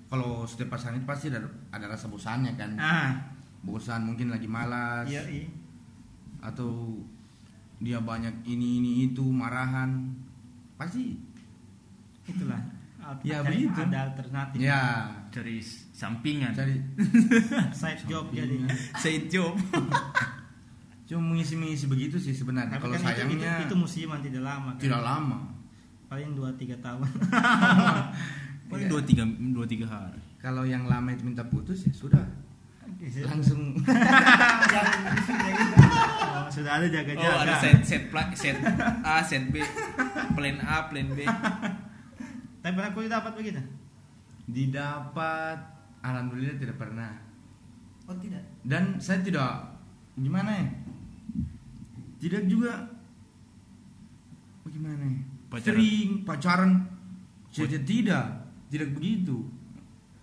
kalau 0.07 0.43
setiap 0.43 0.69
pasangan 0.69 0.99
itu 0.99 1.07
pasti 1.07 1.25
ada, 1.29 1.41
ada 1.69 1.85
rasa 1.87 2.05
bosannya 2.05 2.53
kan 2.53 2.75
Ah, 2.75 3.09
bosan 3.61 4.03
mungkin 4.03 4.29
lagi 4.29 4.45
malas 4.45 5.07
iya 5.07 5.23
iya. 5.25 5.47
atau 6.39 7.01
dia 7.83 7.99
banyak 7.99 8.41
ini 8.45 8.79
ini 8.79 8.91
itu 9.05 9.21
marahan 9.21 10.15
pasti 10.73 11.19
Itulah. 12.23 12.55
Ya, 13.19 13.43
ada- 13.43 13.51
begitu. 13.51 13.75
Ada 13.77 13.99
alternatif. 14.07 14.57
ya 14.57 14.79
cari 15.27 15.59
sampingan 15.91 16.55
cari 16.55 16.79
Side 17.69 18.07
job 18.09 18.31
jadi. 18.31 18.63
side 18.95 19.27
job 19.27 19.59
cuma 21.03 21.19
mengisi 21.29 21.53
mengisi 21.53 21.85
begitu 21.85 22.15
sih 22.15 22.31
sebenarnya 22.31 22.79
kalau 22.79 22.95
kan 22.95 23.03
itu, 23.03 23.11
itu, 23.27 23.43
sayangnya 23.43 23.53
itu 23.61 23.75
musiman 23.75 24.23
tidak 24.23 24.41
lama 24.41 24.71
kan? 24.71 24.79
tidak 24.79 25.01
lama 25.03 25.37
Paling 26.07 26.31
2-3 26.31 26.79
tahun. 26.79 27.03
paling 28.69 28.87
dua 28.87 29.01
tiga 29.03 29.21
dua 29.51 29.65
tiga 29.67 29.85
hari 29.85 30.17
kalau 30.39 30.63
yang 30.63 30.87
lama 30.87 31.11
itu 31.11 31.21
minta 31.23 31.43
putus 31.43 31.83
ya 31.83 31.91
sudah 31.91 32.23
langsung 33.27 33.75
sudah 36.53 36.71
ada 36.75 36.87
jaga-jaga. 36.87 37.25
oh 37.27 37.37
ada 37.41 37.53
set 37.57 37.81
set 37.81 38.03
pla- 38.07 38.29
set 38.33 38.57
A 39.01 39.19
set 39.21 39.49
B 39.49 39.57
plan 40.31 40.57
A 40.59 40.85
plan 40.87 41.07
B 41.09 41.25
Tapi 42.59 42.71
pernah 42.71 42.91
kau 42.91 43.03
dapat 43.03 43.33
begitu? 43.33 43.59
didapat 44.45 45.57
alhamdulillah 45.99 46.55
tidak 46.55 46.77
pernah 46.77 47.15
oh 48.03 48.15
tidak. 48.17 48.43
dan 48.61 48.95
saya 48.97 49.19
tidak 49.19 49.79
gimana 50.13 50.51
ya 50.53 50.67
tidak 52.19 52.43
juga 52.45 52.73
bagaimana 54.61 54.99
ya 55.01 55.19
Pacaran. 55.49 55.65
sering 55.65 56.09
pacaran 56.23 56.71
saya 57.49 57.79
tidak 57.79 58.25
tidak 58.67 58.89
begitu 58.91 59.43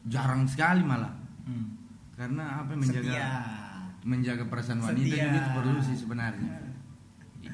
jarang 0.04 0.44
sekali 0.44 0.82
malah 0.82 1.16
Hmm. 1.40 1.72
karena 2.14 2.60
apa 2.60 2.72
menjaga 2.72 3.10
Setia. 3.10 3.32
Menjaga 4.02 4.44
perasaan 4.46 4.80
wanita 4.80 5.04
Setia. 5.06 5.24
juga 5.24 5.38
itu 5.38 5.50
perlu 5.52 5.80
sih 5.80 5.96
sebenarnya. 5.96 6.50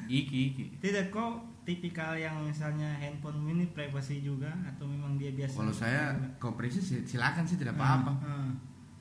Iki 0.07 0.39
iki. 0.47 0.63
Tidak 0.79 1.09
kok 1.09 1.31
tipikal 1.61 2.15
yang 2.15 2.39
misalnya 2.41 2.87
handphone 2.95 3.43
ini 3.45 3.67
privasi 3.67 4.21
juga 4.21 4.47
atau 4.65 4.87
memang 4.87 5.15
dia 5.15 5.31
biasa? 5.31 5.51
kalau 5.53 5.73
saya 5.73 6.15
kau 6.37 6.55
periksa 6.55 6.79
sih, 6.79 7.03
silakan 7.03 7.43
sih 7.43 7.55
tidak 7.55 7.75
apa-apa. 7.75 8.11
Ah, 8.17 8.49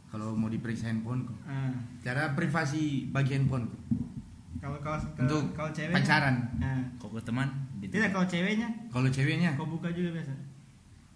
kalau 0.09 0.35
mau 0.35 0.51
diperiksa 0.51 0.91
handphone 0.91 1.23
kok. 1.25 1.39
Ah. 1.45 1.71
cara 2.01 2.35
privasi 2.35 3.07
bagi 3.09 3.39
handphone 3.39 3.67
kok. 3.67 3.81
Kalau 4.57 4.79
kalau 4.83 4.99
untuk 5.17 5.55
kalau 5.55 5.71
cewek 5.71 5.95
pacaran. 5.95 6.35
Ah. 6.59 6.83
kok 6.99 7.11
ke 7.13 7.23
teman? 7.23 7.47
Di 7.77 7.87
Tidak 7.87 8.11
kalau 8.11 8.27
ceweknya? 8.27 8.69
Kalau 8.91 9.07
ceweknya? 9.07 9.51
Kau 9.55 9.69
buka 9.69 9.89
juga 9.91 10.11
biasa. 10.13 10.35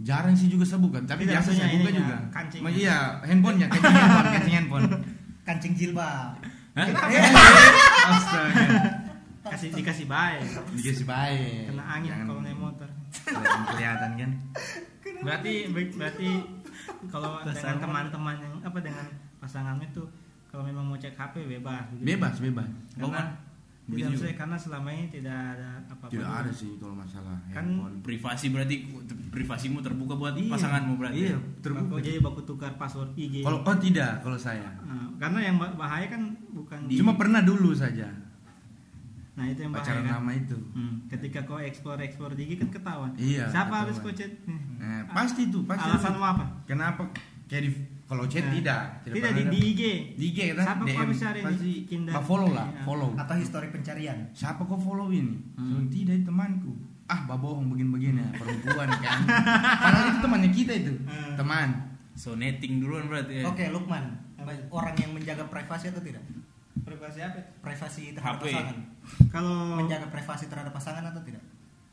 jarang 0.01 0.33
sih 0.33 0.49
juga 0.49 0.65
saya 0.65 0.81
buka 0.81 0.97
tapi 1.05 1.29
Tidak, 1.29 1.35
biasa 1.37 1.49
saya 1.53 1.69
buka 1.75 1.91
juga. 1.93 2.17
kancingnya. 2.33 2.65
Ma- 2.65 2.73
iya 2.73 2.97
handphonenya 3.21 3.67
kancing 3.69 3.93
handphone 3.93 4.29
kancing 4.33 4.55
handphone 4.55 4.85
Kancing 5.51 5.75
jilbab. 5.75 6.39
astaga 6.71 7.19
Kasih 9.51 9.75
dikasih 9.75 10.07
baik. 10.07 10.47
dikasih 10.79 11.03
baik 11.05 11.67
Kena 11.67 11.83
angin 11.91 12.11
Jangan- 12.15 12.29
kalau 12.29 12.41
naik 12.41 12.55
motor. 12.57 12.87
jangan 13.11 13.63
kelihatan 13.67 14.11
kan 14.15 14.31
Berarti 15.21 15.53
berarti 15.91 16.29
kalau 17.11 17.43
dengan 17.43 17.77
teman-teman 17.83 18.37
yang 18.39 18.55
apa 18.63 18.79
dengan 18.79 19.07
pasangan 19.37 19.83
itu 19.83 20.07
kalau 20.47 20.63
memang 20.63 20.83
mau 20.85 20.95
cek 20.95 21.15
HP 21.15 21.35
bebas. 21.49 21.83
begitu. 21.91 22.07
bebas 22.07 22.35
bebas 22.39 22.69
Karena? 22.95 23.23
Tidak 23.91 23.99
Begitu 24.07 24.11
maksudnya 24.13 24.37
karena 24.37 24.57
selama 24.57 24.89
ini 24.89 25.05
tidak 25.09 25.37
ada 25.51 25.69
apa-apa. 25.85 26.09
tidak 26.09 26.25
juga. 26.25 26.41
ada 26.41 26.51
sih 26.53 26.71
kalau 26.77 26.95
masalah 26.95 27.37
Kan 27.47 27.65
handphone 27.67 27.97
privasi 28.01 28.47
berarti 28.49 28.77
privasimu 29.29 29.79
terbuka 29.79 30.15
buat 30.15 30.35
Iya, 30.35 30.49
pasanganmu 30.49 30.93
berarti 30.95 31.19
iya 31.21 31.35
Baku, 31.35 31.59
terbuka 31.61 31.95
jadi 32.01 32.19
baku 32.21 32.41
tukar 32.45 32.73
password 32.75 33.11
IG. 33.15 33.35
kalau 33.41 33.59
oh 33.61 33.77
tidak 33.77 34.13
kalau 34.21 34.37
saya 34.37 34.71
Nah, 34.81 35.11
karena 35.19 35.39
yang 35.43 35.57
bah- 35.57 35.75
bahaya 35.75 36.07
kan 36.07 36.23
bukan 36.49 36.87
di 36.87 36.95
cuma 36.97 37.15
pernah 37.15 37.41
dulu 37.41 37.71
saja 37.73 38.07
Nah, 39.33 39.47
itu 39.47 39.61
yang 39.61 39.73
bahaya 39.73 39.87
pacaran 39.89 40.05
kan. 40.05 40.13
lama 40.17 40.33
itu 40.35 40.59
Hmm, 40.71 40.95
ketika 41.07 41.41
kau 41.43 41.59
explore 41.59 41.99
explore 41.99 42.33
di 42.33 42.45
IG 42.45 42.53
kan 42.59 42.69
ketahuan. 42.71 43.11
Iya, 43.15 43.49
Siapa 43.49 43.67
ketahuan. 43.67 43.81
habis 43.83 43.97
kau 43.99 44.13
chat? 44.13 44.33
Nah, 44.77 45.03
pasti 45.11 45.43
tuh 45.49 45.63
pasti 45.65 45.87
Alasan 45.87 46.15
mau 46.15 46.29
apa? 46.31 46.45
kenapa 46.65 47.03
kayak 47.47 47.63
di 47.65 47.71
kalau 48.11 48.27
chat 48.27 48.43
Nah, 48.43 48.53
tidak 48.53 48.81
Tidak, 49.07 49.31
di, 49.31 49.43
di. 49.47 49.59
IG. 49.71 49.83
di 50.19 50.25
IG 50.29 50.39
kan 50.53 50.67
Siapa 50.67 50.83
kau 50.83 50.91
DM 51.07 51.11
pasti 51.41 51.71
bikin 51.79 52.01
dan- 52.03 52.13
bah, 52.13 52.25
follow 52.25 52.51
lah 52.51 52.67
Iya. 52.69 52.83
follow 52.83 53.11
Atau 53.15 53.35
histori 53.37 53.69
pencarian. 53.69 54.19
siapa 54.33 54.61
kau 54.61 54.75
follow 54.77 55.09
ini 55.09 55.39
Hmm. 55.55 55.87
Tidak 55.87 56.15
itu 56.17 56.27
temanku 56.27 56.75
ah 57.07 57.21
babohong 57.25 57.67
begini-begini 57.69 58.19
ya 58.19 58.31
perempuan 58.33 58.87
kan 58.97 59.19
padahal 59.77 60.07
itu 60.09 60.19
temannya 60.21 60.51
kita 60.53 60.73
itu 60.77 60.95
Hmm. 61.07 61.35
teman 61.35 61.69
so 62.13 62.35
netting 62.35 62.79
duluan 62.79 63.07
berarti 63.07 63.41
ya. 63.41 63.45
Oke, 63.47 63.67
Lukman. 63.69 64.05
Orang 64.69 64.95
yang 64.97 65.11
menjaga 65.11 65.47
privasi 65.47 65.89
atau 65.89 66.01
tidak? 66.01 66.23
Privasi 66.81 67.21
apa? 67.21 67.39
Privasi 67.61 68.03
terhadap 68.13 68.41
HP. 68.41 68.51
pasangan. 68.51 68.77
Kalau 69.29 69.55
Menjaga 69.77 70.07
privasi 70.09 70.45
terhadap 70.47 70.73
pasangan 70.73 71.05
atau 71.07 71.23
tidak? 71.23 71.43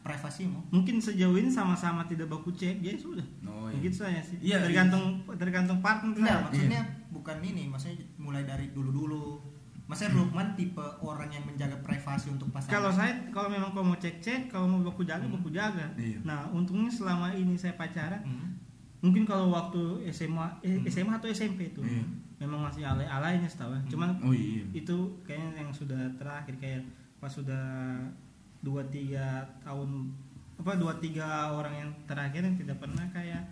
Privasimu. 0.07 0.59
mungkin 0.69 0.95
sejauh 0.97 1.35
ini 1.35 1.49
sama-sama 1.49 2.03
tidak 2.03 2.27
baku 2.27 2.49
cek, 2.49 2.79
ya 2.79 2.95
sudah. 2.95 3.23
Oh, 3.43 3.67
iya. 3.67 3.75
Begitu 3.75 3.95
saja 3.99 4.19
sih. 4.19 4.37
Iya, 4.39 4.61
tergantung 4.61 5.03
tergantung 5.33 5.79
partner 5.79 6.13
Enggak, 6.13 6.31
saya. 6.31 6.45
maksudnya 6.45 6.81
bukan 7.09 7.37
ini, 7.41 7.63
maksudnya 7.65 7.95
mulai 8.17 8.43
dari 8.43 8.71
dulu-dulu. 8.71 9.43
Maksudnya 9.85 10.15
Lukman 10.15 10.51
tipe 10.53 10.83
orang 10.99 11.29
yang 11.29 11.43
menjaga 11.43 11.79
privasi 11.79 12.27
untuk 12.29 12.51
pasangan. 12.51 12.73
Kalau 12.73 12.91
saya 12.91 13.11
kalau 13.29 13.47
memang 13.47 13.71
kau 13.71 13.79
mau 13.81 13.95
cek-cek, 13.95 14.47
kalau 14.47 14.67
mau 14.67 14.79
baku 14.81 15.03
jaga, 15.03 15.23
baku 15.25 15.47
jaga. 15.47 15.87
Iya. 15.95 16.19
Nah, 16.21 16.43
untungnya 16.49 16.87
selama 16.89 17.31
ini 17.31 17.55
saya 17.55 17.71
pacaran, 17.73 18.19
Hmm. 18.19 18.59
mungkin 18.99 19.23
kalau 19.23 19.47
waktu 19.47 19.79
SMA 20.07 20.59
eh, 20.59 20.75
Hmm. 20.75 20.83
SMA 20.85 21.13
atau 21.15 21.29
SMP 21.29 21.71
itu 21.71 21.79
Iya. 21.81 22.03
memang 22.37 22.63
masih 22.63 22.83
alay-alaynya 22.83 23.47
setahu 23.47 23.71
ya. 23.71 23.81
Cuman 23.87 24.19
oh 24.19 24.29
iya 24.29 24.67
itu 24.71 24.95
kayaknya 25.23 25.51
yang 25.57 25.71
sudah 25.71 26.03
terakhir 26.15 26.55
kayak 26.57 26.83
pas 27.17 27.31
sudah 27.31 27.95
dua 28.61 28.81
tiga 28.89 29.45
tahun 29.61 30.11
apa 30.57 30.73
dua 30.75 30.97
tiga 30.97 31.53
orang 31.53 31.73
yang 31.77 31.89
terakhir 32.09 32.41
yang 32.41 32.57
tidak 32.57 32.77
pernah 32.81 33.05
kayak 33.13 33.45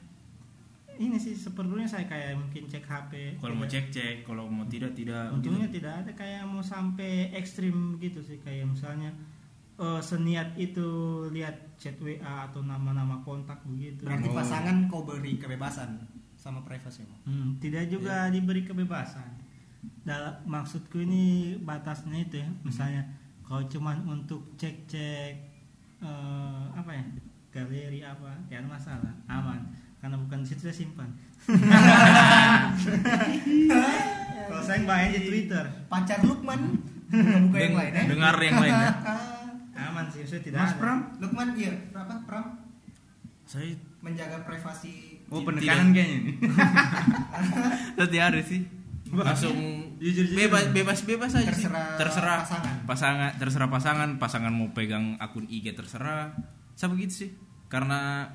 ini 0.95 1.19
sih 1.19 1.35
seperlunya 1.35 1.85
saya 1.85 2.07
kayak 2.07 2.39
mungkin 2.39 2.71
cek 2.71 2.85
HP 2.87 3.11
kalau 3.43 3.53
mau 3.53 3.67
cek 3.67 3.91
cek 3.91 4.15
kalau 4.23 4.47
mau 4.47 4.63
tidak 4.65 4.95
tidak 4.95 5.27
untungnya 5.29 5.67
gitu. 5.67 5.83
tidak 5.83 5.93
ada 6.01 6.11
kayak 6.15 6.47
mau 6.47 6.63
sampai 6.63 7.35
ekstrim 7.35 7.99
gitu 7.99 8.23
sih 8.23 8.39
kayak 8.39 8.63
misalnya 8.63 9.11
eh, 9.75 9.99
seniat 9.99 10.55
itu 10.55 10.87
lihat 11.35 11.75
chat 11.75 11.99
WA 11.99 12.47
atau 12.47 12.63
nama-nama 12.63 13.19
kontak 13.27 13.59
begitu 13.67 14.07
Berarti 14.07 14.31
Oh. 14.31 14.35
pasangan 14.39 14.87
kau 14.87 15.03
beri 15.03 15.35
kebebasan 15.35 15.99
sama 16.39 16.63
privasimu. 16.63 17.11
Hmm, 17.27 17.59
tidak 17.59 17.91
juga 17.91 18.31
diberi 18.31 18.63
kebebasan. 18.63 19.35
Dalam 20.05 20.45
maksudku 20.45 21.01
ini 21.01 21.57
batasnya 21.59 22.21
itu 22.21 22.37
ya, 22.39 22.47
misalnya 22.61 23.01
kalau 23.45 23.63
cuman 23.69 23.97
untuk 24.09 24.41
cek-cek 24.57 25.33
eh, 26.01 26.63
apa 26.73 26.91
ya 26.91 27.05
galeri 27.55 28.03
apa, 28.03 28.35
ya 28.51 28.59
ada 28.59 28.67
masalah, 28.67 29.13
aman, 29.31 29.63
karena 30.03 30.19
bukan 30.19 30.43
di 30.43 30.47
situ 30.51 30.67
saya 30.67 30.75
simpan. 30.75 31.07
kalau 34.49 34.63
saya 34.65 34.83
bahaya 34.83 35.15
di 35.15 35.23
Twitter, 35.23 35.63
Pacar 35.87 36.19
Lukman 36.27 36.83
buka-buka 37.07 37.57
yang 37.63 37.75
lain 37.79 37.93
ya. 37.95 38.03
dengar 38.11 38.35
yang 38.43 38.57
lain 38.59 38.75
ya. 38.75 38.91
aman 39.87 40.05
sih, 40.11 40.27
saya 40.27 40.43
tidak 40.43 40.67
Mas 40.67 40.73
ada. 40.75 40.79
Pram 40.83 40.99
Lukman 41.23 41.47
iya, 41.55 41.71
apa? 41.95 42.15
Pram 42.27 42.65
saya 43.45 43.77
menjaga 44.01 44.41
privasi 44.41 45.21
oh 45.29 45.41
Tidak. 45.41 45.47
penekanan 45.53 45.87
kayaknya 45.93 46.33
ini 48.09 48.17
ada 48.21 48.41
sih 48.41 48.61
langsung 49.23 49.55
Jujur-jujur. 49.95 50.35
bebas 50.35 50.63
bebas 50.75 50.99
bebas 51.07 51.31
aja 51.31 51.47
sih. 51.47 51.47
Terserah 51.47 51.95
terserah 51.95 52.37
pasangan. 52.43 52.75
pasangan 52.83 53.31
terserah 53.39 53.69
pasangan 53.71 54.09
pasangan 54.19 54.53
mau 54.53 54.69
pegang 54.75 55.15
akun 55.21 55.47
IG 55.47 55.71
terserah 55.71 56.35
saya 56.75 56.91
begitu 56.91 57.13
sih 57.25 57.29
karena 57.71 58.27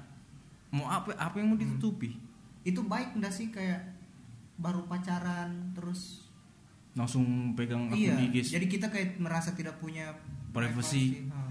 mau 0.72 0.88
apa 0.88 1.12
apa 1.18 1.36
yang 1.36 1.52
mau 1.52 1.58
ditutupi 1.58 2.16
itu 2.64 2.80
baik 2.80 3.18
enggak 3.18 3.34
sih 3.34 3.52
kayak 3.52 3.84
baru 4.56 4.84
pacaran 4.88 5.74
terus 5.76 6.24
langsung 6.96 7.52
pegang 7.52 7.92
akun 7.92 8.00
iya 8.00 8.16
IG 8.16 8.56
jadi 8.56 8.66
kita 8.66 8.86
kayak 8.88 9.20
merasa 9.20 9.52
tidak 9.52 9.76
punya 9.76 10.16
Privacy. 10.50 11.30
Hah. 11.30 11.46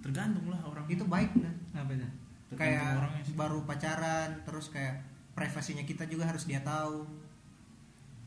tergantung 0.00 0.48
lah 0.48 0.58
orang 0.64 0.88
itu 0.88 1.04
baik 1.04 1.36
enggak 1.36 1.52
Apa 1.76 1.92
itu? 1.92 2.08
Tergantung 2.48 2.58
kayak 2.58 3.36
baru 3.36 3.58
pacaran 3.64 4.28
terus 4.44 4.72
kayak 4.72 5.04
privasinya 5.32 5.84
kita 5.84 6.04
juga 6.04 6.28
harus 6.28 6.44
dia 6.44 6.60
tahu 6.60 7.04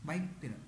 baik 0.06 0.24
tidak? 0.38 0.62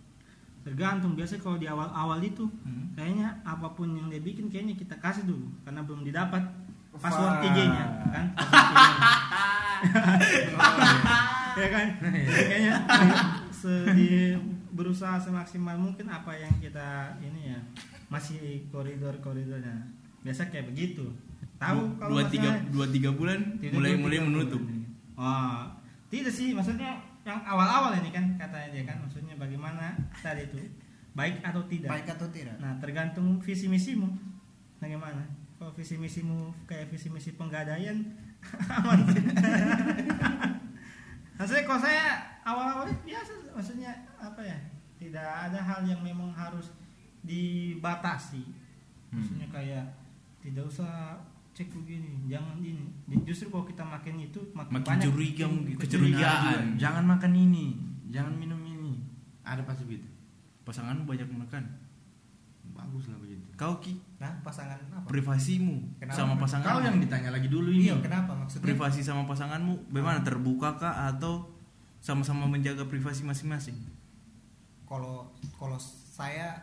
Tergantung 0.61 1.15
biasa 1.15 1.39
kalau 1.39 1.57
di 1.57 1.65
awal-awal 1.65 2.19
itu 2.21 2.45
Hmm. 2.61 2.93
kayaknya 2.93 3.41
apa 3.43 3.71
pun 3.71 3.89
yang 3.91 4.07
dia 4.07 4.21
bikin 4.21 4.47
kayaknya 4.47 4.75
kita 4.75 4.99
kasih 4.99 5.25
dulu 5.25 5.49
karena 5.63 5.81
belum 5.81 6.03
didapat 6.03 6.43
password. 6.95 7.47
IG-nya 7.47 7.85
kan? 8.09 8.27
Ya 11.55 11.69
kan? 11.69 11.87
Kayaknya 12.01 12.75
se- 13.51 13.91
di- 13.93 14.39
berusaha 14.71 15.19
semaksimal 15.19 15.75
mungkin 15.75 16.07
apa 16.07 16.31
yang 16.33 16.55
kita 16.59 17.19
ini 17.19 17.51
ya 17.51 17.59
masih 18.07 18.63
koridor-koridornya. 18.69 19.75
Biasa 20.21 20.47
kayak 20.47 20.71
begitu. 20.71 21.03
Tahu 21.57 21.79
dua, 21.89 21.99
kalau 21.99 22.11
dua 22.13 22.25
tiga 22.29 22.51
dua 22.71 22.87
tiga 22.87 23.11
bulan 23.11 23.59
Tidak, 23.59 23.75
mulai 23.75 23.99
mulai 23.99 24.19
menutup 24.21 24.63
bulan. 24.63 24.87
Oh, 25.19 25.59
tidak 26.09 26.31
sih, 26.31 26.55
maksudnya 26.55 26.95
yang 27.29 27.45
awal-awal 27.45 27.93
ini 28.01 28.09
kan 28.09 28.25
katanya 28.41 28.69
dia 28.73 28.85
kan, 28.89 29.05
maksudnya 29.05 29.37
bagaimana 29.37 29.93
tadi 30.25 30.49
itu 30.49 30.65
baik 31.13 31.45
atau 31.45 31.61
tidak. 31.69 31.89
baik 31.93 32.09
atau 32.09 32.29
tidak 32.33 32.57
Nah, 32.57 32.81
tergantung 32.81 33.37
visi 33.45 33.69
misimu. 33.69 34.09
Bagaimana? 34.81 35.29
Kalau 35.61 35.75
visi 35.77 36.01
misimu 36.01 36.55
kayak 36.65 36.89
visi 36.89 37.13
misi 37.13 37.35
penggadaian 37.37 37.99
aman 38.79 39.03
sih. 39.11 39.25
maksudnya 41.37 41.65
kalau 41.67 41.81
saya 41.83 42.05
awal-awal 42.47 42.87
biasa, 43.05 43.53
maksudnya 43.53 43.93
apa 44.17 44.41
ya? 44.41 44.59
Tidak 44.97 45.29
ada 45.51 45.59
hal 45.61 45.85
yang 45.85 46.01
memang 46.01 46.33
harus 46.33 46.73
dibatasi. 47.27 48.47
Maksudnya 49.11 49.51
kayak 49.53 49.85
tidak 50.41 50.65
usah 50.71 51.19
cek 51.59 51.75
begini, 51.75 52.31
jangan 52.31 52.55
ini. 52.63 52.87
Justru 53.27 53.51
kalau 53.51 53.67
kita 53.67 53.83
makin 53.83 54.15
itu 54.23 54.39
makin, 54.55 54.79
Makin 54.79 54.87
banyak. 54.87 55.05
curiga 55.11 55.45
mungkin, 55.51 55.75
kecurigaan. 55.75 56.23
kecurigaan. 56.23 56.63
Juga, 56.71 56.79
jangan 56.79 57.05
makan 57.11 57.33
ini 57.35 57.67
jangan 58.15 58.35
minum 58.39 58.61
ini. 58.63 59.03
Ada 59.43 59.67
pasti 59.67 59.83
begitu? 59.85 60.07
Pasangan 60.63 61.03
banyak 61.03 61.27
makan. 61.27 61.65
Bagus 62.79 63.11
lah 63.11 63.19
begitu. 63.19 63.43
Kau 63.59 63.83
ki? 63.83 63.99
Nah 64.23 64.39
pasangan 64.47 64.79
apa? 64.79 65.09
Privasimu 65.11 65.99
Kenapa? 65.99 66.15
sama 66.15 66.35
pasangan 66.39 66.69
kau 66.69 66.81
yang 66.85 67.03
ditanya 67.03 67.35
lagi 67.35 67.51
dulu 67.51 67.75
ini. 67.75 67.91
Iya 67.91 67.99
kenapa 67.99 68.39
maksudnya? 68.39 68.63
Privasi 68.63 69.03
sama 69.03 69.27
pasanganmu 69.27 69.91
bagaimana? 69.91 70.23
Terbuka 70.23 70.79
kah 70.79 71.11
atau 71.11 71.51
sama-sama 71.99 72.47
menjaga 72.47 72.87
privasi 72.87 73.27
masing-masing? 73.27 73.75
Kalau 74.87 75.35
kalau 75.59 75.75
saya 75.83 76.55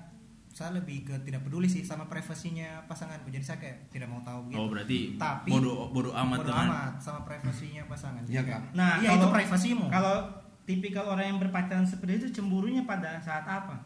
saya 0.56 0.72
lebih 0.72 1.04
ke 1.04 1.12
tidak 1.22 1.44
peduli 1.44 1.68
sih 1.68 1.84
sama 1.84 2.08
privasinya 2.08 2.88
pasanganku 2.88 3.28
jadi 3.28 3.44
saya 3.44 3.60
kayak 3.60 3.92
tidak 3.92 4.08
mau 4.08 4.24
tahu 4.24 4.48
gitu 4.48 4.56
Oh 4.56 4.72
berarti 4.72 5.20
Tapi- 5.20 5.52
bodoh 5.52 5.92
bodoh 5.92 6.16
amat 6.16 6.38
Bodo 6.40 6.48
dengan 6.48 6.66
amat 6.66 6.94
sama 6.98 7.20
privasinya 7.22 7.84
pasangan 7.86 8.24
Iya, 8.24 8.40
kayak, 8.42 8.72
Nah, 8.72 8.98
iya 8.98 9.10
itu 9.12 9.20
kalau- 9.20 9.36
privasimu 9.36 9.86
Kalau 9.90 10.16
tipikal 10.64 11.06
orang 11.06 11.26
yang 11.28 11.40
berpacaran 11.40 11.84
seperti 11.84 12.14
itu 12.18 12.28
cemburunya 12.34 12.82
pada 12.84 13.20
saat 13.20 13.44
apa? 13.44 13.84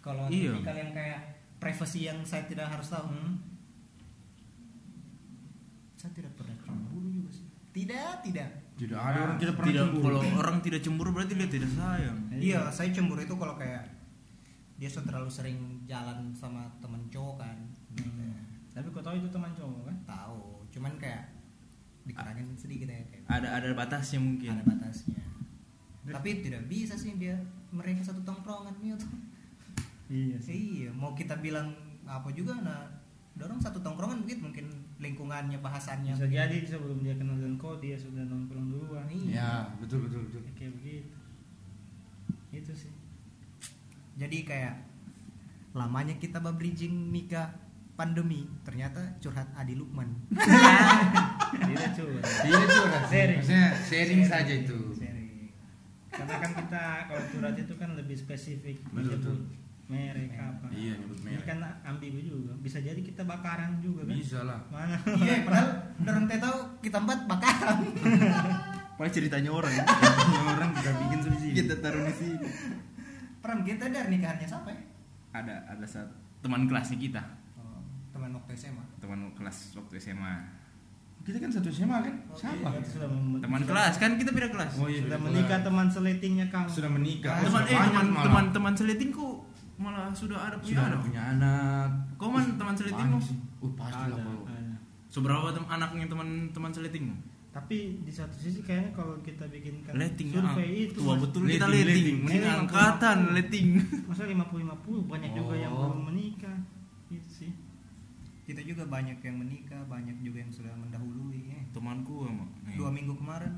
kalau 0.00 0.26
Iya. 0.26 0.52
tipikal 0.52 0.74
yang 0.76 0.90
kayak 0.90 1.20
privasi 1.56 1.98
yang 2.04 2.18
saya 2.22 2.42
tidak 2.44 2.66
harus 2.66 2.88
tahu 2.88 3.06
Hmm. 3.06 3.38
saya 5.94 6.10
tidak 6.12 6.32
pernah 6.34 6.54
cemburu 6.58 7.08
juga 7.12 7.30
sih 7.30 7.46
tidak 7.72 8.22
tidak 8.22 8.48
Tidak 8.74 8.94
ada 8.96 9.18
orang 9.24 9.36
tidak 9.36 9.54
pernah 9.54 9.68
tidak 9.68 9.84
cemburu. 9.84 10.02
kalau 10.04 10.20
orang 10.36 10.56
tidak 10.60 10.80
cemburu 10.80 11.10
berarti 11.10 11.32
dia 11.34 11.48
tidak 11.48 11.70
sayang. 11.72 12.18
iya 12.32 12.60
saya 12.68 12.90
cemburu 12.90 13.20
itu 13.20 13.34
kalau 13.34 13.54
kayak 13.54 13.82
dia 14.78 14.86
sudah 14.86 15.06
terlalu 15.08 15.26
sering 15.28 15.58
jalan 15.84 16.30
sama 16.32 16.62
temen 16.78 17.02
cowok 17.08 17.36
kan 17.38 17.58
Hmm. 17.90 18.30
Tapi 18.70 18.86
kau 18.88 19.02
tahu 19.02 19.18
itu 19.18 19.26
teman 19.26 19.50
cowok 19.50 19.82
kan? 19.84 19.96
tahu 20.06 20.62
cuman 20.68 20.94
kayak 20.96 21.34
dikurangin 22.04 22.46
sedikit 22.54 22.86
ya 22.86 23.02
kayak 23.02 23.24
Ada 23.26 23.48
ada 23.58 23.68
batasnya 23.74 24.18
mungkin. 24.18 24.48
ada 24.50 24.62
batasnya 24.64 25.18
tapi 26.06 26.40
tidak 26.40 26.64
bisa 26.64 26.94
sih 26.94 27.12
dia 27.14 27.36
mereka 27.68 28.00
satu 28.00 28.22
tongkrongan 28.22 28.72
nih 28.78 28.94
tuh 28.94 29.12
Iya 30.06 30.38
iya 30.46 30.88
mau 30.88 31.12
kita 31.12 31.36
bilang 31.36 31.68
apa 32.04 32.30
juga 32.30 32.56
nah 32.58 32.88
dorong 33.34 33.58
satu 33.58 33.76
tongkrongan 33.78 34.24
begitu 34.24 34.40
mungkin 34.42 34.66
lingkungannya 34.96 35.58
bahasannya 35.58 36.10
Bisa 36.10 36.26
jadi 36.26 36.56
sebelum 36.64 37.02
dia 37.02 37.12
kenal 37.12 37.36
dengan 37.36 37.54
kau 37.54 37.76
dia 37.76 37.94
sudah 37.94 38.24
nongkrong 38.24 38.66
duluan. 38.68 39.04
Iya. 39.06 39.30
Ya, 39.30 39.50
betul 39.76 40.02
betul 40.02 40.26
betul. 40.26 40.40
Ya, 40.42 40.52
Kayak 40.54 40.72
begitu. 40.74 41.14
Jadi 44.18 44.42
kayak 44.42 44.74
lamanya 45.72 46.18
kita 46.18 46.42
bridging 46.42 47.14
nikah 47.14 47.54
pandemi 47.94 48.46
ternyata 48.62 48.98
curhat 49.18 49.46
Adi 49.54 49.74
Lukman 49.74 50.10
Tidak 50.30 51.90
curhat. 51.94 52.24
Iya 52.46 52.64
curhat. 52.66 53.02
Sharing. 53.06 53.38
Maksudnya 53.42 53.66
sharing 53.78 54.22
saja 54.26 54.52
itu. 54.54 54.78
Sharing. 54.94 55.50
Karena 56.10 56.34
kan 56.42 56.50
kita 56.58 56.82
kalau 57.06 57.22
curhat 57.30 57.56
itu 57.58 57.74
kan 57.78 57.90
lebih 57.94 58.16
spesifik 58.18 58.82
Betul, 58.90 58.98
menyebut 59.22 59.38
merek 59.88 60.34
apa. 60.36 60.66
Iya, 60.68 60.94
nyebut 60.98 61.18
Ini 61.22 61.26
merek. 61.38 61.46
kan 61.46 61.58
ambigu 61.86 62.20
juga. 62.20 62.52
Bisa 62.58 62.78
jadi 62.82 62.98
kita 62.98 63.22
bakaran 63.22 63.78
juga 63.78 64.02
kan. 64.02 64.14
Bisa 64.18 64.38
lah. 64.42 64.60
Mana? 64.68 64.98
iya 65.22 65.46
padahal 65.46 65.68
dorong 66.02 66.24
teh 66.26 66.38
tahu 66.42 66.58
kita 66.82 66.98
empat 66.98 67.18
bakaran 67.26 67.76
Paling 68.98 69.14
ceritanya 69.14 69.50
orang. 69.54 69.70
orang 70.58 70.70
kita 70.74 70.90
bikin 71.06 71.18
solusi. 71.22 71.48
kita 71.54 71.74
taruh 71.78 72.02
di 72.02 72.14
sini. 72.14 72.46
Peran 73.38 73.60
kita 73.60 73.84
dari 73.86 74.08
nikahannya 74.10 74.44
siapa 74.44 74.68
ya 74.68 74.82
Ada 75.30 75.54
ada 75.68 75.84
saat 75.84 76.08
teman 76.38 76.64
kelasnya 76.64 76.96
kita, 76.96 77.22
oh, 77.54 77.82
teman 78.10 78.30
waktu 78.32 78.52
SMA 78.54 78.84
teman 78.96 79.18
kelas 79.32 79.74
waktu 79.74 79.94
SMA. 79.98 80.34
Kita 81.20 81.36
kan 81.36 81.50
satu 81.50 81.68
SMA 81.68 81.98
kan? 82.00 82.14
Siapa? 82.32 82.68
Kita 82.72 82.88
sudah 82.88 83.08
mem- 83.10 83.36
Teman 83.38 83.60
sudah- 83.60 83.68
kelas 83.68 83.94
kan 83.96 84.10
kita 84.14 84.30
beda 84.30 84.48
kelas. 84.48 84.72
Oh 84.76 84.88
iya, 84.88 85.04
Sudah 85.04 85.18
menikah 85.20 85.60
teman 85.60 85.86
seletingnya 85.86 86.46
kamu. 86.48 86.68
Sudah 86.70 86.88
menikah. 86.88 87.32
Ah, 87.32 87.42
teman 87.42 87.60
Sudah 87.60 87.68
eh 87.68 87.78
teman 87.84 88.06
malah. 88.08 88.24
teman 88.24 88.44
teman 88.50 88.72
seletingku 88.74 89.26
malah 89.76 90.08
sudah 90.10 90.38
ada 90.40 90.56
punya 90.56 90.70
sudah 90.72 90.82
ada 90.82 90.90
anak. 90.90 91.04
punya 91.04 91.22
anak. 91.28 91.88
Kau 92.16 92.28
man 92.28 92.44
teman 92.54 92.74
seletingmu? 92.74 93.18
Sih. 93.20 93.36
Oh 93.60 93.70
pasti 93.74 94.08
lah. 94.08 94.24
Seberapa 95.08 95.46
tem 95.50 95.64
anaknya 95.66 96.06
teman 96.06 96.28
teman 96.48 96.70
seletingmu? 96.70 97.14
Tapi 97.58 97.78
di 98.00 98.12
satu 98.12 98.34
sisi 98.34 98.60
kayaknya 98.60 98.90
kalau 98.92 99.18
kita 99.18 99.44
bikinkan 99.46 99.92
Leting 99.92 100.28
survei 100.30 100.62
ah. 100.64 100.84
itu 100.86 100.94
tua 100.96 101.10
mas- 101.10 101.20
betul 101.20 101.42
Leting, 101.42 101.56
kita 101.56 101.66
mending 101.66 102.18
Ini 102.30 102.48
angkatan 102.56 103.16
50. 103.24 103.36
leting. 103.36 103.66
masa 104.06 104.22
50 104.24 104.62
50 104.62 105.10
banyak 105.10 105.30
juga 105.32 105.54
yang 105.56 105.72
Oh. 105.72 105.80
belum 105.88 106.02
menikah. 106.06 106.58
Itu 107.08 107.30
sih. 107.34 107.52
kita 108.44 108.64
juga 108.64 108.80
banyak 108.86 109.18
yang 109.18 109.36
menikah 109.36 109.76
banyak 109.84 110.16
juga 110.18 110.38
yang 110.38 110.48
sudah 110.48 110.72
mendahului 110.72 111.52
eh. 111.52 111.62
Temanku 111.68 112.24
sama 112.24 112.48
nih, 112.64 112.74
dua 112.74 112.88
minggu 112.88 113.12
kemarin 113.14 113.52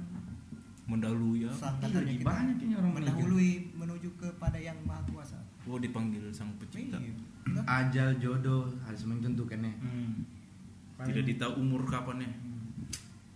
mendahului 0.84 1.46
ya. 1.46 1.52
Iya, 1.54 2.02
kita 2.10 2.26
banyak 2.26 2.56
ini 2.58 2.74
orang 2.74 2.90
menikah. 2.90 3.14
mendahului 3.14 3.50
menuju 3.72 4.08
kepada 4.16 4.58
yang 4.58 4.74
maha 4.82 5.06
kuasa 5.06 5.38
Oh 5.62 5.78
dipanggil 5.78 6.26
sang 6.30 6.50
pencipta. 6.56 6.98
Iya. 6.98 7.14
Ajal 7.62 8.18
jodoh 8.18 8.66
harus 8.80 9.02
menentukannya. 9.04 9.70
Hmm. 9.78 10.26
Tidak 10.98 11.22
ditahu 11.28 11.60
umur 11.60 11.86
kapannya. 11.86 12.26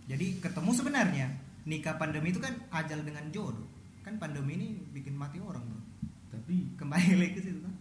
Jadi 0.05 0.25
ketemu 0.41 0.71
sebenarnya 0.73 1.27
nikah 1.65 1.97
pandemi 1.97 2.29
itu 2.29 2.41
kan 2.41 2.53
ajal 2.71 3.01
dengan 3.01 3.25
jodoh 3.33 3.65
kan 4.05 4.21
pandemi 4.21 4.53
ini 4.57 4.67
bikin 4.93 5.17
mati 5.17 5.41
orang 5.41 5.65
bro 5.65 5.81
Tapi 6.29 6.77
kembali 6.77 7.11
lagi 7.17 7.31
ke 7.37 7.41
situ 7.41 7.59
kan 7.61 7.75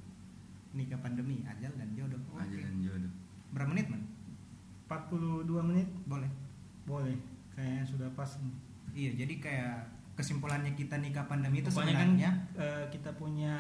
nikah 0.73 0.99
pandemi 0.99 1.45
ajal 1.45 1.73
dan 1.77 1.89
jodoh 1.93 2.21
Oke. 2.33 2.49
ajal 2.49 2.61
dan 2.65 2.77
jodoh. 2.81 3.13
berapa 3.53 3.69
menit 3.71 3.87
man 3.93 4.03
42 4.89 5.49
menit 5.65 5.89
boleh 6.05 6.29
boleh. 6.85 7.17
Kayaknya 7.57 7.85
sudah 7.89 8.09
pas. 8.13 8.29
nih. 8.45 8.55
iya 8.93 9.11
jadi 9.25 9.35
kayak 9.41 9.77
kesimpulannya 10.15 10.73
kita 10.73 10.95
nikah 10.97 11.27
pandemi 11.27 11.59
itu 11.59 11.69
Pokoknya 11.69 11.91
kan 11.93 12.07
sebenarnya 12.09 12.31
eh, 12.55 12.85
kita 12.89 13.11
punya 13.13 13.55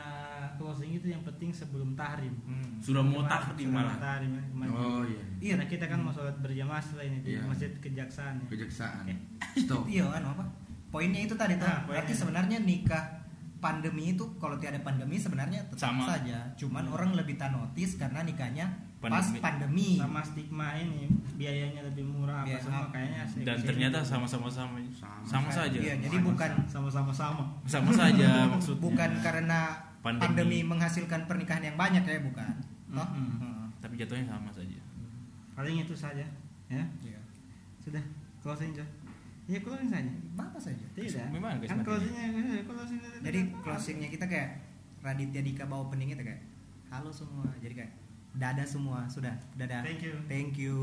closing 0.54 0.90
itu 0.92 1.06
yang 1.08 1.22
penting 1.22 1.50
sebelum 1.50 1.92
tahrim. 1.92 2.30
Hmm. 2.42 2.78
Sudah 2.78 3.02
mau 3.02 3.22
tahrim 3.24 3.68
malah. 3.68 3.98
tahrim, 3.98 4.30
ya, 4.32 4.42
kemarin. 4.48 4.70
Oh 4.70 5.02
iya. 5.02 5.22
iya 5.38 5.52
Karena 5.54 5.66
kita 5.68 5.84
kan 5.86 5.98
mau 5.98 6.10
sholat 6.10 6.36
berjamaah 6.38 6.78
setelah 6.78 7.04
ini 7.04 7.18
di 7.20 7.30
Iya. 7.34 7.42
masjid 7.44 7.70
kejaksaan. 7.74 8.34
Ya. 8.38 8.46
Kejaksaan. 8.48 9.04
Stop. 9.58 9.82
iya 9.92 10.06
anu 10.08 10.30
apa 10.30 10.44
poinnya 10.88 11.20
itu 11.20 11.34
tadi 11.34 11.54
tuh 11.54 11.66
Ah, 11.66 11.82
berarti 11.84 12.06
poinnya. 12.06 12.20
sebenarnya 12.22 12.58
nikah 12.60 13.04
pandemi 13.58 14.12
itu 14.12 14.22
kalau 14.36 14.54
tiada 14.54 14.78
pandemi 14.78 15.16
sebenarnya 15.16 15.66
tetap 15.66 15.90
Sama. 15.90 16.04
saja 16.06 16.52
cuman 16.54 16.84
orang 16.86 17.16
lebih 17.16 17.34
tak 17.34 17.50
notice 17.50 17.96
karena 17.96 18.20
nikahnya 18.20 18.68
pas 19.04 19.20
Pandemi. 19.20 19.38
pandemi 19.38 19.88
Sama 19.96 20.20
stigma 20.20 20.68
ini 20.74 21.04
biayanya 21.34 21.80
lebih 21.84 22.04
murah 22.04 22.40
apa 22.40 22.48
Biaya 22.48 22.60
semua 22.60 22.82
apa. 22.82 22.92
kayaknya 22.92 23.22
Dan 23.42 23.56
sih. 23.56 23.66
ternyata 23.66 23.98
sama-sama 24.00 24.48
sama 24.48 24.76
Sama 24.90 25.20
sama 25.24 25.48
saja. 25.50 25.76
Iya, 25.76 25.94
jadi 26.00 26.16
Sama- 26.16 26.28
bukan 26.30 26.50
sama-sama 26.64 27.12
sama. 27.12 27.44
Sama 27.64 27.90
saja 27.90 28.28
maksudnya. 28.52 28.80
bukan 28.80 29.10
karena 29.20 29.60
Pandemi. 30.00 30.22
pandemi. 30.22 30.58
menghasilkan 30.62 31.20
pernikahan 31.24 31.62
yang 31.62 31.76
banyak 31.76 32.00
ya 32.00 32.20
bukan 32.20 32.52
toh 32.88 33.08
Mm-mm. 33.10 33.40
Heeh. 33.40 33.64
Tapi 33.78 33.94
jatuhnya 33.96 34.24
sama 34.26 34.48
saja. 34.48 34.78
Paling 35.52 35.76
itu 35.78 35.94
saja, 35.94 36.24
ya. 36.66 36.84
Iya. 37.00 37.18
Sudah 37.78 38.02
closing 38.40 38.70
Joy. 38.70 38.86
Ya 39.44 39.58
closing 39.58 39.86
saja. 39.86 40.08
apa 40.34 40.56
saja 40.56 40.84
Tidak. 40.92 41.28
Memang 41.28 41.60
kan 41.60 41.76
mati. 41.76 41.84
closingnya 41.84 42.24
eh, 42.32 42.64
closing 42.64 42.98
jadi 43.20 43.40
closingnya 43.60 44.08
kita 44.08 44.24
kayak 44.24 44.48
Raditya 45.00 45.40
Dika 45.40 45.64
bawa 45.64 45.84
opening 45.84 46.10
itu 46.10 46.20
kayak 46.20 46.40
halo 46.88 47.08
semua 47.08 47.44
jadi 47.58 47.74
kayak 47.76 47.92
dadah 48.34 48.66
semua 48.66 49.06
sudah. 49.06 49.34
Dadah. 49.54 49.86
Thank 49.86 50.02
you. 50.02 50.14
thank 50.26 50.52
you 50.58 50.76